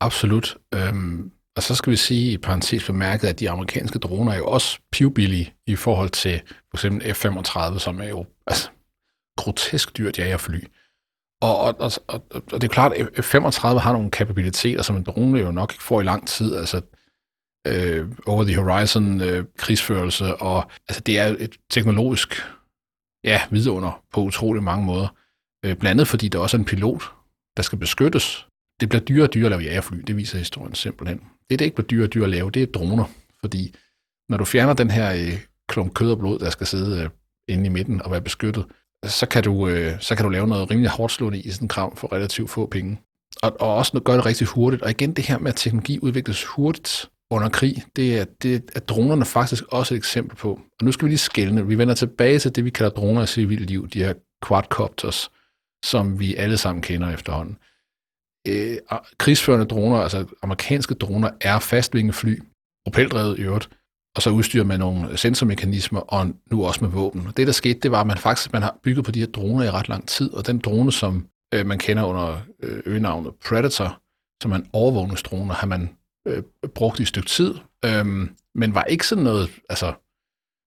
Absolut. 0.00 0.56
Øhm, 0.74 1.30
Og 1.56 1.62
så 1.62 1.74
skal 1.74 1.90
vi 1.90 1.96
sige 1.96 2.32
i 2.32 2.38
parentes 2.38 2.86
bemærket, 2.86 3.28
at 3.28 3.40
de 3.40 3.50
amerikanske 3.50 3.98
droner 3.98 4.32
er 4.32 4.36
jo 4.36 4.46
også 4.46 4.78
pivbillige 4.92 5.54
i 5.66 5.76
forhold 5.76 6.10
til 6.10 6.42
for 6.48 6.76
eksempel 6.76 7.14
F-35, 7.14 7.78
som 7.78 8.00
er 8.00 8.08
jo 8.08 8.26
altså, 8.46 8.70
grotesk 9.36 9.96
dyrt 9.98 10.18
jagerfly. 10.18 10.60
Og, 11.40 11.58
og, 11.58 11.74
og, 11.78 11.92
og, 12.08 12.24
og 12.30 12.60
det 12.60 12.64
er 12.64 12.68
klart, 12.68 12.92
at 12.92 13.06
F-35 13.06 13.78
har 13.78 13.92
nogle 13.92 14.10
kapabiliteter, 14.10 14.82
som 14.82 14.96
en 14.96 15.02
drone 15.02 15.40
jo 15.40 15.50
nok 15.50 15.72
ikke 15.72 15.84
får 15.84 16.00
i 16.00 16.04
lang 16.04 16.28
tid. 16.28 16.56
Altså, 16.56 16.80
øh, 17.66 18.08
over 18.26 18.44
the 18.44 18.56
horizon 18.56 19.20
øh, 19.20 19.44
krigsførelse, 19.56 20.36
og 20.36 20.70
altså, 20.88 21.00
det 21.00 21.18
er 21.18 21.36
et 21.38 21.56
teknologisk 21.70 22.42
ja, 23.24 23.42
vidunder 23.50 24.02
på 24.12 24.20
utrolig 24.20 24.62
mange 24.62 24.86
måder. 24.86 25.08
Øh, 25.64 25.76
blandt 25.76 25.86
andet 25.86 26.08
fordi 26.08 26.28
der 26.28 26.38
også 26.38 26.56
er 26.56 26.58
en 26.58 26.64
pilot, 26.64 27.02
der 27.56 27.62
skal 27.62 27.78
beskyttes. 27.78 28.46
Det 28.80 28.88
bliver 28.88 29.04
dyrere 29.04 29.28
og 29.28 29.34
dyrere 29.34 29.54
at 29.54 29.60
lave 29.60 29.70
jagerfly, 29.70 29.96
det 29.96 30.16
viser 30.16 30.38
historien 30.38 30.74
simpelthen. 30.74 31.20
Det, 31.50 31.58
det 31.58 31.64
ikke 31.64 31.74
bliver 31.74 31.86
dyrere 31.88 32.06
og 32.06 32.14
dyrere 32.14 32.24
at 32.24 32.30
lave, 32.30 32.50
det 32.50 32.62
er 32.62 32.66
droner, 32.66 33.04
fordi 33.40 33.74
når 34.28 34.36
du 34.36 34.44
fjerner 34.44 34.72
den 34.72 34.90
her 34.90 35.12
øh, 35.12 35.40
klump 35.68 35.94
kød 35.94 36.10
og 36.10 36.18
blod, 36.18 36.38
der 36.38 36.50
skal 36.50 36.66
sidde 36.66 37.02
øh, 37.02 37.10
inde 37.48 37.66
i 37.66 37.68
midten 37.68 38.02
og 38.02 38.10
være 38.10 38.20
beskyttet, 38.20 38.66
så 39.04 39.26
kan 39.30 39.42
du, 39.42 39.68
øh, 39.68 40.00
så 40.00 40.16
kan 40.16 40.24
du 40.24 40.30
lave 40.30 40.46
noget 40.46 40.70
rimelig 40.70 40.90
hårdt 40.90 41.12
slående 41.12 41.40
i 41.40 41.50
sådan 41.50 41.64
en 41.64 41.68
kram 41.68 41.96
for 41.96 42.12
relativt 42.12 42.50
få 42.50 42.66
penge. 42.66 43.00
Og, 43.42 43.56
og 43.60 43.74
også 43.74 44.00
gøre 44.00 44.16
det 44.16 44.26
rigtig 44.26 44.46
hurtigt. 44.46 44.82
Og 44.82 44.90
igen 44.90 45.12
det 45.12 45.24
her 45.24 45.38
med, 45.38 45.48
at 45.52 45.56
teknologi 45.56 45.98
udvikles 46.02 46.44
hurtigt 46.44 47.10
under 47.30 47.48
krig, 47.48 47.84
det 47.96 48.18
er, 48.18 48.24
det 48.24 48.70
er 48.74 48.80
dronerne 48.80 49.24
faktisk 49.24 49.64
også 49.68 49.94
et 49.94 49.98
eksempel 49.98 50.36
på. 50.36 50.52
Og 50.52 50.84
nu 50.84 50.92
skal 50.92 51.04
vi 51.04 51.10
lige 51.10 51.18
skælne. 51.18 51.66
Vi 51.66 51.78
vender 51.78 51.94
tilbage 51.94 52.38
til 52.38 52.56
det, 52.56 52.64
vi 52.64 52.70
kalder 52.70 52.90
droner 52.90 53.22
i 53.22 53.26
civil 53.26 53.60
liv, 53.60 53.88
de 53.88 54.04
her 54.04 54.14
quadcopters, 54.46 55.30
som 55.84 56.20
vi 56.20 56.34
alle 56.34 56.56
sammen 56.56 56.82
kender 56.82 57.10
efterhånden. 57.10 57.58
Øh, 58.48 58.76
krigsførende 59.18 59.66
droner, 59.66 59.96
altså 59.96 60.26
amerikanske 60.42 60.94
droner, 60.94 61.30
er 61.40 61.58
fastvingefly, 61.58 62.38
propeldrevet 62.86 63.38
i 63.38 63.42
øvrigt, 63.42 63.70
og 64.18 64.22
så 64.22 64.30
udstyret 64.30 64.66
med 64.66 64.78
nogle 64.78 65.16
sensormekanismer, 65.16 66.00
og 66.00 66.26
nu 66.50 66.66
også 66.66 66.84
med 66.84 66.90
våben. 66.90 67.26
Og 67.26 67.36
det, 67.36 67.46
der 67.46 67.52
skete, 67.52 67.80
det 67.80 67.90
var, 67.90 68.00
at 68.00 68.06
man 68.06 68.18
faktisk 68.18 68.52
man 68.52 68.62
har 68.62 68.78
bygget 68.82 69.04
på 69.04 69.10
de 69.10 69.20
her 69.20 69.26
droner 69.26 69.64
i 69.64 69.70
ret 69.70 69.88
lang 69.88 70.08
tid, 70.08 70.34
og 70.34 70.46
den 70.46 70.58
drone, 70.58 70.92
som 70.92 71.26
øh, 71.54 71.66
man 71.66 71.78
kender 71.78 72.04
under 72.04 72.40
øh, 72.62 72.82
øgenavnet 72.86 73.34
Predator, 73.48 74.00
som 74.42 74.52
er 74.52 74.56
en 74.56 74.66
overvågningsdrone, 74.72 75.52
har 75.52 75.66
man 75.66 75.96
øh, 76.28 76.42
brugt 76.74 76.98
i 76.98 77.02
et 77.02 77.08
stykke 77.08 77.28
tid, 77.28 77.54
øh, 77.84 78.06
men 78.54 78.74
var 78.74 78.84
ikke 78.84 79.06
sådan 79.06 79.24
noget, 79.24 79.50
altså 79.68 79.94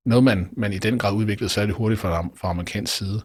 noget, 0.06 0.24
man, 0.24 0.50
man 0.58 0.74
i 0.74 0.78
den 0.78 1.00
grad 1.00 1.14
udviklede 1.14 1.50
særlig 1.50 1.76
hurtigt 1.76 2.02
fra, 2.02 2.28
fra 2.36 2.50
amerikansk 2.50 2.98
side. 2.98 3.22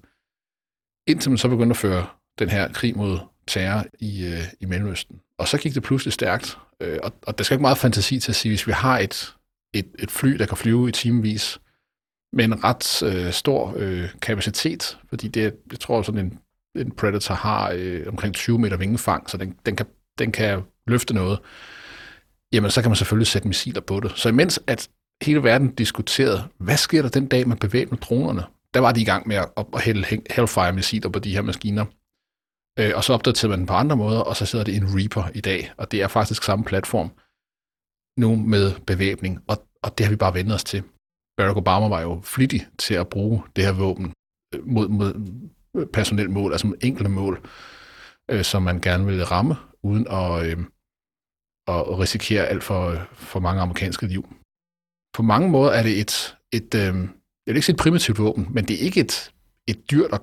Indtil 1.06 1.30
man 1.30 1.38
så 1.38 1.48
begyndte 1.48 1.72
at 1.72 1.76
føre 1.76 2.06
den 2.38 2.48
her 2.48 2.72
krig 2.72 2.96
mod 2.96 3.18
terror 3.46 3.84
i, 3.98 4.26
øh, 4.26 4.44
i 4.60 4.66
Mellemøsten. 4.66 5.20
Og 5.38 5.48
så 5.48 5.58
gik 5.58 5.74
det 5.74 5.82
pludselig 5.82 6.12
stærkt, 6.12 6.58
øh, 6.80 6.98
og, 7.02 7.12
og 7.26 7.38
der 7.38 7.44
skal 7.44 7.54
ikke 7.54 7.62
meget 7.62 7.78
fantasi 7.78 8.20
til 8.20 8.32
at 8.32 8.36
sige, 8.36 8.50
hvis 8.50 8.66
vi 8.66 8.72
har 8.72 8.98
et, 8.98 9.35
et, 9.78 9.86
et 9.98 10.10
fly, 10.10 10.28
der 10.28 10.46
kan 10.46 10.56
flyve 10.56 10.88
i 10.88 10.92
timevis, 10.92 11.58
med 12.32 12.44
en 12.44 12.64
ret 12.64 13.02
øh, 13.02 13.32
stor 13.32 13.74
øh, 13.76 14.08
kapacitet, 14.22 14.98
fordi 15.08 15.28
det, 15.28 15.54
jeg 15.70 15.80
tror, 15.80 16.02
sådan 16.02 16.26
en, 16.26 16.38
en 16.80 16.90
Predator 16.90 17.34
har 17.34 17.72
øh, 17.74 18.04
omkring 18.08 18.34
20 18.34 18.58
meter 18.58 18.76
vingefang, 18.76 19.30
så 19.30 19.36
den, 19.36 19.54
den, 19.66 19.76
kan, 19.76 19.86
den 20.18 20.32
kan 20.32 20.62
løfte 20.86 21.14
noget, 21.14 21.38
jamen 22.52 22.70
så 22.70 22.82
kan 22.82 22.90
man 22.90 22.96
selvfølgelig 22.96 23.26
sætte 23.26 23.48
missiler 23.48 23.80
på 23.80 24.00
det. 24.00 24.12
Så 24.16 24.28
imens 24.28 24.60
at 24.66 24.88
hele 25.22 25.42
verden 25.42 25.74
diskuterede, 25.74 26.44
hvad 26.58 26.76
sker 26.76 27.02
der 27.02 27.08
den 27.08 27.26
dag, 27.26 27.48
man 27.48 27.58
bevæbner 27.58 27.98
dronerne, 27.98 28.44
der 28.74 28.80
var 28.80 28.92
de 28.92 29.00
i 29.00 29.04
gang 29.04 29.28
med 29.28 29.36
at, 29.36 29.48
at 29.74 29.82
hælde 29.82 30.20
Hellfire-missiler 30.30 31.08
på 31.08 31.18
de 31.18 31.32
her 31.32 31.42
maskiner. 31.42 31.84
Øh, 32.78 32.92
og 32.94 33.04
så 33.04 33.12
opdaterede 33.12 33.50
man 33.50 33.58
den 33.58 33.66
på 33.66 33.74
andre 33.74 33.96
måder, 33.96 34.20
og 34.20 34.36
så 34.36 34.46
sidder 34.46 34.64
det 34.64 34.76
en 34.76 34.98
Reaper 34.98 35.30
i 35.34 35.40
dag, 35.40 35.72
og 35.76 35.92
det 35.92 36.02
er 36.02 36.08
faktisk 36.08 36.42
samme 36.42 36.64
platform 36.64 37.10
nu 38.16 38.36
med 38.36 38.80
bevæbning, 38.86 39.38
og, 39.48 39.56
og 39.82 39.98
det 39.98 40.06
har 40.06 40.10
vi 40.10 40.16
bare 40.16 40.34
vendt 40.34 40.52
os 40.52 40.64
til. 40.64 40.82
Barack 41.36 41.56
Obama 41.56 41.88
var 41.88 42.00
jo 42.00 42.20
flittig 42.24 42.68
til 42.78 42.94
at 42.94 43.08
bruge 43.08 43.42
det 43.56 43.64
her 43.64 43.72
våben 43.72 44.12
øh, 44.54 44.66
mod, 44.66 44.88
mod 44.88 45.86
personelt 45.92 46.30
mål, 46.30 46.52
altså 46.52 46.66
mod 46.66 46.76
enkelte 46.80 47.10
mål, 47.10 47.46
øh, 48.30 48.44
som 48.44 48.62
man 48.62 48.80
gerne 48.80 49.06
ville 49.06 49.24
ramme, 49.24 49.54
uden 49.82 50.06
at, 50.06 50.46
øh, 50.46 50.58
at 51.66 51.98
risikere 51.98 52.46
alt 52.46 52.64
for, 52.64 53.08
for 53.12 53.40
mange 53.40 53.62
amerikanske 53.62 54.06
liv. 54.06 54.28
På 55.16 55.22
mange 55.22 55.48
måder 55.50 55.72
er 55.72 55.82
det 55.82 56.00
et, 56.00 56.36
et 56.52 56.74
øh, 56.74 56.94
jeg 57.46 57.52
vil 57.52 57.56
ikke 57.56 57.66
sige 57.66 57.74
et 57.74 57.80
primitivt 57.80 58.18
våben, 58.18 58.46
men 58.50 58.64
det 58.64 58.74
er 58.76 58.84
ikke 58.84 59.00
et, 59.00 59.32
et 59.66 59.90
dyrt 59.90 60.10
og 60.10 60.20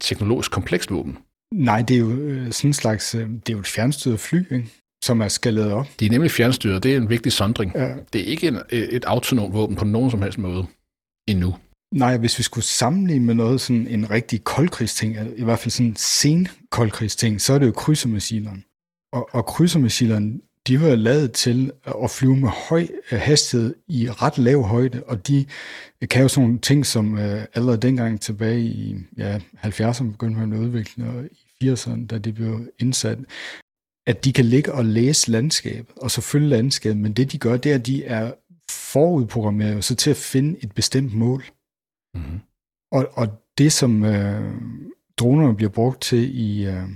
teknologisk 0.00 0.52
komplekst 0.52 0.90
våben. 0.90 1.18
Nej, 1.54 1.82
det 1.88 1.96
er 1.96 2.00
jo 2.00 2.10
øh, 2.10 2.52
sådan 2.52 2.68
en 2.68 2.74
slags, 2.74 3.14
øh, 3.14 3.28
det 3.28 3.48
er 3.48 3.52
jo 3.52 3.58
et 3.58 3.66
fjernstyret 3.66 4.20
fly, 4.20 4.38
ikke? 4.52 4.70
Som 5.06 5.20
er 5.20 5.28
skaleret 5.28 5.72
op. 5.72 5.86
Det 6.00 6.06
er 6.06 6.10
nemlig 6.10 6.30
fjernstyret, 6.30 6.82
det 6.82 6.92
er 6.92 6.96
en 6.96 7.10
vigtig 7.10 7.32
sondring. 7.32 7.72
Ja. 7.74 7.94
Det 8.12 8.20
er 8.20 8.24
ikke 8.24 8.48
en, 8.48 8.58
et 8.70 9.04
autonomt 9.04 9.54
våben 9.54 9.76
på 9.76 9.84
nogen 9.84 10.10
som 10.10 10.22
helst 10.22 10.38
måde 10.38 10.66
endnu. 11.28 11.54
Nej, 11.94 12.16
hvis 12.16 12.38
vi 12.38 12.42
skulle 12.42 12.64
sammenligne 12.64 13.24
med 13.24 13.34
noget 13.34 13.60
sådan 13.60 13.86
en 13.86 14.10
rigtig 14.10 14.44
koldkrigsting, 14.44 15.16
i 15.36 15.44
hvert 15.44 15.58
fald 15.58 15.70
sådan 15.70 15.86
en 15.86 15.96
sen 15.96 16.48
koldkrigsting, 16.70 17.40
så 17.40 17.52
er 17.52 17.58
det 17.58 17.66
jo 17.66 17.72
krydsermissilerne. 17.72 18.62
Og, 19.12 19.28
og 19.32 19.46
krydsermissilerne, 19.46 20.40
de 20.66 20.80
var 20.80 20.94
lavet 20.94 21.32
til 21.32 21.72
at 22.04 22.10
flyve 22.10 22.36
med 22.36 22.48
høj 22.68 22.86
hastighed 23.10 23.74
i 23.88 24.08
ret 24.10 24.38
lav 24.38 24.62
højde, 24.62 25.02
og 25.06 25.28
de 25.28 25.46
kan 26.10 26.22
jo 26.22 26.28
sådan 26.28 26.46
nogle 26.46 26.60
ting, 26.60 26.86
som 26.86 27.12
uh, 27.12 27.20
allerede 27.54 27.76
dengang 27.76 28.20
tilbage 28.20 28.60
i 28.60 28.96
ja, 29.18 29.38
70'erne 29.64 30.10
begyndte 30.10 30.40
man 30.40 30.52
at 30.52 30.58
udvikle, 30.58 31.04
og 31.04 31.24
i 31.60 31.70
80'erne, 31.70 32.06
da 32.06 32.18
de 32.18 32.32
blev 32.32 32.68
indsat, 32.78 33.18
at 34.06 34.24
de 34.24 34.32
kan 34.32 34.44
ligge 34.44 34.72
og 34.72 34.84
læse 34.84 35.30
landskabet, 35.30 35.98
og 35.98 36.10
så 36.10 36.20
følge 36.20 36.48
landskabet, 36.48 36.96
men 36.96 37.12
det 37.12 37.32
de 37.32 37.38
gør, 37.38 37.56
det 37.56 37.70
er, 37.72 37.74
at 37.74 37.86
de 37.86 38.04
er 38.04 38.32
forudprogrammeret 38.70 39.84
så 39.84 39.94
til 39.94 40.10
at 40.10 40.16
finde 40.16 40.58
et 40.62 40.72
bestemt 40.72 41.14
mål. 41.14 41.44
Mm-hmm. 42.14 42.40
Og, 42.92 43.08
og 43.12 43.28
det, 43.58 43.72
som 43.72 44.04
øh, 44.04 44.54
dronerne 45.16 45.56
bliver 45.56 45.70
brugt 45.70 46.02
til 46.02 46.38
i, 46.38 46.66
øh, 46.66 46.88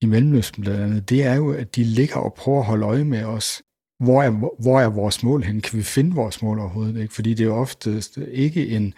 i 0.00 0.06
Mellemøsten 0.06 0.62
blandt 0.62 0.80
andet, 0.80 1.08
det 1.10 1.22
er 1.22 1.34
jo, 1.34 1.52
at 1.52 1.76
de 1.76 1.84
ligger 1.84 2.16
og 2.16 2.34
prøver 2.34 2.58
at 2.58 2.66
holde 2.66 2.86
øje 2.86 3.04
med 3.04 3.24
os. 3.24 3.62
Hvor 4.04 4.22
er, 4.22 4.30
hvor 4.62 4.80
er 4.80 4.88
vores 4.88 5.22
mål 5.22 5.42
hen? 5.42 5.60
Kan 5.60 5.78
vi 5.78 5.82
finde 5.82 6.14
vores 6.14 6.42
mål 6.42 6.58
overhovedet? 6.58 7.00
Ikke? 7.02 7.14
Fordi 7.14 7.30
det 7.34 7.40
er 7.40 7.48
jo 7.48 7.56
oftest 7.56 8.18
ikke 8.30 8.68
en, 8.68 8.94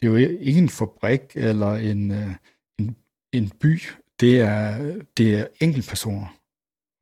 det 0.00 0.06
er 0.06 0.10
jo 0.10 0.16
ikke 0.16 0.58
en 0.58 0.68
fabrik 0.68 1.20
eller 1.34 1.74
en, 1.74 2.10
øh, 2.10 2.30
en, 2.78 2.96
en 3.32 3.50
by. 3.60 3.80
Det 4.20 4.40
er, 4.40 4.92
det 5.16 5.34
er 5.34 5.46
enkeltpersoner 5.60 6.37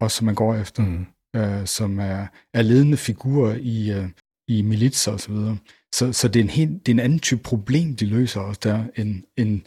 også 0.01 0.17
som 0.17 0.25
man 0.25 0.35
går 0.35 0.55
efter, 0.55 0.83
mm. 0.83 1.07
øh, 1.37 1.67
som 1.67 1.99
er, 1.99 2.27
er 2.55 2.63
ledende 2.63 2.97
figurer 2.97 3.55
i, 3.55 3.91
øh, 3.91 4.09
i 4.49 4.63
militser 4.63 5.13
osv. 5.13 5.19
Så, 5.19 5.33
videre. 5.33 5.59
så, 5.95 6.13
så 6.13 6.29
det, 6.29 6.41
er 6.41 6.45
en 6.45 6.51
helt, 6.51 6.87
det 6.87 6.93
er 6.93 6.95
en 6.95 7.01
anden 7.01 7.19
type 7.19 7.43
problem, 7.43 7.97
de 7.97 8.07
løser 8.07 8.41
også 8.41 8.61
der, 8.65 8.85
end, 8.97 9.23
end, 9.37 9.61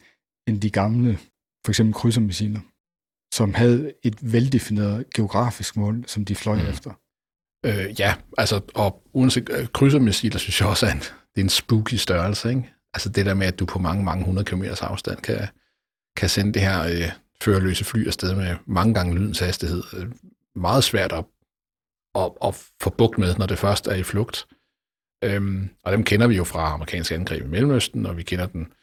end 0.47 0.61
de 0.61 0.69
gamle, 0.69 1.17
for 1.65 1.71
eksempel 1.71 1.93
krydsermissiler, 1.93 2.59
som 3.33 3.53
havde 3.53 3.93
et 4.03 4.33
veldefineret 4.33 5.05
geografisk 5.15 5.77
mål, 5.77 6.03
som 6.07 6.25
de 6.25 6.35
fløj 6.35 6.55
mm. 6.55 6.69
efter. 6.69 6.91
Øh, 7.65 7.99
ja, 7.99 8.15
altså, 8.37 8.61
og 8.75 9.03
uanset 9.13 9.49
øh, 9.49 9.67
krydsermissiler, 9.67 10.37
synes 10.37 10.61
jeg 10.61 10.69
også, 10.69 10.85
at 10.85 11.15
det 11.35 11.41
er 11.41 11.45
en 11.45 11.49
spooky 11.49 11.93
størrelse, 11.93 12.49
ikke? 12.49 12.73
Altså 12.93 13.09
det 13.09 13.25
der 13.25 13.33
med, 13.33 13.47
at 13.47 13.59
du 13.59 13.65
på 13.65 13.79
mange, 13.79 14.03
mange 14.03 14.25
hundrede 14.25 14.45
kilometers 14.45 14.81
afstand 14.81 15.17
kan, 15.17 15.47
kan 16.17 16.29
sende 16.29 16.53
det 16.53 16.61
her 16.61 16.83
øh, 16.83 17.11
førerløse 17.43 17.85
fly 17.85 18.07
afsted 18.07 18.35
med 18.35 18.55
mange 18.65 18.93
gange 18.93 19.15
lydens 19.15 19.39
hastighed. 19.39 19.83
Øh, 19.97 20.11
meget 20.55 20.83
svært 20.83 21.13
at, 21.13 21.25
at, 22.15 22.31
at 22.43 22.55
få 22.81 22.89
bugt 22.89 23.17
med, 23.17 23.35
når 23.35 23.45
det 23.45 23.59
først 23.59 23.87
er 23.87 23.95
i 23.95 24.03
flugt. 24.03 24.47
Øhm, 25.23 25.69
og 25.83 25.91
dem 25.91 26.03
kender 26.03 26.27
vi 26.27 26.35
jo 26.35 26.43
fra 26.43 26.73
amerikanske 26.73 27.15
angreb 27.15 27.45
i 27.45 27.47
Mellemøsten, 27.47 28.05
og 28.05 28.17
vi 28.17 28.23
kender 28.23 28.45
den 28.45 28.73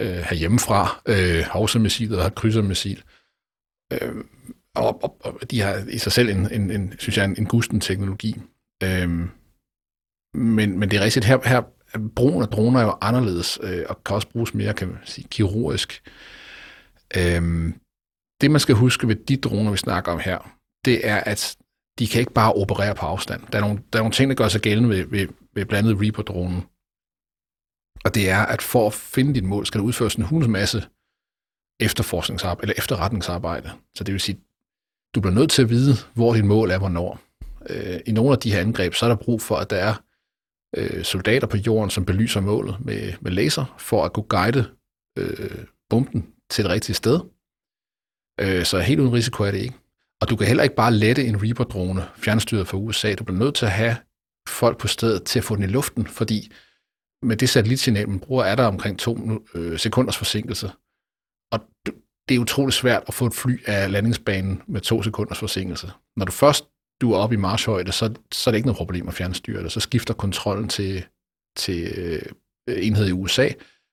øh, 0.00 0.16
herhjemmefra. 0.16 1.02
Øh, 1.06 1.44
Hovsa-missilet 1.50 2.22
og 2.24 2.34
krydsermissil. 2.34 3.02
Øh, 3.92 4.24
og, 4.74 5.04
og, 5.04 5.16
og 5.20 5.50
de 5.50 5.60
har 5.60 5.84
i 5.88 5.98
sig 5.98 6.12
selv 6.12 6.28
en, 6.28 6.52
en, 6.52 6.70
en 6.70 6.94
synes 6.98 7.16
jeg, 7.16 7.24
en, 7.24 7.36
en 7.38 7.46
gusten 7.46 7.80
teknologi. 7.80 8.40
Øhm, 8.82 9.30
men, 10.34 10.78
men 10.78 10.90
det 10.90 10.98
er 10.98 11.04
rigtigt, 11.04 11.24
her, 11.24 11.48
her 11.48 11.62
brugen 12.16 12.42
af 12.42 12.48
droner 12.48 12.80
er 12.80 12.84
jo 12.84 12.96
anderledes, 13.00 13.58
øh, 13.62 13.84
og 13.88 14.04
kan 14.04 14.16
også 14.16 14.28
bruges 14.28 14.54
mere, 14.54 14.74
kan 14.74 14.88
man 14.88 14.98
sige, 15.04 15.28
kirurgisk. 15.30 16.02
Øhm, 17.16 17.74
det, 18.40 18.50
man 18.50 18.60
skal 18.60 18.74
huske 18.74 19.08
ved 19.08 19.16
de 19.16 19.36
droner, 19.36 19.70
vi 19.70 19.76
snakker 19.76 20.12
om 20.12 20.18
her, 20.18 20.58
det 20.84 21.08
er, 21.08 21.16
at 21.16 21.56
de 21.98 22.08
kan 22.08 22.20
ikke 22.20 22.32
bare 22.32 22.52
operere 22.52 22.94
på 22.94 23.06
afstand. 23.06 23.42
Der 23.52 23.58
er 23.58 23.62
nogle, 23.62 23.82
der 23.92 23.98
er 23.98 24.02
nogle 24.02 24.12
ting, 24.12 24.30
der 24.30 24.36
gør 24.36 24.48
sig 24.48 24.60
gældende 24.60 24.88
ved, 24.88 25.04
ved, 25.06 25.28
ved 25.54 25.64
blandt 25.64 25.88
andet 25.88 26.02
Reaper-dronen. 26.02 26.62
Og 28.04 28.14
det 28.14 28.30
er, 28.30 28.42
at 28.42 28.62
for 28.62 28.86
at 28.86 28.92
finde 28.92 29.34
dit 29.34 29.44
mål, 29.44 29.66
skal 29.66 29.78
der 29.80 29.84
udføres 29.86 30.14
en 30.14 30.22
hunds 30.22 30.48
masse 30.48 30.84
efterforskningsarbejde, 31.80 32.62
eller 32.62 32.74
efterretningsarbejde. 32.78 33.70
Så 33.94 34.04
det 34.04 34.12
vil 34.12 34.20
sige, 34.20 34.38
du 35.14 35.20
bliver 35.20 35.34
nødt 35.34 35.50
til 35.50 35.62
at 35.62 35.70
vide, 35.70 35.94
hvor 36.14 36.34
dit 36.34 36.44
mål 36.44 36.70
er, 36.70 36.78
hvornår. 36.78 37.20
Øh, 37.70 38.00
I 38.06 38.12
nogle 38.12 38.32
af 38.32 38.38
de 38.38 38.52
her 38.52 38.60
angreb, 38.60 38.94
så 38.94 39.06
er 39.06 39.08
der 39.08 39.16
brug 39.16 39.42
for, 39.42 39.56
at 39.56 39.70
der 39.70 39.76
er 39.76 39.94
øh, 40.76 41.04
soldater 41.04 41.46
på 41.46 41.56
jorden, 41.56 41.90
som 41.90 42.04
belyser 42.04 42.40
målet 42.40 42.76
med, 42.80 43.12
med 43.20 43.32
laser, 43.32 43.74
for 43.78 44.04
at 44.04 44.12
kunne 44.12 44.28
guide 44.28 44.70
øh, 45.18 45.64
bomben 45.90 46.28
til 46.52 46.64
det 46.64 46.72
rigtige 46.72 46.96
sted. 46.96 47.20
Øh, 48.40 48.64
så 48.64 48.80
helt 48.80 49.00
uden 49.00 49.12
risiko 49.12 49.44
er 49.44 49.50
det 49.50 49.58
ikke. 49.58 49.74
Og 50.20 50.30
du 50.30 50.36
kan 50.36 50.46
heller 50.46 50.62
ikke 50.62 50.74
bare 50.74 50.92
lette 50.92 51.24
en 51.24 51.42
Reaper-drone 51.42 52.02
fjernstyret 52.16 52.68
fra 52.68 52.78
USA. 52.78 53.14
Du 53.14 53.24
bliver 53.24 53.38
nødt 53.38 53.54
til 53.54 53.66
at 53.66 53.72
have 53.72 53.96
folk 54.48 54.78
på 54.78 54.88
stedet 54.88 55.24
til 55.24 55.38
at 55.38 55.44
få 55.44 55.56
den 55.56 55.64
i 55.64 55.66
luften, 55.66 56.06
fordi 56.06 56.52
med 57.22 57.36
det 57.36 57.48
satellitsignal, 57.48 58.08
man 58.08 58.20
bruger, 58.20 58.44
er 58.44 58.54
der 58.54 58.66
omkring 58.66 58.98
to 58.98 59.18
øh, 59.54 59.78
sekunders 59.78 60.16
forsinkelse. 60.16 60.70
Og 61.52 61.60
det 62.28 62.34
er 62.34 62.38
utrolig 62.38 62.72
svært 62.72 63.02
at 63.08 63.14
få 63.14 63.26
et 63.26 63.34
fly 63.34 63.64
af 63.66 63.92
landingsbanen 63.92 64.62
med 64.66 64.80
to 64.80 65.02
sekunders 65.02 65.38
forsinkelse. 65.38 65.90
Når 66.16 66.24
du 66.24 66.32
først 66.32 66.64
du 67.02 67.12
er 67.12 67.18
oppe 67.18 67.34
i 67.34 67.38
marshøjde, 67.38 67.92
så, 67.92 68.14
så 68.32 68.50
er 68.50 68.52
det 68.52 68.56
ikke 68.56 68.66
noget 68.66 68.76
problem 68.76 69.08
at 69.08 69.14
fjernstyre 69.14 69.62
det. 69.62 69.72
Så 69.72 69.80
skifter 69.80 70.14
kontrollen 70.14 70.68
til, 70.68 71.04
til 71.56 71.92
øh, 71.96 72.22
enhed 72.68 73.08
i 73.08 73.12
USA, 73.12 73.48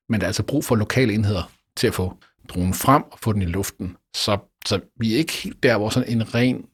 men 0.09 0.19
der 0.19 0.25
er 0.25 0.29
altså 0.29 0.43
brug 0.43 0.65
for 0.65 0.75
lokale 0.75 1.13
enheder 1.13 1.51
til 1.77 1.87
at 1.87 1.93
få 1.93 2.17
dronen 2.49 2.73
frem 2.73 3.03
og 3.03 3.19
få 3.19 3.33
den 3.33 3.41
i 3.41 3.45
luften. 3.45 3.97
Så, 4.15 4.37
så 4.65 4.81
vi 4.95 5.13
er 5.13 5.17
ikke 5.17 5.33
helt 5.33 5.63
der, 5.63 5.77
hvor 5.77 5.89
sådan 5.89 6.09
en 6.09 6.35
ren 6.35 6.65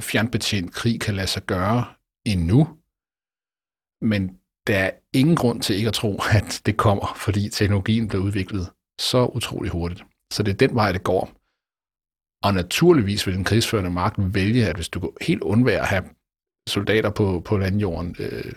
fjernbetjent 0.00 0.72
krig 0.72 1.00
kan 1.00 1.14
lade 1.14 1.26
sig 1.26 1.42
gøre 1.42 1.84
endnu. 2.26 2.78
Men 4.02 4.38
der 4.66 4.78
er 4.78 4.90
ingen 5.12 5.36
grund 5.36 5.62
til 5.62 5.76
ikke 5.76 5.88
at 5.88 5.94
tro, 5.94 6.20
at 6.38 6.62
det 6.66 6.76
kommer, 6.76 7.14
fordi 7.16 7.48
teknologien 7.48 8.08
bliver 8.08 8.24
udviklet 8.24 8.70
så 9.00 9.26
utrolig 9.26 9.70
hurtigt. 9.70 10.04
Så 10.32 10.42
det 10.42 10.52
er 10.52 10.66
den 10.66 10.74
vej, 10.74 10.92
det 10.92 11.04
går. 11.04 11.24
Og 12.46 12.54
naturligvis 12.54 13.26
vil 13.26 13.34
den 13.34 13.44
krigsførende 13.44 13.90
magt 13.90 14.34
vælge, 14.34 14.66
at 14.66 14.76
hvis 14.76 14.88
du 14.88 15.00
går 15.00 15.16
helt 15.20 15.42
undvære 15.42 15.80
at 15.80 15.88
have 15.88 16.04
soldater 16.68 17.10
på, 17.10 17.40
på 17.40 17.58
landjorden 17.58 18.16
øh, 18.18 18.52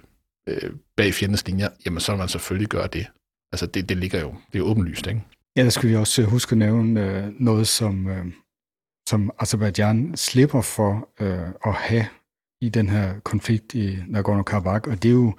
øh, 0.50 0.72
bag 0.98 1.14
fjendens 1.14 1.48
linjer, 1.48 1.70
jamen 1.86 2.00
så 2.00 2.12
vil 2.12 2.20
man 2.20 2.30
selvfølgelig 2.30 2.70
gøre 2.70 2.88
det. 2.88 3.08
Altså 3.52 3.66
det, 3.66 3.90
det 3.90 3.98
ligger 3.98 4.20
jo, 4.22 4.30
det 4.30 4.56
er 4.56 4.60
jo 4.60 4.66
åbenlyst, 4.66 5.08
ikke? 5.08 5.22
Ja, 5.58 5.64
der 5.64 5.70
skal 5.70 5.90
vi 5.90 5.96
også 5.96 6.22
øh, 6.22 6.28
huske 6.28 6.52
at 6.52 6.58
nævne 6.58 7.02
øh, 7.06 7.34
noget, 7.40 7.68
som, 7.68 8.08
øh, 8.08 8.26
som 9.10 9.32
Azerbaijan 9.40 10.18
slipper 10.18 10.62
for 10.62 11.10
øh, 11.20 11.50
at 11.66 11.74
have 11.74 12.06
i 12.62 12.70
den 12.70 12.90
her 12.90 13.20
konflikt 13.20 13.76
i 13.76 13.96
Nagorno-Karabakh, 13.96 14.92
og 14.92 15.04
det 15.04 15.06
er 15.06 15.14
jo 15.14 15.34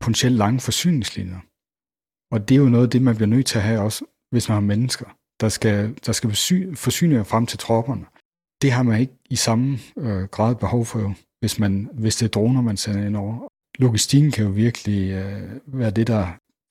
potentielt 0.00 0.36
lange 0.36 0.60
forsyningslinjer. 0.60 1.40
Og 2.34 2.48
det 2.48 2.54
er 2.54 2.58
jo 2.58 2.68
noget 2.68 2.84
af 2.84 2.90
det, 2.90 3.02
man 3.02 3.16
bliver 3.16 3.28
nødt 3.28 3.46
til 3.46 3.58
at 3.58 3.64
have 3.64 3.80
også, 3.80 4.04
hvis 4.30 4.48
man 4.48 4.54
har 4.54 4.60
mennesker, 4.60 5.06
der 5.40 5.48
skal, 5.48 5.94
der 6.06 6.12
skal 6.12 6.30
forsyne 6.76 7.24
frem 7.24 7.46
til 7.46 7.58
tropperne. 7.58 8.06
Det 8.62 8.72
har 8.72 8.82
man 8.82 9.00
ikke 9.00 9.16
i 9.30 9.36
samme 9.36 9.78
øh, 9.98 10.22
grad 10.22 10.54
behov 10.54 10.84
for, 10.84 11.14
hvis, 11.40 11.58
man, 11.58 11.90
hvis 11.92 12.16
det 12.16 12.26
er 12.26 12.30
droner, 12.30 12.62
man 12.62 12.76
sender 12.76 13.06
ind 13.06 13.16
over. 13.16 13.48
Logistikken 13.78 14.30
kan 14.30 14.44
jo 14.44 14.50
virkelig 14.50 15.10
øh, 15.10 15.60
være 15.66 15.90
det, 15.90 16.06
der 16.06 16.26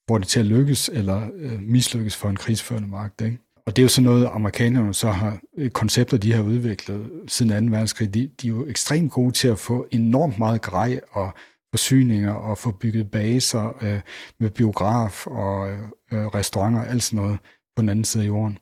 får 0.10 0.18
det 0.18 0.28
til 0.28 0.40
at 0.40 0.46
lykkes 0.46 0.90
eller 0.94 1.28
øh, 1.36 1.62
mislykkes 1.62 2.16
for 2.16 2.30
en 2.30 2.36
krigsførende 2.36 2.88
magt. 2.88 3.22
Ikke? 3.22 3.38
Og 3.66 3.76
det 3.76 3.82
er 3.82 3.84
jo 3.84 3.90
sådan 3.90 4.10
noget, 4.10 4.30
amerikanerne 4.34 4.94
så 4.94 5.12
har 5.12 5.40
øh, 5.58 5.70
koncepter, 5.70 6.18
de 6.18 6.34
har 6.34 6.44
udviklet 6.44 7.12
siden 7.28 7.70
2. 7.70 7.72
verdenskrig. 7.72 8.14
De, 8.14 8.30
de 8.42 8.48
er 8.48 8.52
jo 8.52 8.68
ekstremt 8.68 9.12
gode 9.12 9.32
til 9.32 9.48
at 9.48 9.60
få 9.60 9.88
enormt 9.92 10.40
meget 10.40 10.62
grej 10.62 11.00
og 11.12 11.32
forsyninger 11.74 12.34
og 12.34 12.58
få 12.58 12.72
bygget 12.72 13.12
baser 13.12 13.84
øh, 13.84 14.02
med 14.40 14.50
biograf 14.50 15.28
og 15.28 15.70
øh, 15.70 15.80
øh, 16.12 16.26
restauranter 16.26 16.80
og 16.80 16.90
alt 16.90 17.04
sådan 17.04 17.24
noget 17.24 17.40
på 17.76 17.82
den 17.82 17.90
anden 17.90 18.06
side 18.06 18.24
af 18.24 18.28
jorden. 18.28 18.58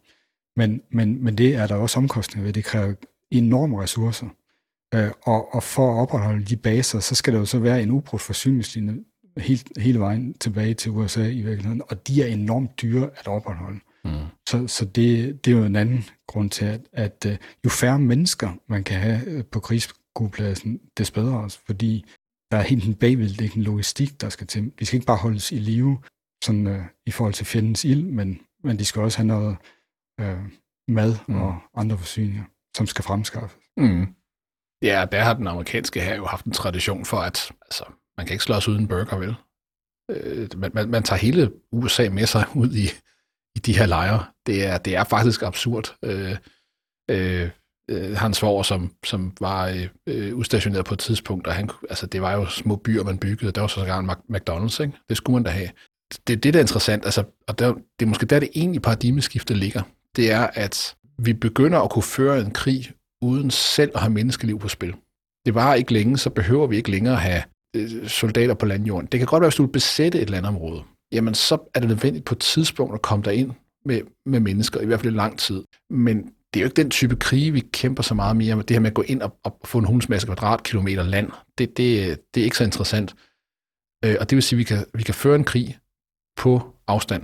Men, 0.56 0.82
men, 0.91 1.24
men 1.24 1.38
det 1.38 1.56
er 1.56 1.68
der 1.68 1.76
også 1.76 2.00
omkostninger 2.00 2.45
ved. 2.45 2.54
Det 2.54 2.66
kræver 2.66 2.93
enorme 3.32 3.82
ressourcer. 3.82 4.28
Øh, 4.93 5.12
og, 5.24 5.54
og 5.56 5.64
for 5.64 5.93
at 5.93 6.02
opretholde 6.02 6.45
de 6.45 6.58
baser, 6.58 7.00
så 7.00 7.16
skal 7.16 7.34
der 7.34 7.39
jo 7.39 7.45
så 7.45 7.60
være 7.60 7.84
en 7.84 7.91
ubrudt 7.91 8.22
forsyningslinje 8.22 8.95
helt, 9.40 9.72
hele 9.78 10.00
vejen 10.00 10.34
tilbage 10.34 10.74
til 10.74 10.92
USA 10.92 11.28
i 11.28 11.42
virkeligheden. 11.42 11.82
Og 11.90 12.08
de 12.08 12.24
er 12.24 12.28
enormt 12.28 12.82
dyre 12.82 13.10
at 13.16 13.28
opretholde. 13.28 13.80
Mm. 14.06 14.12
Så, 14.50 14.68
så 14.68 14.86
det, 14.86 15.46
det 15.46 15.54
er 15.54 15.58
jo 15.58 15.66
en 15.66 15.76
anden 15.76 16.06
grund 16.28 16.50
til, 16.50 16.66
at, 16.66 16.82
at 16.94 17.26
øh, 17.28 17.38
jo 17.66 17.70
færre 17.70 18.00
mennesker 18.00 18.54
man 18.68 18.84
kan 18.84 19.00
have 19.00 19.26
øh, 19.28 19.46
på 19.46 19.60
krigsskuepladsen, 19.60 20.80
des 20.98 21.12
bedre 21.12 21.38
også, 21.38 21.60
fordi 21.66 22.06
der 22.52 22.58
er 22.58 22.62
helt 22.62 22.88
en 22.88 22.96
bagvedliggende 22.96 23.66
logistik, 23.66 24.22
der 24.22 24.30
skal 24.30 24.48
til. 24.48 24.72
De 24.80 24.86
skal 24.86 24.98
ikke 24.98 25.08
bare 25.08 25.18
holdes 25.18 25.52
i 25.52 25.56
live 25.56 26.00
sådan, 26.44 26.68
uh, 26.68 26.82
i 27.06 27.12
forhold 27.12 27.34
til 27.34 27.46
fjendens 27.46 27.86
ild, 27.86 28.04
men, 28.04 28.42
men 28.64 28.80
de 28.80 28.86
skal 28.86 29.02
også 29.02 29.18
have 29.18 29.28
noget 29.28 29.58
uh, 30.22 30.46
mad 30.88 31.16
mm. 31.28 31.42
og 31.42 31.60
andre 31.76 31.98
forsyninger, 31.98 32.44
som 32.78 32.88
skal 32.88 33.04
fremskaffes. 33.04 33.58
Mm. 33.78 34.08
Ja, 34.82 35.06
der 35.12 35.22
har 35.22 35.34
den 35.34 35.48
amerikanske 35.48 36.02
her 36.02 36.16
jo 36.16 36.26
haft 36.26 36.46
en 36.46 36.52
tradition 36.52 37.06
for, 37.06 37.18
at 37.18 37.52
altså, 37.62 37.84
man 38.18 38.28
kan 38.28 38.34
ikke 38.34 38.43
slås 38.43 38.68
uden 38.68 38.88
burger, 38.88 39.18
vel? 39.18 39.36
Uh, 40.11 40.59
man, 40.59 40.72
man, 40.74 40.89
man 40.89 41.03
tager 41.03 41.20
hele 41.20 41.51
USA 41.72 42.09
med 42.09 42.26
sig 42.26 42.45
ud 42.61 42.72
i, 42.72 42.86
i 43.55 43.59
de 43.59 43.78
her 43.78 43.86
lejre. 43.86 44.26
Det 44.45 44.65
er, 44.65 44.78
det 44.78 44.95
er 44.95 45.03
faktisk 45.03 45.43
absurd. 45.43 45.95
Øh, 46.03 46.36
øh, 47.09 47.49
øh, 47.89 48.18
hans 48.18 48.38
svoger, 48.38 48.63
som, 48.63 48.91
som 49.05 49.34
var 49.39 49.88
øh, 50.07 50.36
udstationeret 50.36 50.86
på 50.86 50.93
et 50.93 50.99
tidspunkt, 50.99 51.47
og 51.47 51.53
han, 51.53 51.70
altså, 51.89 52.05
det 52.05 52.22
var 52.22 52.34
jo 52.34 52.45
små 52.45 52.76
byer, 52.76 53.03
man 53.03 53.18
byggede, 53.18 53.51
der 53.51 53.61
var 53.61 53.68
så 53.68 53.99
en 53.99 54.09
McDonald's, 54.36 54.82
ikke? 54.84 54.97
det 55.09 55.18
skulle 55.18 55.34
man 55.34 55.43
da 55.43 55.49
have. 55.49 55.70
Det 56.28 56.34
er 56.34 56.38
det, 56.38 56.53
der 56.53 56.59
er 56.59 56.63
interessant, 56.63 57.05
altså, 57.05 57.24
og 57.47 57.59
der, 57.59 57.74
det 57.74 58.05
er 58.05 58.05
måske 58.05 58.26
der, 58.26 58.39
det 58.39 58.49
egentlige 58.55 58.82
paradigmeskifte 58.82 59.53
ligger. 59.53 59.82
Det 60.15 60.32
er, 60.32 60.47
at 60.53 60.95
vi 61.20 61.34
begynder 61.34 61.80
at 61.80 61.89
kunne 61.89 62.03
føre 62.03 62.39
en 62.39 62.51
krig, 62.51 62.91
uden 63.22 63.51
selv 63.51 63.91
at 63.95 64.01
have 64.01 64.13
menneskeliv 64.13 64.59
på 64.59 64.68
spil. 64.68 64.95
Det 65.45 65.55
var 65.55 65.74
ikke 65.74 65.93
længe, 65.93 66.18
så 66.18 66.30
behøver 66.30 66.68
vi 66.68 66.78
ikke 66.78 66.91
længere 66.91 67.13
at 67.13 67.22
have 67.22 67.43
Øh, 67.78 68.07
soldater 68.07 68.53
på 68.53 68.65
landjorden. 68.65 69.07
Det 69.11 69.19
kan 69.19 69.28
godt 69.28 69.41
være, 69.41 69.49
hvis 69.49 69.55
du 69.55 69.63
vil 69.63 69.71
besætte 69.71 70.21
et 70.21 70.30
landområde, 70.30 70.84
jamen 71.11 71.34
så 71.34 71.57
er 71.73 71.80
det 71.80 71.89
nødvendigt 71.89 72.25
på 72.25 72.36
et 72.36 72.39
tidspunkt 72.39 72.93
at 72.93 73.01
komme 73.01 73.36
ind 73.36 73.51
med, 73.86 74.01
med 74.25 74.39
mennesker, 74.39 74.82
i 74.82 74.86
hvert 74.86 74.99
fald 74.99 75.13
i 75.13 75.17
lang 75.17 75.39
tid. 75.39 75.63
Men 75.89 76.34
det 76.53 76.59
er 76.59 76.61
jo 76.61 76.65
ikke 76.65 76.82
den 76.82 76.89
type 76.89 77.15
krige, 77.15 77.51
vi 77.51 77.59
kæmper 77.59 78.03
så 78.03 78.13
meget 78.13 78.36
mere 78.36 78.55
med. 78.55 78.63
Det 78.63 78.75
her 78.75 78.82
med 78.82 78.89
at 78.89 78.93
gå 78.93 79.01
ind 79.01 79.21
og, 79.21 79.39
og 79.43 79.59
få 79.65 79.78
en 79.78 79.86
hunds 79.86 80.09
masse 80.09 80.28
kvadratkilometer 80.28 81.03
land, 81.03 81.32
det, 81.57 81.78
det, 81.78 82.19
det 82.34 82.41
er 82.41 82.45
ikke 82.45 82.57
så 82.57 82.63
interessant. 82.63 83.15
Øh, 84.05 84.15
og 84.19 84.30
det 84.30 84.36
vil 84.36 84.43
sige, 84.43 84.57
at 84.57 84.59
vi 84.59 84.63
kan, 84.63 84.86
vi 84.93 85.03
kan 85.03 85.13
føre 85.13 85.36
en 85.36 85.43
krig 85.43 85.78
på 86.38 86.75
afstand. 86.88 87.23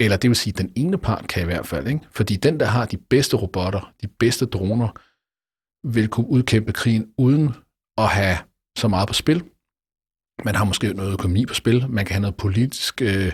Eller 0.00 0.16
det 0.16 0.30
vil 0.30 0.36
sige, 0.36 0.52
at 0.52 0.58
den 0.58 0.72
ene 0.76 0.98
part 0.98 1.28
kan 1.28 1.42
i 1.42 1.44
hvert 1.44 1.66
fald. 1.66 1.86
Ikke? 1.86 2.00
Fordi 2.10 2.36
den, 2.36 2.60
der 2.60 2.66
har 2.66 2.86
de 2.86 2.96
bedste 2.96 3.36
robotter, 3.36 3.92
de 4.02 4.08
bedste 4.08 4.46
droner, 4.46 4.88
vil 5.88 6.08
kunne 6.08 6.26
udkæmpe 6.26 6.72
krigen 6.72 7.12
uden 7.18 7.54
at 7.98 8.08
have 8.08 8.38
så 8.78 8.88
meget 8.88 9.08
på 9.08 9.14
spil. 9.14 9.44
Man 10.44 10.54
har 10.54 10.64
måske 10.64 10.92
noget 10.92 11.12
økonomi 11.12 11.46
på 11.46 11.54
spil, 11.54 11.86
man 11.88 12.04
kan 12.04 12.14
have 12.14 12.20
noget 12.20 12.36
politisk 12.36 13.02
øh, 13.02 13.32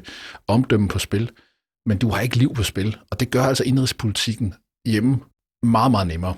omdømme 0.49 0.89
på 0.89 0.99
spil, 0.99 1.31
men 1.87 1.99
du 1.99 2.09
har 2.11 2.21
ikke 2.21 2.37
liv 2.37 2.55
på 2.55 2.63
spil. 2.63 2.97
Og 3.11 3.21
det 3.21 3.31
gør 3.31 3.43
altså 3.43 3.65
indrigspolitikken 3.65 4.55
hjemme 4.87 5.19
meget, 5.63 5.91
meget 5.91 6.07
nemmere. 6.07 6.35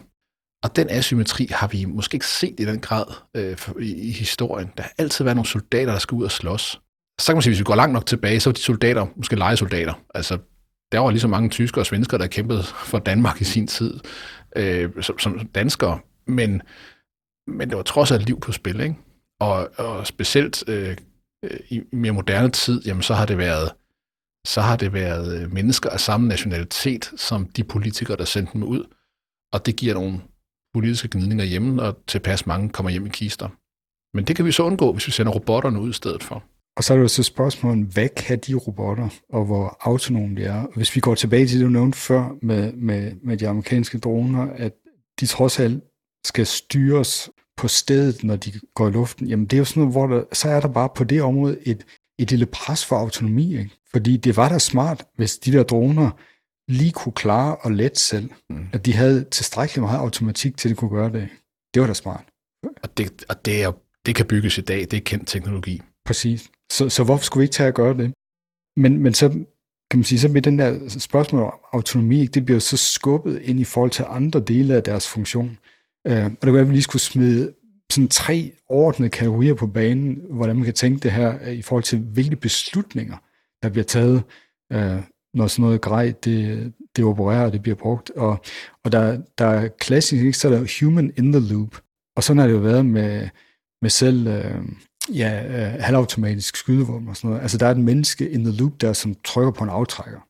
Og 0.64 0.76
den 0.76 0.90
asymmetri 0.90 1.48
har 1.50 1.66
vi 1.66 1.84
måske 1.84 2.14
ikke 2.14 2.26
set 2.26 2.60
i 2.60 2.64
den 2.64 2.80
grad 2.80 3.04
øh, 3.36 3.58
i, 3.80 4.08
i 4.08 4.10
historien. 4.10 4.70
Der 4.76 4.82
har 4.82 4.92
altid 4.98 5.24
været 5.24 5.36
nogle 5.36 5.48
soldater, 5.48 5.92
der 5.92 5.98
skal 5.98 6.14
ud 6.14 6.24
og 6.24 6.30
slås. 6.30 6.80
Så 7.20 7.26
kan 7.26 7.36
man 7.36 7.42
sige, 7.42 7.50
hvis 7.50 7.58
vi 7.58 7.64
går 7.64 7.74
langt 7.74 7.92
nok 7.92 8.06
tilbage, 8.06 8.40
så 8.40 8.50
var 8.50 8.54
de 8.54 8.60
soldater 8.60 9.06
måske 9.16 9.36
legesoldater. 9.36 9.94
Altså, 10.14 10.38
der 10.92 10.98
var 10.98 11.10
lige 11.10 11.20
så 11.20 11.28
mange 11.28 11.48
tyskere 11.48 11.82
og 11.82 11.86
svenskere, 11.86 12.20
der 12.20 12.26
kæmpede 12.26 12.62
for 12.62 12.98
Danmark 12.98 13.40
i 13.40 13.44
sin 13.44 13.66
tid, 13.66 14.00
øh, 14.56 14.90
som, 15.00 15.18
som 15.18 15.48
danskere. 15.54 15.98
Men, 16.26 16.62
men 17.46 17.68
det 17.68 17.76
var 17.76 17.82
trods 17.82 18.10
alt 18.10 18.26
liv 18.26 18.40
på 18.40 18.52
spil, 18.52 18.80
ikke? 18.80 18.94
Og, 19.40 19.70
og 19.78 20.06
specielt 20.06 20.68
øh, 20.68 20.96
øh, 21.44 21.60
i 21.68 21.82
mere 21.92 22.12
moderne 22.12 22.50
tid, 22.50 22.82
jamen 22.86 23.02
så 23.02 23.14
har 23.14 23.26
det 23.26 23.38
været 23.38 23.72
så 24.46 24.60
har 24.60 24.76
det 24.76 24.92
været 24.92 25.42
øh, 25.42 25.52
mennesker 25.52 25.90
af 25.90 26.00
samme 26.00 26.28
nationalitet 26.28 27.12
som 27.16 27.48
de 27.48 27.64
politikere, 27.64 28.16
der 28.16 28.24
sendte 28.24 28.52
dem 28.52 28.62
ud. 28.62 28.84
Og 29.52 29.66
det 29.66 29.76
giver 29.76 29.94
nogle 29.94 30.20
politiske 30.74 31.08
gnidninger 31.08 31.44
hjemme, 31.44 31.82
og 31.82 31.96
tilpas 32.06 32.46
mange 32.46 32.68
kommer 32.68 32.90
hjem 32.90 33.06
i 33.06 33.08
kister. 33.08 33.48
Men 34.16 34.24
det 34.24 34.36
kan 34.36 34.44
vi 34.44 34.52
så 34.52 34.62
undgå, 34.62 34.92
hvis 34.92 35.06
vi 35.06 35.12
sender 35.12 35.32
robotterne 35.32 35.80
ud 35.80 35.90
i 35.90 35.92
stedet 35.92 36.22
for. 36.22 36.44
Og 36.76 36.84
så 36.84 36.92
er 36.92 36.96
det 36.96 37.02
jo 37.02 37.08
så 37.08 37.22
spørgsmålet, 37.22 37.86
hvad 37.86 38.08
kan 38.08 38.38
de 38.38 38.54
robotter, 38.54 39.08
og 39.28 39.44
hvor 39.44 39.76
autonome 39.80 40.36
de 40.36 40.44
er? 40.44 40.66
Hvis 40.76 40.96
vi 40.96 41.00
går 41.00 41.14
tilbage 41.14 41.46
til 41.46 41.58
det, 41.58 41.64
du 41.64 41.70
nævnte 41.70 41.98
før 41.98 42.30
med, 42.42 42.72
med, 42.72 43.12
med 43.22 43.36
de 43.36 43.48
amerikanske 43.48 43.98
droner, 43.98 44.50
at 44.50 44.72
de 45.20 45.26
trods 45.26 45.60
alt 45.60 45.84
skal 46.24 46.46
styres 46.46 47.30
på 47.58 47.68
stedet, 47.68 48.24
når 48.24 48.36
de 48.36 48.52
går 48.74 48.88
i 48.88 48.90
luften, 48.90 49.26
jamen 49.26 49.46
det 49.46 49.56
er 49.56 49.58
jo 49.58 49.64
sådan 49.64 49.80
noget, 49.80 49.94
hvor 49.94 50.06
der, 50.06 50.24
så 50.32 50.48
er 50.48 50.60
der 50.60 50.68
bare 50.68 50.88
på 50.94 51.04
det 51.04 51.22
område 51.22 51.58
et, 51.62 51.84
et 52.18 52.30
lille 52.30 52.46
pres 52.46 52.84
for 52.84 52.96
autonomi. 52.96 53.58
Ikke? 53.58 53.70
Fordi 53.92 54.16
det 54.16 54.36
var 54.36 54.48
da 54.48 54.58
smart, 54.58 55.06
hvis 55.16 55.38
de 55.38 55.52
der 55.52 55.62
droner 55.62 56.10
lige 56.68 56.92
kunne 56.92 57.12
klare 57.12 57.56
og 57.56 57.72
let 57.72 57.98
selv. 57.98 58.30
Mm. 58.50 58.66
At 58.72 58.86
de 58.86 58.94
havde 58.94 59.24
tilstrækkeligt 59.24 59.82
meget 59.82 59.98
automatik 59.98 60.56
til, 60.56 60.68
at 60.68 60.70
de 60.70 60.76
kunne 60.76 60.90
gøre 60.90 61.12
det. 61.12 61.28
Det 61.74 61.82
var 61.82 61.86
da 61.86 61.94
smart. 61.94 62.24
Og 62.82 62.98
det, 62.98 63.24
og 63.28 63.44
det, 63.44 63.62
er, 63.62 63.72
det 64.06 64.14
kan 64.14 64.26
bygges 64.26 64.58
i 64.58 64.60
dag. 64.60 64.80
Det 64.80 64.94
er 64.94 65.00
kendt 65.00 65.28
teknologi. 65.28 65.82
Præcis. 66.04 66.50
Så, 66.72 66.88
så 66.88 67.04
hvorfor 67.04 67.24
skulle 67.24 67.40
vi 67.40 67.44
ikke 67.44 67.52
tage 67.52 67.68
at 67.68 67.74
gøre 67.74 67.96
det? 67.96 68.12
Men, 68.76 68.98
men 68.98 69.14
så 69.14 69.28
kan 69.90 69.98
man 69.98 70.04
sige, 70.04 70.18
så 70.18 70.28
med 70.28 70.42
den 70.42 70.58
der 70.58 70.88
spørgsmål 70.88 71.42
om 71.42 71.52
autonomi, 71.72 72.26
det 72.26 72.44
bliver 72.44 72.60
så 72.60 72.76
skubbet 72.76 73.40
ind 73.42 73.60
i 73.60 73.64
forhold 73.64 73.90
til 73.90 74.04
andre 74.08 74.40
dele 74.40 74.74
af 74.74 74.82
deres 74.82 75.08
funktion. 75.08 75.58
Øh, 76.08 76.24
og 76.24 76.30
det 76.30 76.40
kunne 76.40 76.52
være, 76.52 76.62
at 76.62 76.68
vi 76.68 76.72
lige 76.72 76.82
skulle 76.82 77.02
smide 77.02 77.52
sådan 77.90 78.08
tre 78.08 78.52
ordnede 78.68 79.10
kategorier 79.10 79.54
på 79.54 79.66
banen, 79.66 80.20
hvordan 80.30 80.56
man 80.56 80.64
kan 80.64 80.74
tænke 80.74 81.00
det 81.00 81.12
her 81.12 81.38
øh, 81.42 81.52
i 81.52 81.62
forhold 81.62 81.84
til, 81.84 81.98
hvilke 81.98 82.36
beslutninger 82.36 83.16
der 83.62 83.68
bliver 83.68 83.84
taget, 83.84 84.22
øh, 84.72 85.02
når 85.34 85.46
sådan 85.46 85.62
noget 85.62 85.80
grej, 85.80 86.14
det, 86.24 86.72
det 86.96 87.04
opererer, 87.04 87.44
og 87.44 87.52
det 87.52 87.62
bliver 87.62 87.76
brugt. 87.76 88.10
Og, 88.10 88.38
og 88.84 88.92
der, 88.92 89.22
der 89.38 89.46
er 89.46 89.68
klassisk, 89.68 90.24
ikke, 90.24 90.38
så 90.38 90.48
er 90.48 90.52
der 90.52 90.78
human 90.80 91.12
in 91.16 91.32
the 91.32 91.48
loop. 91.52 91.80
Og 92.16 92.22
sådan 92.22 92.38
har 92.38 92.46
det 92.46 92.54
jo 92.54 92.60
været 92.60 92.86
med, 92.86 93.28
med 93.82 93.90
selv 93.90 94.26
øh, 94.26 94.62
ja, 95.14 95.44
øh, 95.44 95.82
halvautomatisk 95.82 96.56
skydevåben 96.56 97.08
og 97.08 97.16
sådan 97.16 97.28
noget. 97.30 97.42
Altså 97.42 97.58
der 97.58 97.66
er 97.66 97.70
et 97.70 97.80
menneske 97.80 98.30
in 98.30 98.44
the 98.44 98.56
loop 98.56 98.80
der, 98.80 98.92
som 98.92 99.14
trykker 99.24 99.52
på 99.52 99.64
en 99.64 99.70
aftrækker 99.70 100.20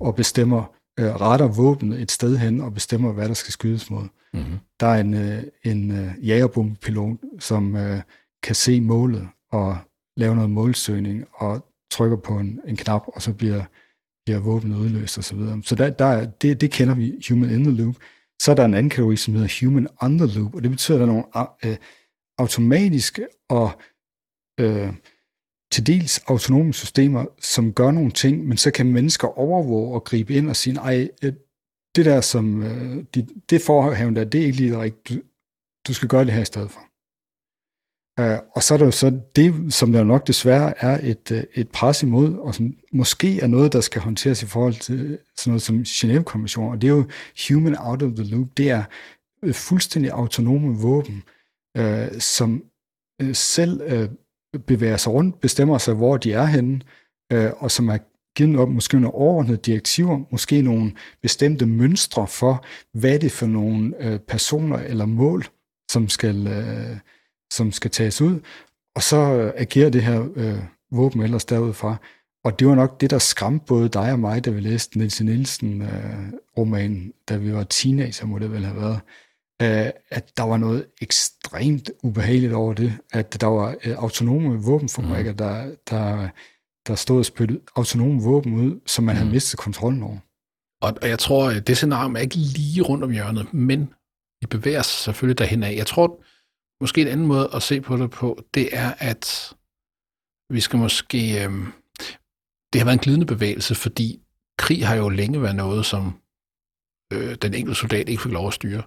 og 0.00 0.14
bestemmer, 0.14 0.74
øh, 1.00 1.14
retter 1.14 1.46
våbnet 1.46 2.00
et 2.00 2.10
sted 2.10 2.36
hen 2.36 2.60
og 2.60 2.74
bestemmer, 2.74 3.12
hvad 3.12 3.28
der 3.28 3.34
skal 3.34 3.52
skydes 3.52 3.90
mod. 3.90 4.02
Mm-hmm. 4.32 4.58
Der 4.80 4.86
er 4.86 5.00
en, 5.00 5.14
øh, 5.14 5.42
en 5.64 5.90
øh, 5.90 6.28
jagerbombepilot, 6.28 7.16
som 7.38 7.76
øh, 7.76 8.00
kan 8.42 8.54
se 8.54 8.80
målet 8.80 9.28
og 9.52 9.78
lave 10.16 10.34
noget 10.34 10.50
målsøgning 10.50 11.24
og 11.34 11.66
trykker 11.90 12.16
på 12.16 12.38
en, 12.38 12.60
en 12.66 12.76
knap, 12.76 13.02
og 13.06 13.22
så 13.22 13.32
bliver, 13.32 13.64
bliver 14.26 14.40
våbnet 14.40 14.76
udløst 14.76 15.18
osv. 15.18 15.22
Så, 15.22 15.36
videre. 15.36 15.62
så 15.62 15.74
der, 15.74 15.90
der, 15.90 16.24
det, 16.24 16.60
det 16.60 16.70
kender 16.70 16.94
vi, 16.94 17.22
human 17.28 17.50
in 17.50 17.64
the 17.64 17.72
loop. 17.72 17.94
Så 18.42 18.50
er 18.50 18.54
der 18.54 18.64
en 18.64 18.74
anden 18.74 18.90
kategori, 18.90 19.16
som 19.16 19.34
hedder 19.34 19.64
human 19.64 19.88
the 20.18 20.38
loop, 20.38 20.54
og 20.54 20.62
det 20.62 20.70
betyder, 20.70 20.98
at 20.98 21.00
der 21.00 21.06
er 21.06 21.12
nogle 21.12 21.48
øh, 21.64 21.76
automatiske 22.38 23.26
og 23.48 23.70
øh, 24.60 24.92
til 25.74 25.86
dels 25.86 26.18
autonome 26.18 26.74
systemer, 26.74 27.24
som 27.38 27.72
gør 27.72 27.90
nogle 27.90 28.10
ting, 28.10 28.44
men 28.48 28.56
så 28.56 28.70
kan 28.70 28.92
mennesker 28.92 29.38
overvåge 29.38 29.94
og 29.94 30.04
gribe 30.04 30.34
ind 30.34 30.48
og 30.48 30.56
sige, 30.56 30.76
ej, 30.76 31.08
øh, 31.22 31.32
det 31.96 32.04
der 32.04 32.20
som, 32.20 32.62
øh, 32.62 33.04
det, 33.14 33.28
det 33.50 33.62
forhaven 33.62 34.16
der, 34.16 34.24
det 34.24 34.40
er 34.40 34.44
ikke 34.44 34.56
lige 34.56 34.80
rigtigt, 34.80 35.08
du, 35.08 35.24
du 35.88 35.94
skal 35.94 36.08
gøre 36.08 36.24
det 36.24 36.32
her 36.32 36.42
i 36.42 36.44
stedet 36.44 36.70
for. 36.70 36.80
Øh, 38.20 38.38
og 38.56 38.62
så 38.62 38.74
er 38.74 38.78
der 38.78 38.84
jo 38.84 38.90
så 38.90 39.20
det, 39.36 39.74
som 39.74 39.92
der 39.92 40.04
nok 40.04 40.26
desværre 40.26 40.84
er 40.84 40.98
et, 41.02 41.46
et 41.54 41.68
pres 41.68 42.02
imod, 42.02 42.34
og 42.34 42.54
som 42.54 42.74
måske 42.92 43.40
er 43.40 43.46
noget, 43.46 43.72
der 43.72 43.80
skal 43.80 44.02
håndteres 44.02 44.42
i 44.42 44.46
forhold 44.46 44.74
til 44.74 45.18
sådan 45.36 45.50
noget 45.50 45.62
som 45.62 45.80
Genève-konventionen, 45.80 46.72
og 46.72 46.82
det 46.82 46.88
er 46.88 46.94
jo 46.94 47.04
human 47.48 47.76
out 47.78 48.02
of 48.02 48.12
the 48.16 48.24
loop. 48.24 48.48
Det 48.56 48.70
er 48.70 48.84
fuldstændig 49.52 50.10
autonome 50.12 50.78
våben, 50.78 51.22
uh, 51.78 52.18
som 52.18 52.64
selv 53.32 53.82
uh, 53.92 54.08
bevæger 54.58 54.96
sig 54.96 55.12
rundt, 55.12 55.40
bestemmer 55.40 55.78
sig, 55.78 55.94
hvor 55.94 56.16
de 56.16 56.32
er 56.32 56.44
henne, 56.44 56.80
øh, 57.32 57.50
og 57.56 57.70
som 57.70 57.88
er 57.88 57.98
givet 58.36 58.58
op 58.58 58.68
måske 58.68 58.96
nogle 59.00 59.14
overordnede 59.14 59.56
direktiver, 59.56 60.20
måske 60.30 60.62
nogle 60.62 60.92
bestemte 61.22 61.66
mønstre 61.66 62.26
for, 62.26 62.64
hvad 62.98 63.18
det 63.18 63.26
er 63.26 63.30
for 63.30 63.46
nogle 63.46 63.94
øh, 64.00 64.18
personer 64.18 64.76
eller 64.76 65.06
mål, 65.06 65.44
som 65.90 66.08
skal... 66.08 66.46
øh, 66.46 66.96
som 67.52 67.72
skal 67.72 67.90
tages 67.90 68.20
ud, 68.20 68.40
og 68.96 69.02
så 69.02 69.16
øh, 69.16 69.52
agerer 69.56 69.90
det 69.90 70.02
her 70.02 70.28
øh, 70.36 70.58
våben 70.92 71.22
ellers 71.22 71.44
derudfra. 71.44 71.96
Og 72.44 72.58
det 72.58 72.68
var 72.68 72.74
nok 72.74 73.00
det, 73.00 73.10
der 73.10 73.18
skræmte 73.18 73.64
både 73.66 73.88
dig 73.88 74.12
og 74.12 74.18
mig, 74.18 74.44
da 74.44 74.50
vi 74.50 74.60
læste 74.60 74.98
Nielsen 74.98 75.26
Nielsen-romanen, 75.26 77.06
øh, 77.06 77.12
da 77.28 77.36
vi 77.36 77.52
var 77.52 77.64
teenager, 77.64 78.26
må 78.26 78.38
det 78.38 78.52
vel 78.52 78.64
have 78.64 78.80
været, 78.80 79.00
øh, 79.62 79.90
at 80.10 80.36
der 80.36 80.42
var 80.42 80.56
noget 80.56 80.86
ekstremt 81.02 81.90
ubehageligt 82.02 82.52
over 82.52 82.74
det, 82.74 82.98
at 83.12 83.40
der 83.40 83.46
var 83.46 83.76
øh, 83.84 83.96
autonome 83.96 84.62
våbenfabrikker, 84.62 85.30
mm. 85.32 85.36
der, 85.36 85.74
der, 85.90 86.28
der 86.86 86.94
stod 86.94 87.18
og 87.18 87.24
spyttede 87.24 87.60
autonome 87.76 88.22
våben 88.22 88.54
ud, 88.54 88.80
som 88.86 89.04
man 89.04 89.14
mm. 89.14 89.18
havde 89.18 89.30
mistet 89.30 89.58
kontrollen 89.58 90.02
over. 90.02 90.18
Og, 90.82 90.94
og 91.02 91.08
jeg 91.08 91.18
tror, 91.18 91.50
det 91.50 91.76
scenarie 91.76 92.16
er 92.16 92.22
ikke 92.22 92.36
lige 92.36 92.82
rundt 92.82 93.04
om 93.04 93.10
hjørnet, 93.10 93.54
men 93.54 93.94
vi 94.40 94.46
bevæger 94.46 94.80
os 94.80 94.86
selvfølgelig 94.86 95.38
derhen 95.38 95.62
af. 95.62 95.76
Jeg 95.76 95.86
tror, 95.86 96.24
måske 96.80 97.00
en 97.00 97.08
anden 97.08 97.26
måde 97.26 97.50
at 97.54 97.62
se 97.62 97.80
på 97.80 97.96
det 97.96 98.10
på, 98.10 98.44
det 98.54 98.76
er, 98.76 98.94
at 98.98 99.54
vi 100.50 100.60
skal 100.60 100.78
måske... 100.78 101.44
Øh, 101.44 101.52
det 102.72 102.80
har 102.80 102.84
været 102.84 102.96
en 102.96 102.98
glidende 103.02 103.26
bevægelse, 103.26 103.74
fordi 103.74 104.20
krig 104.58 104.86
har 104.86 104.94
jo 104.94 105.08
længe 105.08 105.42
været 105.42 105.56
noget, 105.56 105.86
som 105.86 106.20
øh, 107.12 107.34
den 107.34 107.54
enkelte 107.54 107.80
soldat 107.80 108.08
ikke 108.08 108.22
fik 108.22 108.32
lov 108.32 108.46
at 108.46 108.54
styre. 108.54 108.82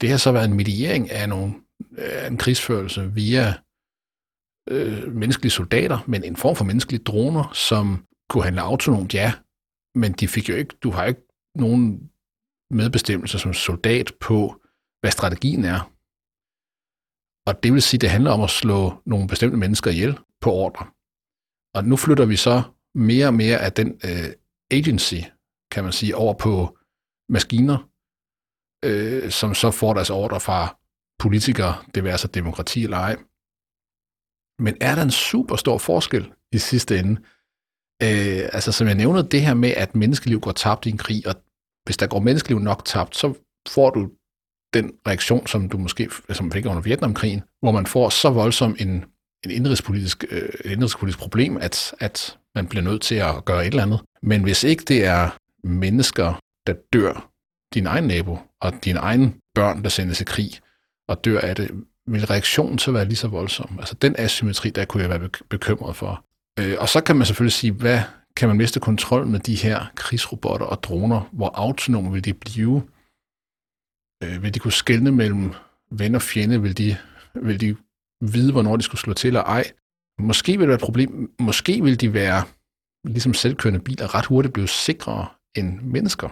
Det 0.00 0.10
har 0.10 0.16
så 0.16 0.32
været 0.32 0.48
en 0.48 0.56
mediering 0.56 1.10
af, 1.10 1.28
nogle, 1.28 1.54
af 1.98 2.26
en 2.26 2.36
krigsførelse 2.36 3.12
via 3.14 3.54
øh, 4.70 5.12
menneskelige 5.12 5.50
soldater, 5.50 5.98
men 6.06 6.24
en 6.24 6.36
form 6.36 6.56
for 6.56 6.64
menneskelige 6.64 7.04
droner, 7.04 7.50
som 7.52 8.06
kunne 8.28 8.44
handle 8.44 8.60
autonomt, 8.60 9.14
ja, 9.14 9.32
men 9.94 10.12
de 10.12 10.28
fik 10.28 10.48
jo 10.48 10.54
ikke, 10.54 10.76
du 10.82 10.90
har 10.90 11.04
ikke 11.04 11.20
nogen 11.54 12.10
medbestemmelse 12.70 13.38
som 13.38 13.52
soldat 13.52 14.12
på, 14.20 14.62
hvad 15.00 15.10
strategien 15.10 15.64
er. 15.64 15.92
Og 17.48 17.62
det 17.62 17.72
vil 17.72 17.82
sige, 17.82 17.98
at 17.98 18.00
det 18.00 18.10
handler 18.10 18.30
om 18.30 18.42
at 18.42 18.50
slå 18.50 19.02
nogle 19.06 19.28
bestemte 19.28 19.56
mennesker 19.56 19.90
ihjel 19.90 20.18
på 20.40 20.52
ordre. 20.52 20.86
Og 21.74 21.84
nu 21.84 21.96
flytter 21.96 22.26
vi 22.26 22.36
så 22.36 22.62
mere 22.94 23.26
og 23.26 23.34
mere 23.34 23.58
af 23.58 23.72
den 23.72 23.88
øh, 24.04 24.30
agency, 24.70 25.20
kan 25.72 25.84
man 25.84 25.92
sige, 25.92 26.16
over 26.16 26.34
på 26.34 26.78
maskiner, 27.28 27.78
øh, 28.84 29.30
som 29.30 29.54
så 29.54 29.70
får 29.70 29.94
deres 29.94 30.10
ordre 30.10 30.40
fra 30.40 30.76
politikere, 31.18 31.74
det 31.94 32.04
vil 32.04 32.10
altså 32.10 32.28
demokrati 32.28 32.84
eller 32.84 32.96
ej. 32.96 33.16
Men 34.58 34.76
er 34.80 34.94
der 34.94 35.02
en 35.02 35.10
super 35.10 35.56
stor 35.56 35.78
forskel 35.78 36.32
i 36.52 36.58
sidste 36.58 36.98
ende? 36.98 37.20
Øh, 38.02 38.48
altså 38.52 38.72
som 38.72 38.86
jeg 38.86 38.94
nævnte, 38.94 39.22
det 39.22 39.42
her 39.42 39.54
med, 39.54 39.70
at 39.70 39.94
menneskeliv 39.94 40.40
går 40.40 40.52
tabt 40.52 40.86
i 40.86 40.90
en 40.90 40.98
krig, 40.98 41.26
og 41.26 41.34
hvis 41.84 41.96
der 41.96 42.06
går 42.06 42.20
menneskeliv 42.20 42.58
nok 42.58 42.84
tabt, 42.84 43.16
så 43.16 43.34
får 43.68 43.90
du 43.90 44.10
den 44.74 44.92
reaktion, 45.06 45.46
som 45.46 45.68
du 45.68 45.78
måske 45.78 46.10
som 46.32 46.52
fik 46.52 46.66
under 46.66 46.82
Vietnamkrigen, 46.82 47.42
hvor 47.60 47.72
man 47.72 47.86
får 47.86 48.08
så 48.08 48.30
voldsom 48.30 48.76
en, 48.78 49.04
en 49.44 49.50
indrigspolitisk, 49.50 50.24
øh, 50.30 50.48
et 50.64 50.70
indrigspolitisk 50.70 51.18
problem, 51.18 51.56
at, 51.56 51.94
at 52.00 52.38
man 52.54 52.66
bliver 52.66 52.82
nødt 52.82 53.02
til 53.02 53.14
at 53.14 53.44
gøre 53.44 53.66
et 53.66 53.70
eller 53.70 53.82
andet. 53.82 54.00
Men 54.22 54.42
hvis 54.42 54.64
ikke 54.64 54.84
det 54.88 55.04
er 55.04 55.30
mennesker, 55.64 56.40
der 56.66 56.74
dør, 56.92 57.30
din 57.74 57.86
egen 57.86 58.04
nabo 58.04 58.38
og 58.60 58.72
dine 58.84 58.98
egne 58.98 59.32
børn, 59.54 59.82
der 59.82 59.88
sendes 59.88 60.20
i 60.20 60.24
krig 60.24 60.50
og 61.08 61.24
dør 61.24 61.40
af 61.40 61.56
det, 61.56 61.70
vil 62.06 62.26
reaktionen 62.26 62.78
så 62.78 62.92
være 62.92 63.04
lige 63.04 63.16
så 63.16 63.28
voldsom? 63.28 63.76
Altså 63.78 63.94
den 63.94 64.14
asymmetri, 64.18 64.70
der 64.70 64.84
kunne 64.84 65.02
jeg 65.02 65.10
være 65.10 65.28
bekymret 65.50 65.96
for. 65.96 66.24
Øh, 66.58 66.76
og 66.78 66.88
så 66.88 67.00
kan 67.00 67.16
man 67.16 67.26
selvfølgelig 67.26 67.52
sige, 67.52 67.72
hvad 67.72 68.00
kan 68.36 68.48
man 68.48 68.56
miste 68.56 68.80
kontrol 68.80 69.26
med 69.26 69.40
de 69.40 69.54
her 69.54 69.92
krigsrobotter 69.94 70.66
og 70.66 70.82
droner? 70.82 71.28
Hvor 71.32 71.50
autonome 71.54 72.12
vil 72.12 72.24
de 72.24 72.34
blive? 72.34 72.82
Øh, 74.22 74.42
vil 74.42 74.54
de 74.54 74.58
kunne 74.58 74.72
skelne 74.72 75.12
mellem 75.12 75.52
ven 75.90 76.14
og 76.14 76.22
fjende? 76.22 76.62
Vil 76.62 76.78
de, 76.78 76.96
vil 77.34 77.60
de 77.60 77.76
vide, 78.20 78.52
hvornår 78.52 78.76
de 78.76 78.82
skulle 78.82 79.00
slå 79.00 79.12
til 79.14 79.28
eller 79.28 79.42
ej? 79.42 79.64
Måske 80.18 80.52
vil 80.52 80.60
det 80.60 80.68
være 80.68 80.74
et 80.74 80.80
problem. 80.80 81.34
Måske 81.40 81.82
vil 81.82 82.00
de 82.00 82.12
være, 82.12 82.42
ligesom 83.04 83.34
selvkørende 83.34 83.80
biler, 83.80 84.14
ret 84.14 84.26
hurtigt 84.26 84.54
blive 84.54 84.68
sikrere 84.68 85.26
end 85.56 85.80
mennesker. 85.80 86.28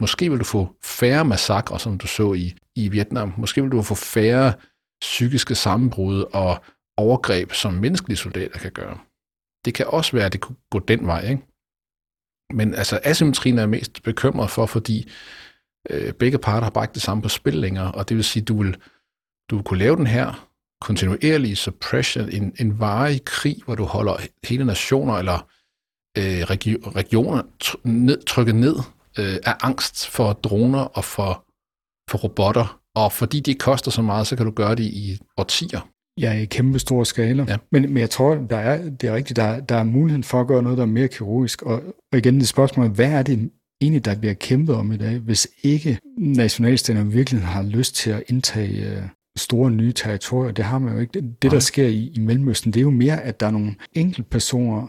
Måske 0.00 0.30
vil 0.30 0.38
du 0.38 0.44
få 0.44 0.76
færre 0.82 1.24
massakre, 1.24 1.80
som 1.80 1.98
du 1.98 2.06
så 2.06 2.32
i, 2.32 2.54
i 2.76 2.88
Vietnam. 2.88 3.32
Måske 3.36 3.62
vil 3.62 3.70
du 3.70 3.82
få 3.82 3.94
færre 3.94 4.54
psykiske 5.00 5.54
sammenbrud 5.54 6.24
og 6.32 6.64
overgreb, 6.96 7.52
som 7.52 7.72
menneskelige 7.72 8.16
soldater 8.16 8.58
kan 8.58 8.72
gøre. 8.72 8.98
Det 9.64 9.74
kan 9.74 9.86
også 9.86 10.12
være, 10.12 10.26
at 10.26 10.32
det 10.32 10.40
kunne 10.40 10.56
gå 10.70 10.78
den 10.78 11.06
vej. 11.06 11.28
Ikke? 11.30 11.42
Men 12.52 12.74
altså, 12.74 13.00
asymmetrien 13.04 13.58
er 13.58 13.62
jeg 13.62 13.68
mest 13.68 14.02
bekymret 14.02 14.50
for, 14.50 14.66
fordi 14.66 15.10
øh, 15.90 16.12
begge 16.12 16.38
parter 16.38 16.62
har 16.64 16.70
bare 16.70 16.84
ikke 16.84 16.94
det 16.94 17.02
samme 17.02 17.22
på 17.22 17.28
spil 17.28 17.54
længere, 17.54 17.92
og 17.92 18.08
det 18.08 18.16
vil 18.16 18.24
sige, 18.24 18.44
du 18.44 18.62
vil, 18.62 18.76
du 19.50 19.56
vil 19.56 19.64
kunne 19.64 19.78
lave 19.78 19.96
den 19.96 20.06
her 20.06 20.48
kontinuerlige 20.80 21.56
suppression, 21.56 22.28
en, 22.28 22.54
en 22.60 22.80
varig 22.80 23.24
krig, 23.24 23.56
hvor 23.64 23.74
du 23.74 23.84
holder 23.84 24.16
hele 24.44 24.64
nationer 24.64 25.14
eller 25.14 25.48
øh, 26.18 26.42
regi- 26.42 26.88
regioner 26.88 27.42
tr- 27.64 27.80
ned, 27.88 28.24
trykket 28.24 28.54
ned 28.54 28.76
øh, 29.18 29.36
af 29.46 29.54
angst 29.62 30.06
for 30.06 30.32
droner 30.32 30.80
og 30.80 31.04
for, 31.04 31.44
for 32.10 32.18
robotter, 32.18 32.80
og 32.94 33.12
fordi 33.12 33.40
de 33.40 33.50
ikke 33.50 33.58
koster 33.58 33.90
så 33.90 34.02
meget, 34.02 34.26
så 34.26 34.36
kan 34.36 34.46
du 34.46 34.52
gøre 34.52 34.74
det 34.74 34.84
i 34.84 35.18
årtier. 35.36 35.88
Ja, 36.20 36.32
i 36.32 36.44
kæmpe 36.44 36.78
stor 36.78 37.04
skala. 37.04 37.44
Ja. 37.48 37.56
Men, 37.72 37.82
men 37.82 37.96
jeg 37.96 38.10
tror, 38.10 38.34
der 38.34 38.56
er, 38.56 38.90
det 38.90 39.08
er 39.08 39.14
rigtigt, 39.14 39.36
der, 39.36 39.60
der 39.60 39.76
er 39.76 39.84
muligheden 39.84 40.24
for 40.24 40.40
at 40.40 40.46
gøre 40.46 40.62
noget, 40.62 40.78
der 40.78 40.84
er 40.84 40.88
mere 40.88 41.08
kirurgisk. 41.08 41.62
Og, 41.62 41.82
og 42.12 42.18
igen 42.18 42.40
det 42.40 42.48
spørgsmål, 42.48 42.88
hvad 42.88 43.12
er 43.12 43.22
det 43.22 43.50
egentlig, 43.80 44.04
der 44.04 44.14
bliver 44.14 44.34
kæmpet 44.34 44.74
om 44.74 44.92
i 44.92 44.96
dag, 44.96 45.18
hvis 45.18 45.48
ikke 45.62 45.98
nationalstaterne 46.18 47.12
virkelig 47.12 47.42
har 47.42 47.62
lyst 47.62 47.94
til 47.94 48.10
at 48.10 48.22
indtage 48.28 48.90
øh, 48.90 49.02
store 49.36 49.70
nye 49.70 49.92
territorier. 49.92 50.52
Det 50.52 50.64
har 50.64 50.78
man 50.78 50.94
jo 50.94 51.00
ikke. 51.00 51.20
Det, 51.42 51.50
der 51.50 51.60
sker 51.60 51.86
i, 51.86 52.12
i 52.14 52.18
Mellemøsten, 52.18 52.72
det 52.72 52.80
er 52.80 52.84
jo 52.84 52.90
mere, 52.90 53.22
at 53.22 53.40
der 53.40 53.46
er 53.46 53.50
nogle 53.50 53.74
enkelte 53.92 54.22
personer, 54.30 54.88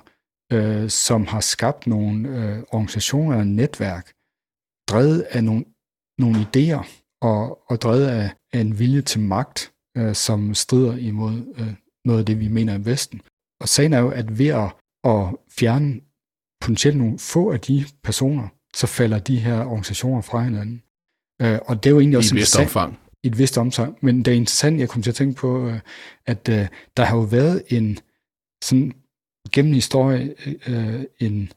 øh, 0.54 0.90
som 0.90 1.28
har 1.28 1.40
skabt 1.40 1.88
nogle 1.88 2.30
øh, 2.30 2.64
organisationer 2.72 3.38
og 3.38 3.48
netværk, 3.48 4.12
drevet 4.88 5.22
af 5.22 5.44
nogle, 5.44 5.66
nogle 6.18 6.38
idéer 6.38 6.88
og, 7.22 7.72
og 7.72 7.82
drevet 7.82 8.08
af, 8.08 8.32
af 8.54 8.60
en 8.60 8.80
vilje 8.80 9.02
til 9.02 9.20
magt, 9.20 9.74
øh, 9.98 10.16
som 10.16 10.54
strider 10.54 10.98
imod 10.98 11.54
øh, 11.58 11.74
noget 12.06 12.20
af 12.20 12.26
det, 12.26 12.40
vi 12.40 12.48
mener 12.48 12.78
i 12.78 12.86
Vesten. 12.86 13.22
Og 13.62 13.70
sagen 13.70 13.94
er 13.94 14.00
jo, 14.00 14.10
at 14.10 14.40
ved 14.40 14.48
at, 14.48 14.76
at 15.04 15.36
fjerne 15.60 16.02
potentielt 16.62 16.98
nogle 16.98 17.20
få 17.20 17.52
af 17.52 17.60
de 17.60 17.86
personer, 18.04 18.48
så 18.76 18.88
falder 18.88 19.20
de 19.20 19.40
her 19.40 19.66
organisationer 19.66 20.22
fra 20.22 20.44
hinanden. 20.44 20.84
Øh, 21.42 21.60
og 21.66 21.84
det 21.84 21.90
er 21.90 21.94
jo 21.94 22.00
egentlig 22.00 22.18
også 22.18 22.36
I 22.36 22.38
et 22.38 22.42
vist 22.42 22.60
omfang. 22.60 23.00
I 23.24 23.28
et 23.28 23.38
vist 23.38 23.58
omfang. 23.58 23.98
Men 24.02 24.18
det 24.18 24.32
er 24.32 24.36
interessant, 24.36 24.80
jeg 24.80 24.90
kom 24.90 25.02
til 25.02 25.12
at 25.12 25.16
tænke 25.16 25.36
på, 25.36 25.68
øh, 25.68 25.80
at 26.26 26.50
øh, 26.50 26.68
der 26.98 27.04
har 27.04 27.18
jo 27.18 27.24
været 27.24 27.64
en, 27.68 27.98
sådan 28.64 28.94
gennem 29.52 29.74
historie, 29.74 30.36
øh, 30.68 31.04
en, 31.20 31.52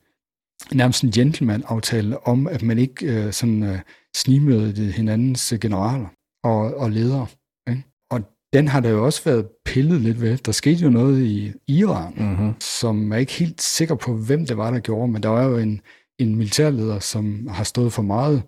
nærmest 0.73 1.05
en 1.05 1.11
gentleman-aftale 1.11 2.27
om, 2.27 2.47
at 2.47 2.63
man 2.63 2.79
ikke 2.79 3.07
øh, 3.07 3.33
sådan 3.33 3.63
øh, 3.63 3.79
snimødede 4.17 4.93
hinandens 4.93 5.55
generaler 5.61 6.07
og, 6.45 6.75
og 6.75 6.91
ledere. 6.91 7.27
Ikke? 7.71 7.83
Og 8.11 8.21
den 8.53 8.69
har 8.69 8.81
der 8.81 8.91
jo 8.91 9.05
også 9.05 9.25
været 9.25 9.49
pillet 9.65 10.01
lidt 10.01 10.21
ved. 10.21 10.37
Der 10.37 10.53
skete 10.53 10.85
jo 10.85 10.91
noget 10.91 11.23
i 11.23 11.53
Iran, 11.69 12.13
mm-hmm. 12.17 12.55
som 12.61 13.13
er 13.13 13.17
ikke 13.17 13.33
helt 13.33 13.63
sikker 13.63 13.95
på, 13.95 14.15
hvem 14.15 14.47
det 14.47 14.57
var, 14.57 14.71
der 14.71 14.81
gjorde, 14.81 15.13
men 15.13 15.23
der 15.23 15.29
var 15.29 15.45
jo 15.45 15.57
en, 15.57 15.81
en 16.19 16.37
militærleder, 16.37 16.99
som 16.99 17.49
har 17.49 17.65
stået 17.65 17.93
for 17.93 18.03
meget 18.03 18.43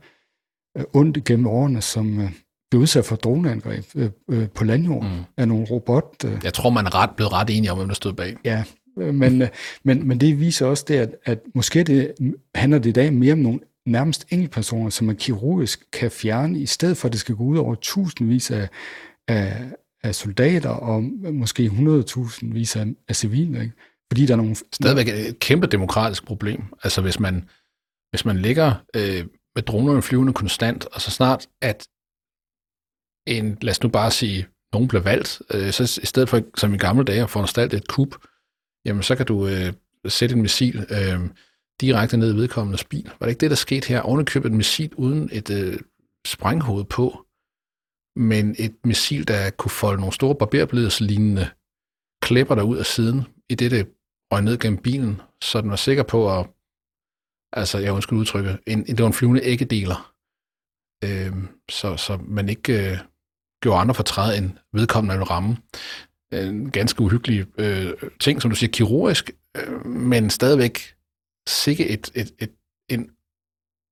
øh, 0.78 0.84
ondt 0.94 1.24
gennem 1.24 1.46
årene, 1.46 1.80
som 1.80 2.20
øh, 2.20 2.30
blev 2.70 2.82
udsat 2.82 3.04
for 3.04 3.16
droneangreb 3.16 3.84
øh, 3.94 4.10
øh, 4.30 4.48
på 4.48 4.64
landjorden 4.64 5.16
mm. 5.16 5.24
af 5.36 5.48
nogle 5.48 5.66
robot. 5.70 6.24
Øh. 6.24 6.40
Jeg 6.44 6.54
tror, 6.54 6.70
man 6.70 6.86
er 6.86 6.94
ret, 6.94 7.10
blevet 7.16 7.32
ret 7.32 7.50
enige 7.50 7.72
om, 7.72 7.78
hvem 7.78 7.88
der 7.88 7.94
stod 7.94 8.12
bag. 8.12 8.36
Ja, 8.44 8.58
øh, 8.58 8.64
men, 8.96 9.42
øh, 9.42 9.48
men, 9.84 10.08
men 10.08 10.20
det 10.20 10.40
viser 10.40 10.66
også 10.66 10.84
det, 10.88 10.94
at, 10.94 11.14
at 11.24 11.40
måske 11.54 11.82
det, 11.82 12.14
handler 12.54 12.78
det 12.78 12.90
i 12.90 12.92
dag 12.92 13.12
mere 13.12 13.32
om 13.32 13.38
nogle 13.38 13.60
nærmest 13.86 14.26
enkeltpersoner, 14.30 14.90
som 14.90 15.06
man 15.06 15.16
kirurgisk 15.16 15.90
kan 15.92 16.10
fjerne, 16.10 16.58
i 16.58 16.66
stedet 16.66 16.96
for 16.96 17.08
at 17.08 17.12
det 17.12 17.20
skal 17.20 17.34
gå 17.34 17.44
ud 17.44 17.58
over 17.58 17.74
tusindvis 17.74 18.50
af, 18.50 18.68
af, 19.28 19.72
af 20.02 20.14
soldater 20.14 20.70
og 20.70 21.02
måske 21.32 21.66
100.000 21.66 22.52
vis 22.52 22.76
af, 22.76 22.86
af 23.08 23.16
civile. 23.16 23.62
Ikke? 23.62 23.74
Fordi 24.12 24.26
der 24.26 24.32
er 24.32 24.36
nogle... 24.36 24.56
Stadigvæk 24.56 25.08
et 25.08 25.38
kæmpe 25.38 25.66
demokratisk 25.66 26.26
problem. 26.26 26.62
Altså 26.82 27.02
hvis 27.02 27.20
man, 27.20 27.48
hvis 28.10 28.24
man 28.24 28.38
ligger 28.38 28.74
øh, 28.96 29.26
med 29.54 29.62
dronerne 29.62 30.02
flyvende 30.02 30.32
konstant, 30.32 30.86
og 30.86 31.00
så 31.00 31.10
snart 31.10 31.46
at 31.62 31.86
en, 33.26 33.58
lad 33.60 33.70
os 33.70 33.82
nu 33.82 33.88
bare 33.88 34.10
sige, 34.10 34.46
nogen 34.72 34.88
bliver 34.88 35.02
valgt, 35.02 35.42
øh, 35.54 35.72
så 35.72 36.00
i 36.02 36.06
stedet 36.06 36.28
for, 36.28 36.40
som 36.56 36.74
i 36.74 36.76
gamle 36.76 37.04
dage, 37.04 37.22
at 37.22 37.30
foranstalte 37.30 37.76
et 37.76 37.88
kup, 37.88 38.16
jamen 38.86 39.02
så 39.02 39.16
kan 39.16 39.26
du 39.26 39.46
øh, 39.46 39.72
sætte 40.08 40.34
en 40.34 40.42
missil 40.42 40.86
øh, 40.90 41.30
direkte 41.80 42.16
ned 42.16 42.34
i 42.34 42.36
vedkommendes 42.36 42.84
bil. 42.84 43.10
Var 43.20 43.26
det 43.26 43.30
ikke 43.30 43.40
det, 43.40 43.50
der 43.50 43.56
skete 43.56 43.88
her? 43.88 44.00
Ovenikøbet 44.00 44.50
et 44.50 44.56
missil 44.56 44.94
uden 44.94 45.28
et 45.32 45.50
øh, 45.50 45.80
sprænghoved 46.26 46.84
på, 46.84 47.26
men 48.16 48.56
et 48.58 48.74
missil, 48.84 49.28
der 49.28 49.50
kunne 49.50 49.70
folde 49.70 50.00
nogle 50.00 50.14
store 50.14 50.34
barberbledslignende 50.34 51.50
klipper 52.22 52.54
der 52.54 52.62
ud 52.62 52.76
af 52.76 52.86
siden, 52.86 53.22
i 53.50 53.54
det 53.54 53.70
det 53.70 53.88
røg 54.32 54.42
ned 54.42 54.58
gennem 54.58 54.82
bilen, 54.82 55.20
så 55.42 55.60
den 55.60 55.70
var 55.70 55.76
sikker 55.76 56.02
på 56.02 56.38
at, 56.38 56.46
altså 57.52 57.78
jeg 57.78 57.92
undskyld 57.92 58.18
udtrykke, 58.18 58.58
en, 58.66 58.86
det 58.86 59.02
var 59.02 59.06
en 59.06 59.12
flyvende 59.12 59.44
æggedeler, 59.44 60.14
øh, 61.04 61.32
så, 61.70 61.96
så 61.96 62.18
man 62.24 62.48
ikke 62.48 62.90
øh, 62.90 62.98
gjorde 63.62 63.80
andre 63.80 63.94
fortræd 63.94 64.38
end 64.38 64.50
vedkommende 64.72 65.14
ville 65.14 65.30
ramme. 65.30 65.56
En 66.32 66.70
ganske 66.70 67.00
uhyggelig 67.00 67.46
øh, 67.58 67.92
ting, 68.20 68.42
som 68.42 68.50
du 68.50 68.56
siger, 68.56 68.70
kirurgisk, 68.70 69.30
øh, 69.56 69.86
men 69.86 70.30
stadigvæk 70.30 70.94
sikke 71.46 71.88
et, 71.88 72.10
et, 72.14 72.32
et, 72.38 72.50
en, 72.88 73.10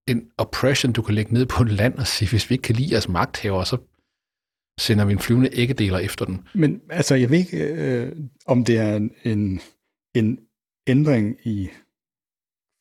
en 0.09 0.31
oppression, 0.39 0.93
du 0.93 1.03
kan 1.03 1.15
lægge 1.15 1.35
ned 1.35 1.47
på 1.47 1.63
et 1.63 1.73
land 1.73 1.99
og 1.99 2.07
sige, 2.07 2.31
hvis 2.31 2.51
vi 2.51 2.55
ikke 2.55 2.63
kan 2.63 2.77
lide 2.77 2.93
jeres 2.93 3.09
magthaver, 3.09 3.65
så 3.65 3.77
sender 4.81 5.05
vi 5.05 5.13
en 5.13 5.19
flyvende 5.19 5.51
æggedeler 5.53 5.99
efter 5.99 6.25
den. 6.25 6.49
Men 6.55 6.81
altså, 6.91 7.15
jeg 7.15 7.31
ved 7.31 7.39
ikke, 7.39 7.59
øh, 7.59 8.17
om 8.47 8.65
det 8.65 8.79
er 8.79 8.97
en, 9.25 9.61
en 10.15 10.39
ændring 10.87 11.37
i 11.45 11.71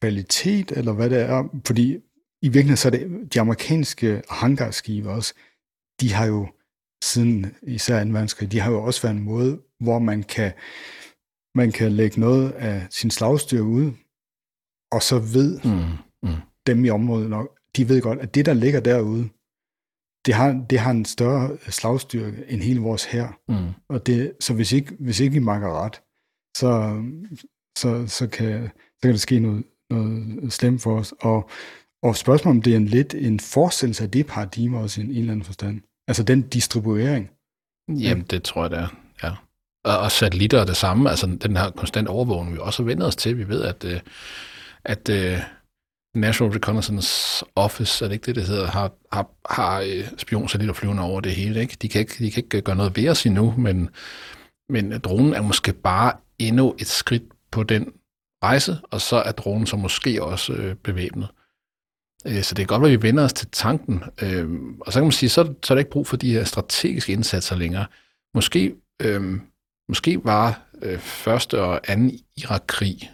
kvalitet, 0.01 0.72
eller 0.72 0.93
hvad 0.93 1.10
det 1.10 1.22
er, 1.22 1.62
fordi 1.66 1.97
i 2.41 2.47
virkeligheden 2.47 2.78
så 2.78 2.88
er 2.88 2.91
det 2.91 3.34
de 3.34 3.39
amerikanske 3.39 4.22
hangarskibe 4.30 5.10
også, 5.10 5.34
de 6.01 6.14
har 6.14 6.26
jo 6.26 6.47
siden 7.04 7.56
især 7.62 8.02
en 8.02 8.14
verdenskrig, 8.14 8.52
de 8.52 8.60
har 8.60 8.72
jo 8.72 8.84
også 8.84 9.02
været 9.02 9.16
en 9.16 9.24
måde, 9.24 9.62
hvor 9.80 10.00
man 10.00 10.24
kan, 10.24 10.52
man 11.56 11.72
kan 11.72 11.91
lægge 11.91 12.20
noget 12.20 12.52
af 12.52 12.88
sin 12.89 13.12
slagstyr 13.12 13.62
ud, 13.62 13.91
og 14.91 15.04
så 15.04 15.20
ved 15.20 15.60
mm, 15.64 16.30
mm. 16.30 16.36
dem 16.68 16.86
i 16.86 16.89
området 16.89 17.30
nok, 17.30 17.60
de 17.76 17.89
ved 17.89 18.02
godt, 18.02 18.20
at 18.20 18.36
det, 18.36 18.45
der 18.45 18.54
ligger 18.54 18.80
derude, 18.80 19.30
det 20.26 20.34
har, 20.34 20.66
det 20.70 20.80
har 20.80 20.91
en 20.91 21.06
større 21.06 21.58
slagstyrke 21.70 22.43
end 22.47 22.62
hele 22.62 22.80
vores 22.80 23.06
her. 23.06 23.28
Mm. 23.47 23.74
Og 23.89 24.06
det, 24.06 24.34
så 24.39 24.54
hvis 24.54 24.72
ikke, 24.72 24.95
hvis 25.00 25.20
ikke 25.20 25.34
vi 25.34 25.39
makker 25.39 25.84
ret, 25.84 26.02
så, 26.58 27.04
så, 27.78 28.08
så, 28.08 28.28
kan, 28.28 28.70
så 28.70 29.02
kan 29.02 29.12
der 29.12 29.18
ske 29.18 29.39
noget, 29.39 29.64
noget 29.89 30.54
slemt 30.54 30.82
for 30.82 31.00
os. 31.00 31.14
Og, 31.20 31.50
og 32.04 32.16
spørgsmålet 32.16 32.58
om 32.58 32.62
det 32.62 32.74
er 32.74 32.78
en 32.78 32.86
lidt 32.86 33.14
en 33.14 33.39
forestillelse 33.39 34.04
af 34.04 34.12
det 34.12 34.28
paradigme 34.28 34.80
også 34.80 35.02
i 35.02 35.04
en, 35.04 35.12
en 35.12 35.18
eller 35.18 35.32
anden 35.32 35.45
forstand. 35.45 35.82
Altså 36.10 36.24
den 36.24 36.41
distribuering. 36.41 37.30
Jamen, 37.89 38.24
det 38.24 38.43
tror 38.43 38.62
jeg, 38.62 38.72
det 38.72 38.80
er. 38.80 38.88
Ja. 39.24 39.32
Og, 39.84 39.99
og 39.99 40.12
satellitter 40.12 40.62
er 40.62 40.66
det 40.66 40.78
samme. 40.78 41.10
Altså 41.10 41.38
den 41.41 41.57
her 41.57 41.72
konstant 41.72 42.07
overvågning, 42.07 42.53
vi 42.55 42.60
også 42.62 42.84
har 42.84 42.86
vendt 42.88 43.03
os 43.03 43.16
til. 43.16 43.38
Vi 43.38 43.47
ved, 43.47 43.64
at, 43.64 43.84
øh, 43.84 43.99
at 44.86 45.10
uh, 45.10 45.39
National 46.16 46.53
Reconnaissance 46.53 47.45
Office, 47.55 48.05
er 48.05 48.10
det 48.10 48.16
ikke 48.16 48.26
det, 48.26 48.36
det 48.36 48.47
hedder, 48.47 48.68
har, 48.68 48.91
har, 49.12 49.30
har 49.49 49.82
øh, 49.82 50.07
spionsatellitter 50.18 50.74
flyvende 50.74 51.03
over 51.03 51.22
det 51.22 51.32
hele. 51.32 51.62
Ikke? 51.62 51.78
De, 51.82 51.89
kan 51.89 52.01
ikke, 52.01 52.24
de 52.24 52.32
kan 52.32 52.43
ikke 52.43 52.62
gøre 52.62 52.76
noget 52.76 52.97
ved 52.97 53.10
os 53.10 53.26
endnu, 53.26 53.53
men, 53.57 53.89
men 54.70 54.99
dronen 54.99 55.34
er 55.34 55.41
måske 55.41 55.74
bare 55.74 56.14
endnu 56.39 56.76
et 56.80 56.88
skridt 56.88 57.24
på 57.51 57.64
den 57.64 57.93
rejse, 58.43 58.78
og 58.91 59.01
så 59.01 59.16
er 59.16 59.32
dronen 59.32 59.68
så 59.68 59.76
måske 59.76 60.24
også 60.24 60.53
øh, 60.53 60.76
bevæbnet. 60.76 61.28
Øh, 62.28 62.43
så 62.43 62.55
det 62.55 62.63
er 62.63 62.67
godt, 62.67 62.86
at 62.86 62.91
vi 62.91 63.07
vender 63.07 63.24
os 63.24 63.34
til 63.34 63.47
tanken. 63.51 64.03
Øh, 64.22 64.49
og 64.82 64.93
så 64.93 64.99
kan 64.99 65.05
man 65.05 65.11
sige, 65.11 65.30
så, 65.30 65.53
så 65.63 65.74
er 65.74 65.76
der 65.76 65.80
ikke 65.80 65.91
brug 65.91 66.07
for 66.07 66.17
de 66.17 66.32
her 66.32 66.43
strategiske 66.43 67.13
indsatser 67.13 67.55
længere. 67.55 67.86
Måske, 68.34 68.76
øh, 69.01 69.41
måske 69.89 70.26
var 70.26 70.70
øh, 70.82 70.99
første 70.99 71.61
og 71.61 71.91
anden 71.91 72.20
Irak-krig 72.38 73.11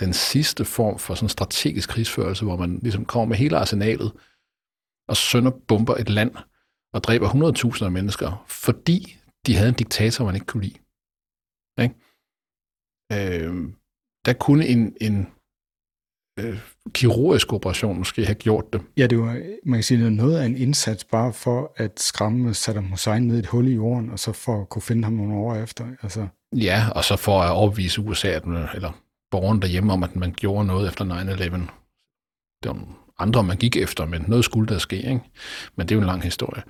den 0.00 0.12
sidste 0.12 0.64
form 0.64 0.98
for 0.98 1.14
sådan 1.14 1.28
strategisk 1.28 1.88
krigsførelse, 1.88 2.44
hvor 2.44 2.56
man 2.56 2.78
ligesom 2.78 3.04
kommer 3.04 3.26
med 3.26 3.36
hele 3.36 3.56
arsenalet 3.56 4.12
og 5.08 5.16
sønderbomber 5.16 5.94
et 5.94 6.08
land 6.08 6.34
og 6.92 7.04
dræber 7.04 7.28
100.000 7.28 7.84
af 7.84 7.90
mennesker, 7.90 8.44
fordi 8.48 9.16
de 9.46 9.56
havde 9.56 9.68
en 9.68 9.74
diktator, 9.74 10.24
man 10.24 10.34
ikke 10.34 10.46
kunne 10.46 10.62
lide. 10.62 10.78
Ikke? 11.82 11.94
Øh, 13.12 13.72
der 14.24 14.32
kunne 14.32 14.66
en, 14.66 14.96
en 15.00 15.26
øh, 16.38 16.58
kirurgisk 16.92 17.52
operation 17.52 17.98
måske 17.98 18.24
have 18.24 18.34
gjort 18.34 18.72
det. 18.72 18.80
Ja, 18.96 19.06
det 19.06 19.18
var, 19.18 19.42
man 19.64 19.76
kan 19.78 19.82
sige, 19.82 19.98
det 19.98 20.04
var 20.04 20.10
noget 20.10 20.38
af 20.38 20.46
en 20.46 20.56
indsats 20.56 21.04
bare 21.04 21.32
for 21.32 21.72
at 21.76 22.00
skræmme 22.00 22.54
Saddam 22.54 22.84
Hussein 22.84 23.22
ned 23.22 23.36
i 23.36 23.38
et 23.38 23.46
hul 23.46 23.68
i 23.68 23.74
jorden, 23.74 24.10
og 24.10 24.18
så 24.18 24.32
for 24.32 24.60
at 24.60 24.68
kunne 24.68 24.82
finde 24.82 25.04
ham 25.04 25.12
nogle 25.12 25.34
år 25.34 25.54
efter. 25.54 25.84
Altså. 26.02 26.26
Ja, 26.56 26.88
og 26.94 27.04
så 27.04 27.16
for 27.16 27.40
at 27.40 27.52
overbevise 27.52 28.00
USA, 28.00 28.28
at 28.28 28.46
man, 28.46 28.68
eller 28.74 28.92
borgerne 29.30 29.60
derhjemme 29.60 29.92
om, 29.92 30.02
at 30.02 30.16
man 30.16 30.32
gjorde 30.32 30.66
noget 30.66 30.88
efter 30.88 31.04
9-11. 31.04 31.70
Det 32.62 32.70
var 32.70 32.78
andre, 33.18 33.42
man 33.42 33.56
gik 33.56 33.76
efter, 33.76 34.06
men 34.06 34.24
noget 34.28 34.44
skulle 34.44 34.68
der 34.68 34.78
ske, 34.78 34.96
ikke? 34.96 35.20
Men 35.76 35.88
det 35.88 35.90
er 35.94 35.96
jo 35.96 36.00
en 36.00 36.06
lang 36.06 36.22
historie. 36.22 36.62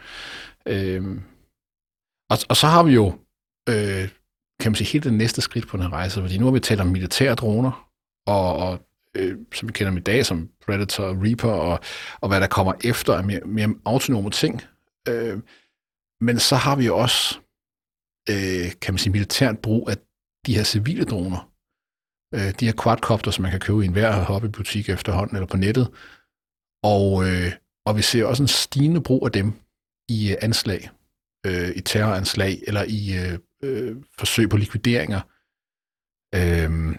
Øh, 0.66 1.20
og, 2.30 2.38
og 2.48 2.56
så 2.56 2.66
har 2.66 2.82
vi 2.82 2.92
jo, 2.92 3.06
øh, 3.68 4.08
kan 4.60 4.70
man 4.70 4.74
sige, 4.74 4.88
helt 4.88 5.04
det 5.04 5.14
næste 5.14 5.40
skridt 5.40 5.68
på 5.68 5.76
den 5.76 5.84
her 5.84 5.92
rejse, 5.92 6.20
fordi 6.20 6.38
nu 6.38 6.44
har 6.44 6.52
vi 6.52 6.60
talt 6.60 6.80
om 6.80 6.86
militære 6.86 7.34
droner, 7.34 7.88
og, 8.26 8.56
og 8.56 8.87
øh, 9.16 9.38
som 9.54 9.68
vi 9.68 9.72
kender 9.72 9.90
dem 9.90 9.98
i 9.98 10.00
dag, 10.00 10.26
som 10.26 10.48
Predator 10.66 11.04
og 11.04 11.16
Reaper, 11.22 11.50
og, 11.50 11.80
og 12.20 12.28
hvad 12.28 12.40
der 12.40 12.46
kommer 12.46 12.72
efter 12.84 13.14
af 13.14 13.24
mere, 13.24 13.40
mere 13.40 13.74
autonome 13.84 14.30
ting. 14.30 14.62
Øh, 15.08 15.38
men 16.20 16.38
så 16.38 16.56
har 16.56 16.76
vi 16.76 16.86
jo 16.86 16.98
også, 16.98 17.38
øh, 18.30 18.72
kan 18.80 18.94
man 18.94 18.98
sige, 18.98 19.12
militært 19.12 19.58
brug 19.58 19.90
af 19.90 19.96
de 20.46 20.56
her 20.56 20.64
civile 20.64 21.04
droner. 21.04 21.50
Øh, 22.34 22.50
de 22.60 22.66
her 22.66 22.82
quadcopter, 22.82 23.30
som 23.30 23.42
man 23.42 23.50
kan 23.50 23.60
købe 23.60 23.82
i 23.82 23.86
enhver 23.86 24.12
hobbybutik 24.12 24.88
efterhånden, 24.88 25.36
eller 25.36 25.46
på 25.46 25.56
nettet. 25.56 25.88
Og, 26.82 27.28
øh, 27.28 27.52
og 27.86 27.96
vi 27.96 28.02
ser 28.02 28.24
også 28.24 28.42
en 28.42 28.48
stigende 28.48 29.02
brug 29.02 29.26
af 29.26 29.32
dem 29.32 29.52
i 30.08 30.30
øh, 30.32 30.36
anslag, 30.42 30.90
øh, 31.46 31.70
i 31.76 31.80
terroranslag, 31.80 32.62
eller 32.66 32.84
i 32.88 33.02
øh, 33.18 33.38
øh, 33.62 33.96
forsøg 34.18 34.48
på 34.48 34.56
likvideringer. 34.56 35.20
Øh, 36.34 36.96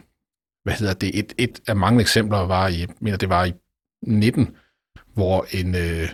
hvad 0.70 0.78
hedder 0.78 0.94
det, 0.94 1.20
et, 1.20 1.34
et 1.38 1.62
af 1.68 1.76
mange 1.76 2.02
eksempler 2.02 2.38
var 2.38 2.68
i, 2.68 2.80
jeg 2.80 2.88
mener 3.00 3.18
det 3.18 3.30
var 3.30 3.46
i 3.46 3.54
19, 4.04 4.58
hvor 5.14 5.46
en, 5.60 5.76
øh, 5.76 6.10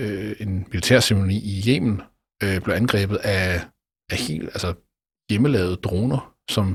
øh, 0.00 0.36
en 0.40 0.66
militærceremoni 0.70 1.36
i 1.36 1.62
Yemen 1.68 2.02
øh, 2.42 2.60
blev 2.60 2.74
angrebet 2.74 3.16
af, 3.16 3.66
af 4.10 4.16
helt, 4.16 4.48
altså 4.48 4.74
hjemmelavede 5.30 5.76
droner, 5.76 6.34
som, 6.50 6.66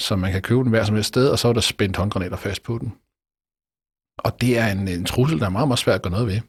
som 0.00 0.18
man 0.18 0.32
kan 0.32 0.42
købe 0.42 0.60
den 0.60 0.70
hver 0.70 0.84
som 0.84 0.94
helst 0.94 1.08
sted, 1.08 1.28
og 1.28 1.38
så 1.38 1.48
er 1.48 1.52
der 1.52 1.60
spændt 1.60 1.96
håndgranater 1.96 2.36
fast 2.36 2.62
på 2.62 2.78
den. 2.78 2.90
Og 4.18 4.40
det 4.40 4.58
er 4.58 4.66
en, 4.72 4.88
en 4.88 5.04
trussel, 5.04 5.38
der 5.38 5.46
er 5.46 5.56
meget, 5.56 5.68
meget 5.68 5.78
svært 5.78 5.96
at 5.96 6.02
gøre 6.02 6.16
noget 6.16 6.26
ved. 6.26 6.40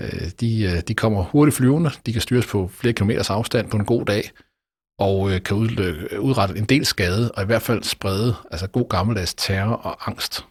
Øh, 0.00 0.30
de, 0.40 0.50
øh, 0.70 0.80
de 0.88 0.94
kommer 0.94 1.22
hurtigt 1.22 1.56
flyvende, 1.56 1.90
de 2.06 2.12
kan 2.12 2.22
styres 2.22 2.46
på 2.46 2.68
flere 2.68 2.94
kilometers 2.94 3.30
afstand 3.30 3.70
på 3.70 3.76
en 3.76 3.84
god 3.84 4.04
dag, 4.04 4.22
og 4.98 5.30
øh, 5.30 5.42
kan 5.42 5.56
øh, 5.56 6.20
udrette 6.20 6.58
en 6.58 6.64
del 6.64 6.86
skade, 6.86 7.32
og 7.32 7.42
i 7.42 7.46
hvert 7.46 7.62
fald 7.62 7.82
sprede 7.82 8.34
altså 8.50 8.66
god 8.66 8.88
gammeldags 8.88 9.34
terror 9.34 9.74
og 9.74 10.08
angst. 10.08 10.46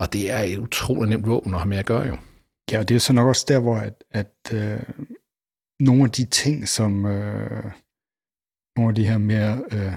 Og 0.00 0.12
det 0.12 0.30
er 0.30 0.38
et 0.38 0.58
utroligt 0.58 1.10
nemt 1.10 1.26
våben 1.26 1.54
at 1.54 1.60
have 1.60 1.68
med 1.68 1.78
at 1.78 1.86
gøre 1.86 2.06
jo. 2.06 2.16
Ja, 2.72 2.78
og 2.78 2.88
det 2.88 2.94
er 2.94 2.98
så 2.98 3.12
nok 3.12 3.28
også 3.28 3.44
der, 3.48 3.60
hvor 3.60 3.76
at, 3.76 4.04
at 4.10 4.52
øh, 4.52 4.82
nogle 5.80 6.04
af 6.04 6.10
de 6.10 6.24
ting, 6.24 6.68
som 6.68 7.06
øh, 7.06 7.64
nogle 8.76 8.88
af 8.88 8.94
de 8.94 9.06
her 9.06 9.18
mere 9.18 9.64
øh, 9.72 9.94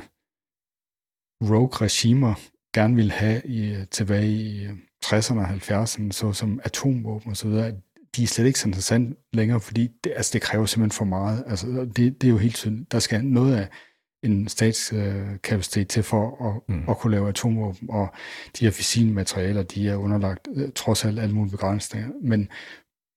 rogue 1.41 1.85
regimer 1.85 2.33
gerne 2.73 2.95
ville 2.95 3.11
have 3.11 3.41
i, 3.45 3.85
tilbage 3.85 4.27
i 4.27 4.63
øh, 4.65 4.73
60'erne 5.05 5.39
og 5.39 5.49
70'erne, 5.49 6.11
såsom 6.11 6.59
atomvåben 6.63 7.31
osv., 7.31 7.71
de 8.15 8.23
er 8.23 8.27
slet 8.27 8.45
ikke 8.45 8.59
så 8.59 8.67
interessant 8.67 9.17
længere, 9.33 9.59
fordi 9.59 9.87
det, 10.03 10.13
altså, 10.15 10.29
det 10.33 10.41
kræver 10.41 10.65
simpelthen 10.65 10.97
for 10.97 11.05
meget. 11.05 11.43
Altså, 11.47 11.67
det, 11.67 12.21
det 12.21 12.23
er 12.23 12.31
jo 12.31 12.37
helt 12.37 12.55
tydeligt. 12.55 12.91
Der 12.91 12.99
skal 12.99 13.25
noget 13.25 13.55
af 13.55 13.69
en 14.23 14.47
statskapacitet 14.47 15.87
til 15.87 16.03
for 16.03 16.49
at, 16.49 16.75
mm. 16.75 16.89
at 16.89 16.97
kunne 16.97 17.11
lave 17.11 17.29
atomvåben, 17.29 17.89
og 17.89 18.13
de 18.59 18.65
her 18.65 18.71
fissile 18.71 19.13
materialer, 19.13 19.63
de 19.63 19.89
er 19.89 19.95
underlagt 19.95 20.47
uh, 20.47 20.69
trods 20.75 21.05
alt 21.05 21.19
alle 21.19 21.35
mulige 21.35 21.51
begrænsninger. 21.51 22.09
Men, 22.21 22.49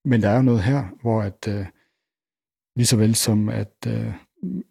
men 0.05 0.21
der 0.21 0.29
er 0.29 0.35
jo 0.35 0.41
noget 0.41 0.63
her, 0.63 0.85
hvor 1.01 1.21
at 1.21 1.47
uh, 1.47 1.65
lige 2.75 2.87
så 2.87 2.97
vel 2.97 3.15
som 3.15 3.49
at 3.49 3.73
uh, 3.87 4.13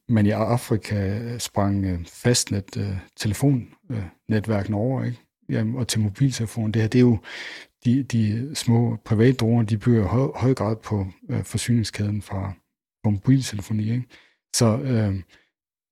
man 0.08 0.26
i 0.26 0.30
Afrika 0.30 1.38
sprang 1.38 1.92
uh, 1.92 2.04
fastnet 2.04 2.76
uh, 2.76 2.96
telefonnetværkene 3.16 4.76
uh, 4.76 4.82
over, 4.82 5.04
ikke? 5.04 5.18
Jamen, 5.48 5.76
og 5.76 5.88
til 5.88 6.00
mobiltelefonen. 6.00 6.74
Det 6.74 6.82
her, 6.82 6.88
det 6.88 6.98
er 6.98 7.02
jo 7.02 7.18
de, 7.84 8.02
de 8.02 8.54
små 8.54 8.96
private 9.04 9.32
droner, 9.32 9.66
de 9.66 9.78
bygger 9.78 10.06
høj, 10.06 10.30
høj 10.36 10.54
grad 10.54 10.76
på 10.76 11.06
øh, 11.30 11.44
forsyningskæden 11.44 12.22
fra, 12.22 12.52
fra 13.04 13.10
mobiltelefoni. 13.10 13.90
Ikke? 13.90 14.04
Så, 14.54 14.78
øh, 14.78 15.22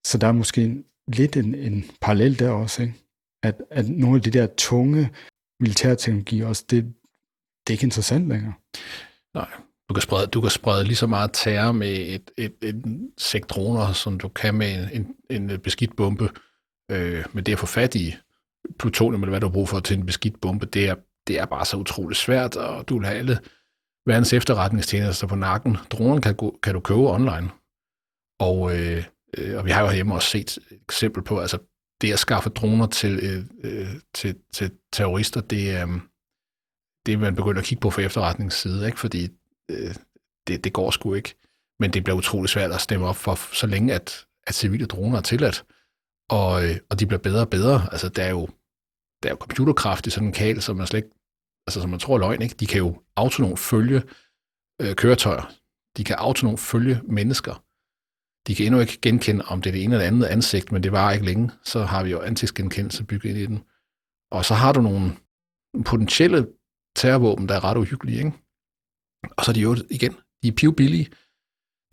så 0.07 0.19
der 0.19 0.27
er 0.27 0.33
måske 0.33 0.85
lidt 1.09 1.37
en, 1.37 1.55
en 1.55 1.85
parallel 2.01 2.39
der 2.39 2.51
også, 2.51 2.83
ikke? 2.83 2.95
At, 3.43 3.63
at 3.71 3.89
nogle 3.89 4.17
af 4.17 4.23
de 4.23 4.31
der 4.31 4.47
tunge 4.59 5.11
militærteknologier 5.61 6.47
også, 6.47 6.65
det, 6.71 6.85
det 7.67 7.73
er 7.73 7.73
ikke 7.73 7.85
interessant 7.85 8.29
længere. 8.29 8.53
Nej, 9.35 9.49
du 9.89 9.95
kan 9.95 10.03
sprede, 10.03 10.27
du 10.27 10.41
kan 10.41 10.51
sprede 10.51 10.85
lige 10.85 10.97
så 10.97 11.07
meget 11.07 11.31
terror 11.33 11.73
med 11.73 11.93
et, 11.93 12.31
et, 12.37 12.55
et 12.63 13.11
sæk 13.19 13.49
droner, 13.49 13.93
som 13.93 14.19
du 14.19 14.29
kan 14.29 14.55
med 14.55 14.89
en, 14.93 15.17
en, 15.31 15.51
en 15.51 15.61
beskidt 15.61 15.97
bombe. 15.97 16.31
Øh, 16.91 17.25
men 17.33 17.45
det 17.45 17.53
at 17.53 17.59
få 17.59 17.67
fat 17.67 17.95
i 17.95 18.15
plutonium, 18.79 19.23
eller 19.23 19.31
hvad 19.31 19.41
du 19.41 19.47
har 19.47 19.53
brug 19.53 19.69
for 19.69 19.81
til 19.81 19.99
en 19.99 20.07
beskidt 20.07 20.41
bombe, 20.41 20.67
det 20.67 20.89
er, 20.89 20.95
det 21.27 21.39
er 21.39 21.47
bare 21.47 21.65
så 21.65 21.77
utroligt 21.77 22.21
svært, 22.21 22.57
og 22.57 22.89
du 22.89 22.99
vil 22.99 23.07
have 23.07 23.19
alle 23.19 23.39
verdens 24.07 24.33
efterretningstjenester 24.33 25.27
på 25.27 25.35
nakken. 25.35 25.77
Dronen 25.91 26.21
kan, 26.21 26.37
kan 26.63 26.75
du 26.75 26.81
købe 26.81 27.01
online. 27.01 27.51
Og, 28.41 28.79
øh, 28.79 29.05
og 29.57 29.65
vi 29.65 29.71
har 29.71 29.83
jo 29.83 29.93
hjemme 29.93 30.15
også 30.15 30.29
set 30.29 30.57
et 30.57 30.79
eksempel 30.83 31.23
på, 31.23 31.41
altså 31.41 31.59
det 32.01 32.13
at 32.13 32.19
skaffe 32.19 32.51
droner 32.51 32.87
til, 32.87 33.21
øh, 33.23 33.45
øh 33.65 33.89
til, 34.15 34.37
til 34.53 34.71
terrorister, 34.93 35.41
det 35.41 35.71
er, 35.71 35.89
øh, 35.89 36.01
det 37.07 37.15
er 37.15 37.19
man 37.19 37.37
begyndt 37.37 37.59
at 37.59 37.65
kigge 37.65 37.81
på 37.81 37.91
fra 37.91 38.03
efterretningsside, 38.03 38.87
ikke? 38.87 38.99
fordi 38.99 39.29
øh, 39.71 39.95
det, 40.47 40.65
det 40.65 40.73
går 40.73 40.91
sgu 40.91 41.15
ikke. 41.15 41.35
Men 41.81 41.93
det 41.93 42.05
bliver 42.05 42.17
utroligt 42.17 42.53
svært 42.53 42.73
at 42.73 42.81
stemme 42.81 43.07
op 43.07 43.17
for, 43.17 43.55
så 43.55 43.67
længe 43.67 43.95
at, 43.95 44.27
at 44.47 44.55
civile 44.55 44.87
droner 44.87 45.19
er 45.19 45.23
tilladt. 45.23 45.65
Og, 46.31 46.65
øh, 46.65 46.77
og 46.91 47.01
de 47.01 47.07
bliver 47.07 47.21
bedre 47.21 47.41
og 47.41 47.51
bedre. 47.51 47.89
Altså, 47.93 48.09
der 48.09 48.23
er 48.23 48.31
jo, 48.31 48.49
der 49.23 49.29
er 49.29 49.33
jo 49.33 49.37
computerkraft 49.37 50.07
i 50.07 50.11
sådan 50.11 50.29
en 50.29 50.33
kal, 50.33 50.63
som 50.63 50.77
man 50.77 50.87
slet 50.87 50.99
ikke, 50.99 51.15
altså 51.67 51.81
som 51.81 51.91
man 51.91 52.01
tror 52.01 52.15
er 52.15 52.19
løgn, 52.19 52.43
ikke? 52.43 52.55
De 52.55 52.67
kan 52.67 52.79
jo 52.79 53.03
autonomt 53.17 53.59
følge 53.59 54.03
øh, 54.81 54.95
køretøjer. 54.95 55.53
De 55.97 56.05
kan 56.05 56.17
autonomt 56.17 56.61
følge 56.61 57.01
mennesker. 57.05 57.65
De 58.47 58.55
kan 58.55 58.67
endnu 58.67 58.81
ikke 58.81 58.99
genkende, 59.03 59.45
om 59.45 59.63
det 59.63 59.71
er 59.71 59.73
det 59.73 59.85
ene 59.85 59.95
eller 59.95 60.07
andet 60.07 60.27
ansigt, 60.27 60.73
men 60.73 60.83
det 60.83 60.93
var 60.93 61.13
ikke 61.13 61.25
længe. 61.25 61.51
Så 61.65 61.83
har 61.83 62.05
vi 62.05 62.11
jo 62.11 62.21
ansigtsgenkendelse 62.21 63.05
bygget 63.05 63.31
ind 63.31 63.39
i 63.39 63.47
den. 63.47 63.63
Og 64.31 64.45
så 64.45 64.55
har 64.55 64.73
du 64.73 64.81
nogle 64.81 65.13
potentielle 65.87 66.49
terrorvåben, 66.97 67.49
der 67.49 67.55
er 67.55 67.65
ret 67.65 67.77
uhyggelige, 67.77 68.19
ikke? 68.19 68.33
Og 69.37 69.45
så 69.45 69.51
er 69.51 69.53
de 69.53 69.61
jo 69.61 69.77
igen, 69.91 70.13
de 70.43 70.49
er 70.49 70.53
pivbillige. 70.53 71.09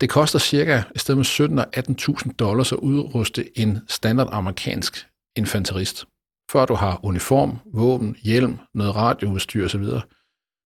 Det 0.00 0.10
koster 0.10 0.38
cirka 0.38 0.82
i 0.94 0.98
stedet 0.98 1.18
med 1.18 1.24
17 1.24 1.58
og 1.58 1.66
18.000 1.76 2.32
dollars 2.32 2.72
at 2.72 2.78
udruste 2.78 3.58
en 3.58 3.78
standard 3.88 4.28
amerikansk 4.32 5.08
infanterist. 5.36 6.06
Før 6.50 6.66
du 6.66 6.74
har 6.74 7.04
uniform, 7.04 7.58
våben, 7.74 8.16
hjelm, 8.22 8.58
noget 8.74 8.94
radioudstyr 8.96 9.64
osv. 9.64 9.84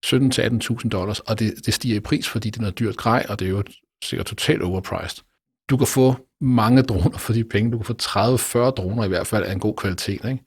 17-18.000 0.05 0.89
dollars, 0.89 1.19
og 1.19 1.39
det, 1.39 1.65
det 1.65 1.73
stiger 1.73 1.95
i 1.95 1.99
pris, 1.99 2.29
fordi 2.29 2.49
det 2.49 2.57
er 2.57 2.61
noget 2.61 2.79
dyrt 2.79 2.97
grej, 2.97 3.25
og 3.29 3.39
det 3.39 3.45
er 3.45 3.49
jo 3.49 3.63
sikkert 4.03 4.25
totalt 4.25 4.61
overpriced. 4.61 5.23
Du 5.69 5.77
kan 5.77 5.87
få 5.87 6.15
mange 6.41 6.81
droner 6.81 7.17
for 7.17 7.33
de 7.33 7.43
penge. 7.43 7.71
Du 7.71 7.77
kan 7.77 7.85
få 7.85 7.93
30-40 7.93 8.57
droner 8.69 9.05
i 9.05 9.07
hvert 9.07 9.27
fald 9.27 9.43
af 9.43 9.51
en 9.51 9.59
god 9.59 9.75
kvalitet. 9.75 10.25
Ikke? 10.25 10.45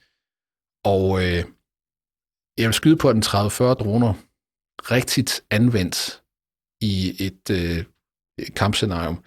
Og 0.85 1.25
øh, 1.25 1.45
jeg 2.59 2.67
vil 2.67 2.75
skyde 2.75 2.97
på, 2.97 3.09
at 3.09 3.15
den 3.15 3.23
30-40 3.23 3.27
droner 3.75 4.15
rigtigt 4.91 5.45
anvendt 5.51 6.23
i 6.81 7.17
et 7.27 7.51
øh, 7.51 7.85
kampscenarium, 8.57 9.25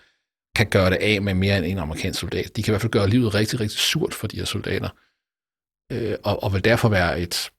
kan 0.55 0.69
gøre 0.69 0.89
det 0.89 0.95
af 0.95 1.21
med 1.21 1.33
mere 1.33 1.57
end 1.57 1.65
en 1.65 1.77
amerikansk 1.77 2.19
soldat. 2.19 2.55
De 2.55 2.63
kan 2.63 2.71
i 2.71 2.73
hvert 2.73 2.81
fald 2.81 2.91
gøre 2.91 3.09
livet 3.09 3.35
rigtig, 3.35 3.59
rigtig 3.59 3.79
surt 3.79 4.13
for 4.13 4.27
de 4.27 4.37
her 4.37 4.45
soldater, 4.45 4.89
øh, 5.91 6.15
og, 6.23 6.43
og 6.43 6.53
vil 6.53 6.63
derfor 6.63 6.89
være 6.89 7.19
et, 7.19 7.51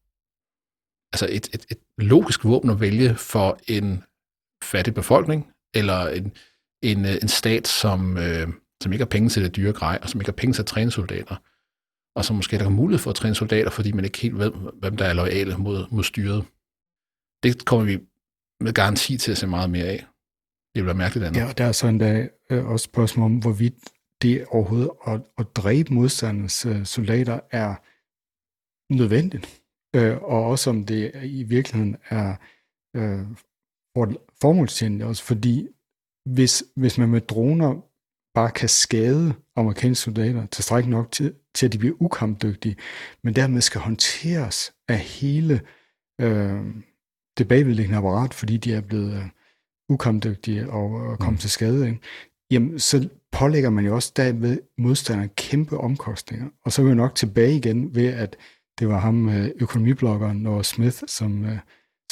altså 1.12 1.26
et, 1.30 1.48
et, 1.54 1.66
et 1.70 1.78
logisk 1.98 2.44
våben 2.44 2.70
at 2.70 2.80
vælge 2.80 3.14
for 3.14 3.58
en 3.68 4.04
fattig 4.64 4.94
befolkning, 4.94 5.52
eller 5.74 6.08
en, 6.08 6.32
en, 6.82 7.04
øh, 7.04 7.14
en 7.22 7.28
stat, 7.28 7.68
som, 7.68 8.18
øh, 8.18 8.48
som 8.82 8.92
ikke 8.92 9.02
har 9.02 9.08
penge 9.08 9.28
til 9.28 9.42
det 9.42 9.56
dyre 9.56 9.72
grej, 9.72 9.98
og 10.02 10.08
som 10.08 10.20
ikke 10.20 10.30
har 10.30 10.36
penge 10.36 10.52
til 10.52 10.62
at 10.62 10.66
træne 10.66 10.90
soldater, 10.90 11.36
og 12.16 12.24
som 12.24 12.36
måske 12.36 12.56
der 12.56 12.62
har 12.62 12.70
mulighed 12.70 13.02
for 13.02 13.10
at 13.10 13.16
træne 13.16 13.34
soldater, 13.34 13.70
fordi 13.70 13.92
man 13.92 14.04
ikke 14.04 14.18
helt 14.18 14.38
ved, 14.38 14.52
hvem 14.80 14.96
der 14.96 15.04
er 15.04 15.12
lojale 15.12 15.56
mod, 15.56 15.86
mod 15.90 16.04
styret. 16.04 16.44
Det 17.42 17.64
kommer 17.64 17.84
vi 17.84 17.98
med 18.60 18.72
garanti 18.72 19.16
til 19.18 19.32
at 19.32 19.38
se 19.38 19.46
meget 19.46 19.70
mere 19.70 19.84
af. 19.84 20.06
Det 20.74 20.82
bliver 20.82 20.94
mærkeligt 20.94 21.26
andet. 21.26 21.40
Ja, 21.40 21.48
og 21.48 21.58
der 21.58 21.64
er 21.64 21.72
sådan 21.72 22.00
der 22.00 22.28
øh, 22.50 22.66
også 22.66 22.84
spørgsmål 22.84 23.24
om, 23.24 23.38
hvorvidt 23.38 23.74
det 24.22 24.44
overhovedet 24.48 24.90
at, 25.06 25.20
at 25.38 25.46
dræbe 25.56 25.94
modstanders 25.94 26.66
øh, 26.66 26.86
soldater 26.86 27.40
er 27.50 27.74
nødvendigt. 28.90 29.62
Øh, 29.96 30.16
og 30.22 30.44
også 30.44 30.70
om 30.70 30.84
det 30.86 31.12
i 31.24 31.42
virkeligheden 31.42 31.96
er 32.08 32.34
øh, 32.96 33.26
formålstjenligt 34.40 35.04
også, 35.04 35.24
fordi 35.24 35.68
hvis, 36.24 36.64
hvis 36.76 36.98
man 36.98 37.08
med 37.08 37.20
droner 37.20 37.80
bare 38.34 38.50
kan 38.50 38.68
skade 38.68 39.34
amerikanske 39.56 40.02
soldater 40.04 40.46
tilstrækkeligt 40.46 40.96
nok 40.96 41.12
til, 41.12 41.34
til, 41.54 41.66
at 41.66 41.72
de 41.72 41.78
bliver 41.78 41.94
ukampdygtige, 42.00 42.76
men 43.24 43.36
dermed 43.36 43.60
skal 43.60 43.80
håndteres 43.80 44.72
af 44.88 44.98
hele 44.98 45.60
øh, 46.20 46.64
det 47.38 47.48
bagvedliggende 47.48 47.98
apparat, 47.98 48.34
fordi 48.34 48.56
de 48.56 48.74
er 48.74 48.80
blevet 48.80 49.14
øh, 49.14 49.24
ukampdygtige 49.88 50.70
og, 50.70 50.92
og 50.92 51.18
kommet 51.18 51.38
mm. 51.38 51.40
til 51.40 51.50
skade, 51.50 51.86
ikke? 51.86 52.00
jamen 52.50 52.78
så 52.78 53.08
pålægger 53.32 53.70
man 53.70 53.84
jo 53.84 53.94
også 53.94 54.12
derved 54.16 54.58
modstanderen 54.78 55.30
kæmpe 55.36 55.78
omkostninger. 55.78 56.48
Og 56.64 56.72
så 56.72 56.82
er 56.82 56.84
vi 56.84 56.90
jo 56.90 56.96
nok 56.96 57.14
tilbage 57.14 57.56
igen 57.56 57.94
ved, 57.94 58.06
at 58.06 58.36
det 58.80 58.88
var 58.88 58.98
ham, 58.98 59.28
øh, 59.28 59.50
økonomibloggeren 59.60 60.36
Noah 60.36 60.64
Smith, 60.64 60.96
som, 61.06 61.44
øh, 61.44 61.58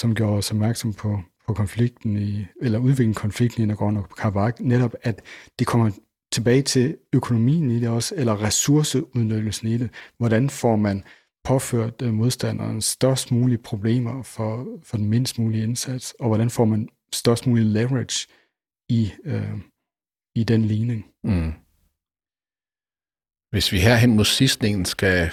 som 0.01 0.14
gjorde 0.14 0.37
os 0.37 0.51
opmærksom 0.51 0.95
på, 0.95 1.21
på 1.47 1.55
konflikten 1.55 2.16
i, 2.16 2.47
eller 2.62 2.79
udviklingen 2.79 3.14
konflikten 3.14 3.62
i 3.71 3.73
Nagorno-Karabakh, 3.73 4.57
netop 4.61 4.95
at 5.03 5.23
det 5.59 5.66
kommer 5.66 5.91
tilbage 6.33 6.62
til 6.62 6.97
økonomien 7.12 7.71
i 7.71 7.81
det 7.81 7.89
også, 7.89 8.14
eller 8.14 8.43
ressourceudnyttelsen 8.43 9.69
i 9.69 9.79
det. 9.79 9.91
Hvordan 10.19 10.51
får 10.51 10.77
man 10.77 11.05
påført 11.45 12.03
øh, 12.03 12.14
modstanderen 12.14 12.83
størst 12.83 13.33
mulige 13.33 13.59
problemer 13.59 14.23
for, 14.23 14.79
for 14.83 14.97
den 14.97 15.07
mindst 15.07 15.39
mulige 15.39 15.62
indsats, 15.62 16.14
og 16.21 16.27
hvordan 16.27 16.51
får 16.51 16.64
man 16.64 16.89
størst 17.12 17.47
mulig 17.47 17.64
leverage 17.64 18.29
i, 18.89 19.12
øh, 19.25 19.59
i 20.35 20.45
den 20.45 20.64
ligning. 20.64 21.07
Mm. 21.25 21.53
Hvis 23.51 23.73
vi 23.73 23.79
herhen 23.79 24.16
mod 24.16 24.25
sidstningen 24.25 24.85
skal 24.85 25.31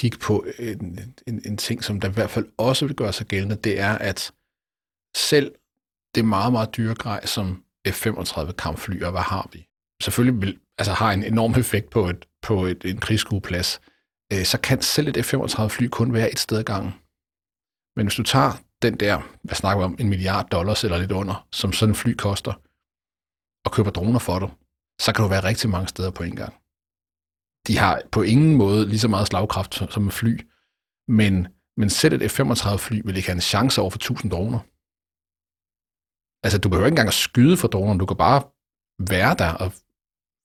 kigge 0.00 0.18
på 0.18 0.44
en, 0.58 1.14
en, 1.26 1.42
en 1.46 1.56
ting, 1.56 1.84
som 1.84 2.00
der 2.00 2.08
i 2.08 2.12
hvert 2.12 2.30
fald 2.30 2.46
også 2.58 2.86
vil 2.86 2.96
gøre 2.96 3.12
sig 3.12 3.26
gældende, 3.26 3.56
det 3.56 3.80
er, 3.80 3.98
at 3.98 4.32
selv 5.16 5.54
det 6.14 6.24
meget, 6.24 6.52
meget 6.52 6.76
dyre 6.76 6.94
grej 6.94 7.26
som 7.26 7.64
F-35 7.88 8.52
kampfly, 8.52 9.02
og 9.02 9.10
hvad 9.10 9.20
har 9.20 9.48
vi? 9.52 9.68
Selvfølgelig 10.02 10.42
vil, 10.42 10.58
altså 10.78 10.92
har 10.92 11.12
en 11.12 11.24
enorm 11.24 11.54
effekt 11.54 11.90
på, 11.90 12.08
et, 12.08 12.26
på 12.42 12.66
et, 12.66 12.84
en 12.84 12.98
krigsskueplads, 12.98 13.80
øh, 14.32 14.44
så 14.44 14.60
kan 14.60 14.82
selv 14.82 15.08
et 15.08 15.16
F-35 15.26 15.66
fly 15.66 15.88
kun 15.88 16.12
være 16.12 16.32
et 16.32 16.38
sted 16.38 16.58
ad 16.58 16.64
gangen. 16.64 16.92
Men 17.96 18.06
hvis 18.06 18.16
du 18.16 18.22
tager 18.22 18.52
den 18.82 18.94
der, 18.96 19.36
hvad 19.42 19.54
snakker 19.54 19.78
vi 19.78 19.84
om, 19.84 19.96
en 19.98 20.08
milliard 20.08 20.48
dollars 20.48 20.84
eller 20.84 20.98
lidt 20.98 21.12
under, 21.12 21.46
som 21.52 21.72
sådan 21.72 21.90
en 21.90 21.96
fly 21.96 22.14
koster, 22.14 22.52
og 23.64 23.72
køber 23.72 23.90
droner 23.90 24.18
for 24.18 24.38
dig, 24.38 24.50
så 25.00 25.12
kan 25.12 25.22
du 25.22 25.28
være 25.28 25.44
rigtig 25.44 25.70
mange 25.70 25.88
steder 25.88 26.10
på 26.10 26.22
en 26.22 26.36
gang. 26.36 26.59
De 27.66 27.78
har 27.78 28.02
på 28.12 28.22
ingen 28.22 28.56
måde 28.56 28.88
lige 28.88 28.98
så 28.98 29.08
meget 29.08 29.26
slagkraft 29.26 29.74
som 29.74 30.06
et 30.06 30.12
fly, 30.12 30.40
men, 31.08 31.48
men 31.76 31.90
selv 31.90 32.14
et 32.14 32.30
F-35 32.32 32.76
fly 32.76 33.00
vil 33.04 33.16
ikke 33.16 33.28
have 33.28 33.34
en 33.34 33.40
chance 33.40 33.80
over 33.80 33.90
for 33.90 33.98
1000 33.98 34.30
droner. 34.30 34.58
Altså, 36.44 36.58
du 36.58 36.68
behøver 36.68 36.86
ikke 36.86 36.92
engang 36.92 37.08
at 37.08 37.14
skyde 37.14 37.56
for 37.56 37.68
dronerne, 37.68 38.00
du 38.00 38.06
kan 38.06 38.16
bare 38.16 38.42
være 38.98 39.34
der, 39.34 39.52
og 39.52 39.72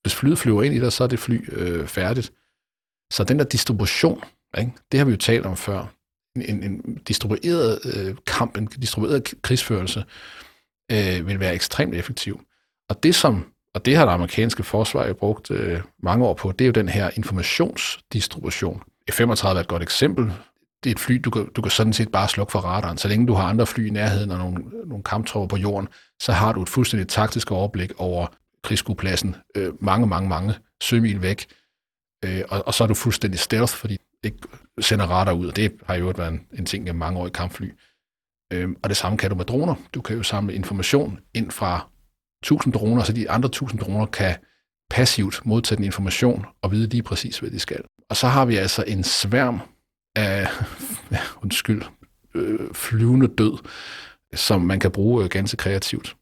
hvis 0.02 0.14
flyet 0.14 0.38
flyver 0.38 0.62
ind 0.62 0.74
i 0.74 0.80
dig, 0.80 0.92
så 0.92 1.04
er 1.04 1.08
det 1.08 1.18
fly 1.18 1.48
øh, 1.52 1.86
færdigt. 1.86 2.32
Så 3.12 3.24
den 3.24 3.38
der 3.38 3.44
distribution, 3.44 4.22
ikke? 4.58 4.72
det 4.92 4.98
har 5.00 5.04
vi 5.04 5.10
jo 5.10 5.16
talt 5.16 5.46
om 5.46 5.56
før, 5.56 5.86
en, 6.36 6.62
en 6.62 6.98
distribueret 7.08 7.80
øh, 7.84 8.16
kamp, 8.26 8.56
en 8.56 8.66
distribueret 8.66 9.34
krigsførelse, 9.42 10.04
øh, 10.92 11.26
vil 11.26 11.40
være 11.40 11.54
ekstremt 11.54 11.94
effektiv. 11.94 12.40
Og 12.88 13.02
det 13.02 13.14
som 13.14 13.52
og 13.76 13.84
det 13.84 13.96
har 13.96 14.04
det 14.04 14.12
amerikanske 14.12 14.62
forsvar 14.62 15.06
jo 15.06 15.14
brugt 15.14 15.50
øh, 15.50 15.80
mange 16.02 16.26
år 16.26 16.34
på, 16.34 16.52
det 16.52 16.64
er 16.64 16.66
jo 16.66 16.72
den 16.72 16.88
her 16.88 17.10
informationsdistribution. 17.14 18.82
F-35 19.10 19.48
er 19.48 19.54
et 19.54 19.68
godt 19.68 19.82
eksempel. 19.82 20.32
Det 20.84 20.90
er 20.90 20.94
et 20.94 21.00
fly, 21.00 21.20
du 21.24 21.30
kan, 21.30 21.48
du 21.56 21.62
kan 21.62 21.70
sådan 21.70 21.92
set 21.92 22.12
bare 22.12 22.28
slukke 22.28 22.50
for 22.50 22.58
radaren. 22.58 22.98
Så 22.98 23.08
længe 23.08 23.26
du 23.26 23.34
har 23.34 23.48
andre 23.48 23.66
fly 23.66 23.86
i 23.86 23.90
nærheden 23.90 24.30
og 24.30 24.38
nogle, 24.38 24.64
nogle 24.86 25.04
kamptropper 25.04 25.56
på 25.56 25.56
jorden, 25.56 25.88
så 26.20 26.32
har 26.32 26.52
du 26.52 26.62
et 26.62 26.68
fuldstændig 26.68 27.08
taktisk 27.08 27.52
overblik 27.52 27.92
over 27.96 28.26
krigsskuepladsen 28.62 29.36
øh, 29.54 29.72
mange, 29.80 30.06
mange, 30.06 30.28
mange 30.28 30.54
sømil 30.82 31.22
væk. 31.22 31.46
Øh, 32.24 32.42
og, 32.48 32.62
og 32.66 32.74
så 32.74 32.84
er 32.84 32.88
du 32.88 32.94
fuldstændig 32.94 33.40
stealth, 33.40 33.74
fordi 33.74 33.98
det 34.24 34.34
sender 34.80 35.06
radar 35.06 35.32
ud, 35.32 35.46
og 35.46 35.56
det 35.56 35.72
har 35.86 35.94
jo 35.94 36.12
været 36.16 36.32
en, 36.32 36.46
en 36.58 36.66
ting 36.66 36.88
i 36.88 36.92
mange 36.92 37.20
år 37.20 37.26
i 37.26 37.30
kampfly. 37.34 37.70
Øh, 38.52 38.68
og 38.82 38.88
det 38.88 38.96
samme 38.96 39.18
kan 39.18 39.30
du 39.30 39.36
med 39.36 39.44
droner. 39.44 39.74
Du 39.94 40.00
kan 40.00 40.16
jo 40.16 40.22
samle 40.22 40.54
information 40.54 41.18
ind 41.34 41.50
fra 41.50 41.88
1000 42.46 42.74
droner, 42.74 43.04
så 43.04 43.12
de 43.12 43.30
andre 43.30 43.46
1000 43.46 43.80
droner 43.80 44.06
kan 44.06 44.36
passivt 44.90 45.46
modtage 45.46 45.76
den 45.76 45.84
information 45.84 46.46
og 46.62 46.72
vide 46.72 46.88
lige 46.88 47.02
præcis, 47.02 47.38
hvad 47.38 47.50
de 47.50 47.58
skal. 47.58 47.82
Og 48.10 48.16
så 48.16 48.26
har 48.26 48.44
vi 48.44 48.56
altså 48.56 48.84
en 48.86 49.04
sværm 49.04 49.60
af, 50.16 50.48
undskyld, 51.42 51.82
øh, 52.34 52.74
flyvende 52.74 53.28
død, 53.28 53.58
som 54.34 54.60
man 54.60 54.80
kan 54.80 54.90
bruge 54.90 55.24
øh, 55.24 55.30
ganske 55.30 55.56
kreativt. 55.56 56.16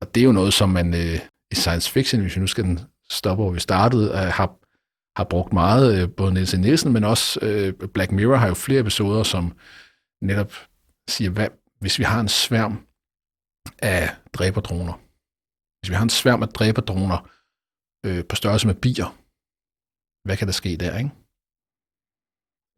Og 0.00 0.14
det 0.14 0.20
er 0.20 0.24
jo 0.24 0.32
noget, 0.32 0.54
som 0.54 0.68
man 0.68 0.94
øh, 0.94 1.18
i 1.50 1.54
science 1.54 1.90
fiction, 1.90 2.22
hvis 2.22 2.36
vi 2.36 2.40
nu 2.40 2.46
skal 2.46 2.64
den 2.64 2.80
stoppe, 3.10 3.42
hvor 3.42 3.52
vi 3.52 3.60
startede, 3.60 4.08
øh, 4.08 4.14
har, 4.14 4.56
har 5.16 5.24
brugt 5.24 5.52
meget, 5.52 6.02
øh, 6.02 6.08
både 6.16 6.34
Niels 6.34 6.58
Nielsen, 6.58 6.92
men 6.92 7.04
også 7.04 7.40
øh, 7.42 7.72
Black 7.94 8.12
Mirror 8.12 8.36
har 8.36 8.48
jo 8.48 8.54
flere 8.54 8.80
episoder, 8.80 9.22
som 9.22 9.52
netop 10.22 10.52
siger, 11.08 11.30
hvad, 11.30 11.48
hvis 11.80 11.98
vi 11.98 12.04
har 12.04 12.20
en 12.20 12.28
sværm 12.28 12.86
af 13.82 14.10
dræberdroner, 14.32 15.09
hvis 15.80 15.90
vi 15.90 15.94
har 15.94 16.02
en 16.02 16.10
sværm 16.10 16.42
af 16.42 16.48
dræberdroner 16.48 17.30
øh, 18.06 18.24
på 18.28 18.36
størrelse 18.36 18.66
med 18.66 18.74
bier, 18.74 19.16
hvad 20.24 20.36
kan 20.36 20.46
der 20.46 20.52
ske 20.52 20.76
der, 20.76 20.98
ikke? 20.98 21.10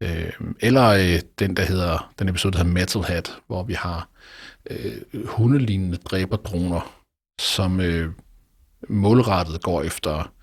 Øh, 0.03 0.33
eller 0.59 0.87
øh, 0.89 1.19
den, 1.39 1.57
der 1.57 1.63
hedder, 1.63 2.13
den 2.19 2.29
episode, 2.29 2.51
der 2.51 2.63
hedder 2.63 2.73
Metalhead, 2.73 3.41
hvor 3.47 3.63
vi 3.63 3.73
har 3.73 4.09
øh, 4.69 5.27
hundelignende 5.27 5.97
dræberdroner, 5.97 7.03
som 7.41 7.79
øh, 7.79 8.13
målrettet 8.89 9.63
går 9.63 9.81
efter 9.81 10.33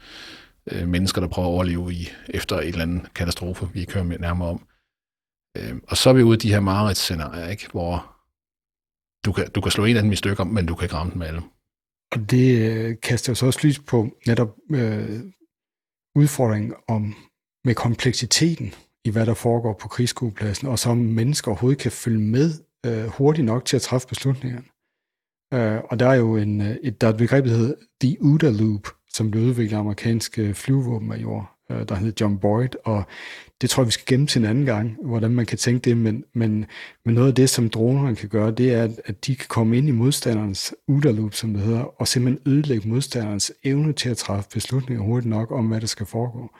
øh, 0.73 0.89
mennesker, 0.89 1.21
der 1.21 1.29
prøver 1.29 1.49
at 1.49 1.53
overleve 1.53 1.93
i, 1.93 2.09
efter 2.29 2.57
et 2.57 2.69
eller 2.69 2.83
andet 2.83 3.15
katastrofe, 3.15 3.69
vi 3.73 3.85
kører 3.85 4.05
med 4.05 4.19
nærmere 4.19 4.49
om. 4.49 4.67
Øh, 5.57 5.75
og 5.89 5.97
så 5.97 6.11
er 6.11 6.15
vi 6.15 6.23
ude 6.23 6.37
i 6.37 6.41
de 6.41 6.53
her 6.53 6.61
mareridsscenarier, 6.61 7.49
ikke? 7.49 7.69
hvor 7.71 8.17
du 9.25 9.33
kan, 9.33 9.51
du 9.51 9.61
kan 9.61 9.73
slå 9.73 9.85
en 9.85 9.97
af 9.97 10.03
dem 10.03 10.13
i 10.13 10.17
stykker, 10.17 10.45
men 10.45 10.67
du 10.67 10.75
kan 10.75 10.85
ikke 10.85 10.97
ramme 10.97 11.13
dem 11.13 11.23
alle. 11.23 11.43
Og 12.13 12.31
det 12.31 12.71
øh, 12.71 12.97
kaster 13.03 13.35
så 13.35 13.47
også 13.47 13.61
lys 13.63 13.79
på 13.79 14.09
netop 14.27 14.57
øh, 14.71 15.21
udfordringen 16.15 16.75
om 16.89 17.15
med 17.65 17.75
kompleksiteten 17.75 18.75
i, 19.05 19.11
hvad 19.11 19.27
der 19.27 19.35
foregår 19.35 19.73
på 19.73 19.89
krigsskuepladsen, 19.89 20.69
og 20.69 20.79
så 20.79 20.91
om 20.91 20.99
mennesker 20.99 21.51
overhovedet 21.51 21.79
kan 21.79 21.93
følge 21.93 22.21
med 22.21 22.51
øh, 22.87 23.07
hurtigt 23.07 23.45
nok 23.45 23.65
til 23.65 23.77
at 23.77 23.83
træffe 23.83 24.09
beslutningerne. 24.09 24.67
Øh, 25.55 25.81
og 25.91 25.99
der 25.99 26.07
er 26.07 26.15
jo 26.15 26.37
en, 26.37 26.61
øh, 26.61 26.77
et, 26.83 27.01
der 27.01 27.07
er 27.07 27.13
et 27.13 27.19
begreb, 27.19 27.45
der 27.45 27.51
hedder 27.51 27.75
The 28.01 28.17
OODA 28.21 28.51
Loop, 28.51 28.89
som 29.09 29.31
blev 29.31 29.43
udviklet 29.43 29.77
af 29.77 29.81
amerikanske 29.81 30.55
flyvåbenmajor, 30.55 31.57
øh, 31.71 31.89
der 31.89 31.95
hedder 31.95 32.25
John 32.25 32.39
Boyd, 32.39 32.69
og 32.85 33.05
det 33.61 33.71
tror 33.71 33.83
jeg, 33.83 33.87
vi 33.87 33.93
skal 33.93 34.07
gemme 34.07 34.27
til 34.27 34.39
en 34.39 34.45
anden 34.45 34.67
gang, 34.67 34.97
hvordan 35.03 35.31
man 35.31 35.47
kan 35.47 35.59
tænke 35.59 35.91
det, 35.91 35.97
men, 35.97 36.25
men, 36.33 36.67
men 37.05 37.15
noget 37.15 37.29
af 37.29 37.35
det, 37.35 37.51
som 37.51 37.71
dronerne 37.71 38.17
kan 38.17 38.29
gøre, 38.29 38.51
det 38.51 38.75
er, 38.75 38.89
at 39.05 39.27
de 39.27 39.37
kan 39.37 39.47
komme 39.49 39.79
ind 39.79 39.89
i 39.89 39.91
modstanderens 39.91 40.75
udderloop, 40.89 41.35
som 41.35 41.55
det 41.55 41.63
hedder, 41.63 42.01
og 42.01 42.09
simpelthen 42.09 42.53
ødelægge 42.53 42.89
modstanderens 42.89 43.53
evne 43.65 43.93
til 43.93 44.11
at 44.11 44.17
træffe 44.17 44.51
beslutninger 44.53 45.05
hurtigt 45.05 45.31
nok 45.31 45.51
om, 45.51 45.69
hvad 45.69 45.81
der 45.81 45.87
skal 45.87 46.07
foregå. 46.07 46.51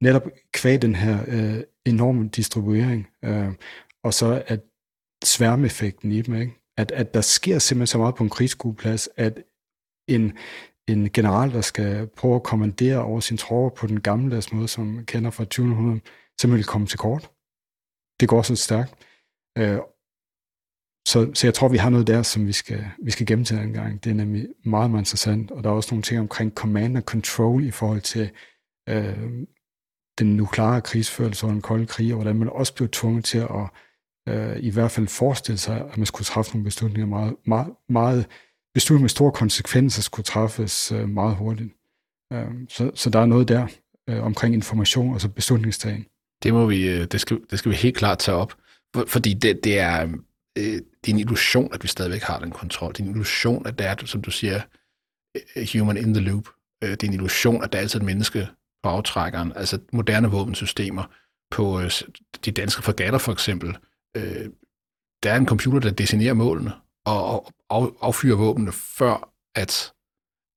Netop 0.00 0.22
kvæg 0.52 0.82
den 0.82 0.94
her 0.94 1.18
øh, 1.28 1.62
enorme 1.84 2.28
distribuering, 2.28 3.08
øh, 3.24 3.48
og 4.04 4.14
så 4.14 4.42
at 4.46 4.60
sværmeffekten 5.24 6.12
i 6.12 6.22
dem, 6.22 6.34
ikke? 6.34 6.52
At, 6.76 6.92
at 6.92 7.14
der 7.14 7.20
sker 7.20 7.58
simpelthen 7.58 7.86
så 7.86 7.98
meget 7.98 8.14
på 8.14 8.24
en 8.24 8.30
krigsskueplads, 8.30 9.08
at 9.16 9.42
en, 10.08 10.32
en 10.88 11.12
general, 11.12 11.52
der 11.52 11.60
skal 11.60 12.06
prøve 12.16 12.34
at 12.34 12.42
kommandere 12.42 13.04
over 13.04 13.20
sin 13.20 13.36
tropper 13.36 13.80
på 13.80 13.86
den 13.86 14.00
gamle 14.00 14.42
måde, 14.52 14.68
som 14.68 14.86
man 14.86 15.04
kender 15.04 15.30
fra 15.30 15.44
2000, 15.44 16.00
simpelthen 16.40 16.52
vil 16.56 16.64
komme 16.64 16.86
til 16.86 16.98
kort. 16.98 17.30
Det 18.20 18.28
går 18.28 18.42
så 18.42 18.56
stærkt. 18.56 18.94
Øh, 19.58 19.78
så, 21.08 21.30
så 21.34 21.46
jeg 21.46 21.54
tror, 21.54 21.68
vi 21.68 21.76
har 21.76 21.90
noget 21.90 22.06
der, 22.06 22.22
som 22.22 22.46
vi 22.46 22.52
skal, 22.52 22.84
vi 23.02 23.10
skal 23.10 23.26
gemme 23.26 23.44
til 23.44 23.58
en 23.58 23.72
gang. 23.72 24.04
Det 24.04 24.10
er 24.10 24.14
nemlig 24.14 24.48
meget, 24.64 24.90
meget 24.90 25.02
interessant, 25.02 25.50
og 25.50 25.64
der 25.64 25.70
er 25.70 25.74
også 25.74 25.94
nogle 25.94 26.02
ting 26.02 26.20
omkring 26.20 26.52
command 26.54 26.96
and 26.96 27.04
control 27.04 27.64
i 27.64 27.70
forhold 27.70 28.00
til 28.00 28.30
øh, 28.88 29.46
den 30.18 30.36
nukleare 30.36 30.80
krigsførelse 30.80 31.46
og 31.46 31.52
den 31.52 31.62
kolde 31.62 31.86
krig, 31.86 32.12
og 32.12 32.16
hvordan 32.16 32.36
man 32.36 32.48
også 32.48 32.74
blev 32.74 32.88
tvunget 32.88 33.24
til 33.24 33.38
at 33.38 33.70
øh, 34.28 34.56
i 34.60 34.70
hvert 34.70 34.90
fald 34.90 35.08
forestille 35.08 35.58
sig, 35.58 35.80
at 35.80 35.96
man 35.96 36.06
skulle 36.06 36.24
træffe 36.24 36.52
nogle 36.52 36.64
beslutninger 36.64 37.06
meget, 37.06 37.36
meget, 37.46 37.74
meget 37.88 38.26
beslutninger 38.76 39.02
med 39.04 39.08
store 39.08 39.32
konsekvenser 39.32 40.02
skulle 40.02 40.24
træffes 40.24 40.92
øh, 40.92 41.08
meget 41.08 41.36
hurtigt. 41.36 41.72
Øh, 42.32 42.46
så, 42.68 42.90
så 42.94 43.10
der 43.10 43.18
er 43.18 43.26
noget 43.26 43.48
der 43.48 43.66
øh, 44.08 44.22
omkring 44.22 44.54
information, 44.54 45.08
og 45.08 45.12
altså 45.12 45.28
beslutningstagen. 45.28 46.06
Det 46.42 46.52
må 46.54 46.66
vi, 46.66 46.88
øh, 46.88 47.04
det 47.04 47.20
skal, 47.20 47.40
det 47.50 47.58
skal 47.58 47.70
vi 47.72 47.76
helt 47.76 47.96
klart 47.96 48.18
tage 48.18 48.36
op, 48.36 48.52
fordi 49.06 49.34
det, 49.34 49.60
det 49.64 49.78
er, 49.78 50.02
øh, 50.58 50.64
det 50.64 51.08
er 51.08 51.12
en 51.12 51.18
illusion, 51.18 51.74
at 51.74 51.82
vi 51.82 51.88
stadigvæk 51.88 52.22
har 52.22 52.38
den 52.38 52.50
kontrol. 52.50 52.92
Det 52.92 53.00
er 53.00 53.04
en 53.04 53.10
illusion, 53.10 53.66
at 53.66 53.78
der 53.78 53.84
er, 53.84 53.96
som 54.06 54.22
du 54.22 54.30
siger, 54.30 54.60
øh, 55.56 55.66
human 55.72 55.96
in 55.96 56.14
the 56.14 56.24
loop. 56.24 56.48
Øh, 56.84 56.90
det 56.90 57.02
er 57.02 57.08
en 57.08 57.14
illusion, 57.14 57.64
at 57.64 57.72
der 57.72 57.78
er 57.78 57.82
altid 57.82 58.00
et 58.00 58.06
menneske 58.06 58.48
på 58.82 58.88
aftrækkeren. 58.88 59.52
Altså 59.56 59.78
moderne 59.92 60.28
våbensystemer 60.30 61.04
på 61.50 61.80
de 62.44 62.50
danske 62.50 62.82
fregatter 62.82 63.18
for 63.18 63.32
eksempel. 63.32 63.76
Der 65.22 65.32
er 65.32 65.36
en 65.36 65.46
computer, 65.46 65.80
der 65.80 65.90
designerer 65.90 66.34
målene 66.34 66.72
og 67.06 67.52
affyrer 68.00 68.36
våbnene, 68.36 68.72
før 68.72 69.32
at 69.54 69.92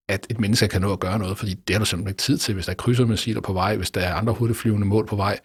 at 0.09 0.27
et 0.29 0.39
menneske 0.39 0.67
kan 0.67 0.81
nå 0.81 0.93
at 0.93 0.99
gøre 0.99 1.19
noget, 1.19 1.37
fordi 1.37 1.53
det 1.53 1.73
har 1.73 1.79
du 1.79 1.85
simpelthen 1.85 2.09
ikke 2.09 2.21
tid 2.21 2.37
til. 2.37 2.53
Hvis 2.53 2.65
der 2.65 2.71
er 2.71 2.75
krydsermissiler 2.75 3.41
på 3.41 3.53
vej, 3.53 3.75
hvis 3.77 3.91
der 3.91 4.01
er 4.01 4.13
andre 4.13 4.33
hurtigflyvende 4.33 4.87
mål 4.87 5.07
på 5.07 5.15
vej, 5.15 5.39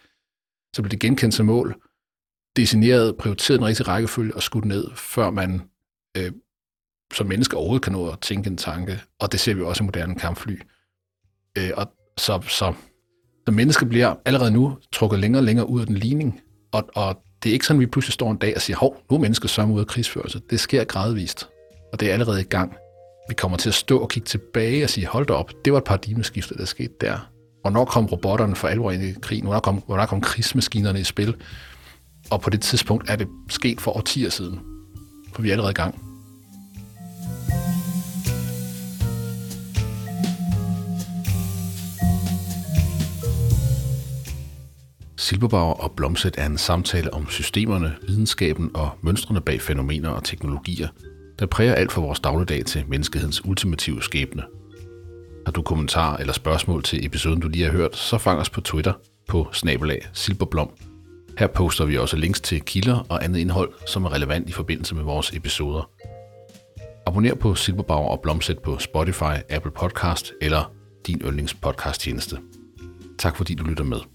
så 0.75 0.81
bliver 0.81 0.89
det 0.89 0.99
genkendt 0.99 1.35
som 1.35 1.45
mål, 1.45 1.81
designeret, 2.55 3.17
prioriteret 3.17 3.57
en 3.57 3.65
rigtige 3.65 3.87
rækkefølge 3.87 4.35
og 4.35 4.43
skudt 4.43 4.65
ned, 4.65 4.87
før 4.95 5.29
man 5.29 5.61
øh, 6.17 6.31
som 7.13 7.27
menneske 7.27 7.57
overhovedet 7.57 7.83
kan 7.83 7.93
nå 7.93 8.09
at 8.09 8.19
tænke 8.19 8.49
en 8.49 8.57
tanke. 8.57 9.01
Og 9.19 9.31
det 9.31 9.39
ser 9.39 9.53
vi 9.53 9.61
også 9.61 9.83
i 9.83 9.85
moderne 9.85 10.15
kampfly. 10.15 10.61
Øh, 11.57 11.71
og 11.77 11.87
så, 12.17 12.41
så, 12.41 12.73
så 13.45 13.51
mennesker 13.51 13.85
bliver 13.85 14.15
allerede 14.25 14.51
nu 14.51 14.77
trukket 14.91 15.19
længere 15.19 15.39
og 15.39 15.45
længere 15.45 15.69
ud 15.69 15.81
af 15.81 15.87
den 15.87 15.95
ligning, 15.95 16.41
og, 16.71 16.89
og 16.95 17.23
det 17.43 17.49
er 17.49 17.53
ikke 17.53 17.65
sådan, 17.65 17.77
at 17.77 17.81
vi 17.81 17.85
pludselig 17.85 18.13
står 18.13 18.31
en 18.31 18.37
dag 18.37 18.55
og 18.55 18.61
siger, 18.61 18.77
hov, 18.77 18.97
nu 19.11 19.17
er 19.17 19.21
mennesker 19.21 19.47
så 19.47 19.63
ud 19.63 19.79
af 19.79 19.87
krigsførelse. 19.87 20.41
Det 20.49 20.59
sker 20.59 20.83
gradvist, 20.83 21.49
og 21.93 21.99
det 21.99 22.09
er 22.09 22.13
allerede 22.13 22.41
i 22.41 22.43
gang. 22.43 22.75
Vi 23.29 23.33
kommer 23.33 23.57
til 23.57 23.69
at 23.69 23.75
stå 23.75 23.99
og 23.99 24.09
kigge 24.09 24.25
tilbage 24.25 24.83
og 24.83 24.89
sige, 24.89 25.07
hold 25.07 25.25
da 25.25 25.33
op, 25.33 25.51
det 25.65 25.73
var 25.73 25.79
et 25.79 25.85
paradigmeskifte, 25.85 26.55
der 26.55 26.65
skete 26.65 26.93
der. 27.01 27.29
Hvornår 27.61 27.85
kom 27.85 28.05
robotterne 28.05 28.55
for 28.55 28.67
alvor 28.67 28.91
ind 28.91 29.03
i 29.03 29.13
krigen? 29.21 29.43
Hvornår 29.43 29.59
kom, 29.59 29.83
hvornår 29.85 30.05
kom 30.05 30.21
krigsmaskinerne 30.21 30.99
i 30.99 31.03
spil? 31.03 31.35
Og 32.31 32.41
på 32.41 32.49
det 32.49 32.61
tidspunkt 32.61 33.09
er 33.09 33.15
det 33.15 33.27
sket 33.49 33.81
for 33.81 33.97
årtier 33.97 34.29
siden. 34.29 34.59
For 35.33 35.41
vi 35.41 35.49
er 35.49 35.51
allerede 35.51 35.71
i 35.71 35.73
gang. 35.73 36.14
Silberbauer 45.17 45.73
og 45.73 45.91
Blomset 45.91 46.35
er 46.37 46.45
en 46.45 46.57
samtale 46.57 47.13
om 47.13 47.29
systemerne, 47.29 47.95
videnskaben 48.07 48.71
og 48.73 48.89
mønstrene 49.01 49.41
bag 49.41 49.61
fænomener 49.61 50.09
og 50.09 50.23
teknologier, 50.23 50.87
der 51.39 51.45
præger 51.45 51.73
alt 51.73 51.91
for 51.91 52.01
vores 52.01 52.19
dagligdag 52.19 52.65
til 52.65 52.83
menneskehedens 52.87 53.45
ultimative 53.45 54.03
skæbne. 54.03 54.43
Har 55.45 55.51
du 55.51 55.61
kommentarer 55.61 56.17
eller 56.17 56.33
spørgsmål 56.33 56.83
til 56.83 57.05
episoden, 57.05 57.39
du 57.39 57.47
lige 57.47 57.65
har 57.65 57.71
hørt, 57.71 57.95
så 57.95 58.17
fang 58.17 58.39
os 58.39 58.49
på 58.49 58.61
Twitter 58.61 58.93
på 59.27 59.47
snabelag 59.51 60.07
silberblom. 60.13 60.69
Her 61.37 61.47
poster 61.47 61.85
vi 61.85 61.97
også 61.97 62.17
links 62.17 62.41
til 62.41 62.61
kilder 62.61 63.05
og 63.09 63.23
andet 63.23 63.39
indhold, 63.39 63.73
som 63.87 64.05
er 64.05 64.13
relevant 64.13 64.49
i 64.49 64.51
forbindelse 64.51 64.95
med 64.95 65.03
vores 65.03 65.33
episoder. 65.33 65.89
Abonner 67.07 67.35
på 67.35 67.55
Silberbauer 67.55 68.09
og 68.09 68.19
Blomset 68.21 68.59
på 68.59 68.79
Spotify, 68.79 69.35
Apple 69.49 69.71
Podcast 69.71 70.33
eller 70.41 70.71
din 71.07 71.21
yndlingspodcast 71.25 72.01
tjeneste. 72.01 72.37
Tak 73.17 73.37
fordi 73.37 73.55
du 73.55 73.63
lytter 73.63 73.83
med. 73.83 74.14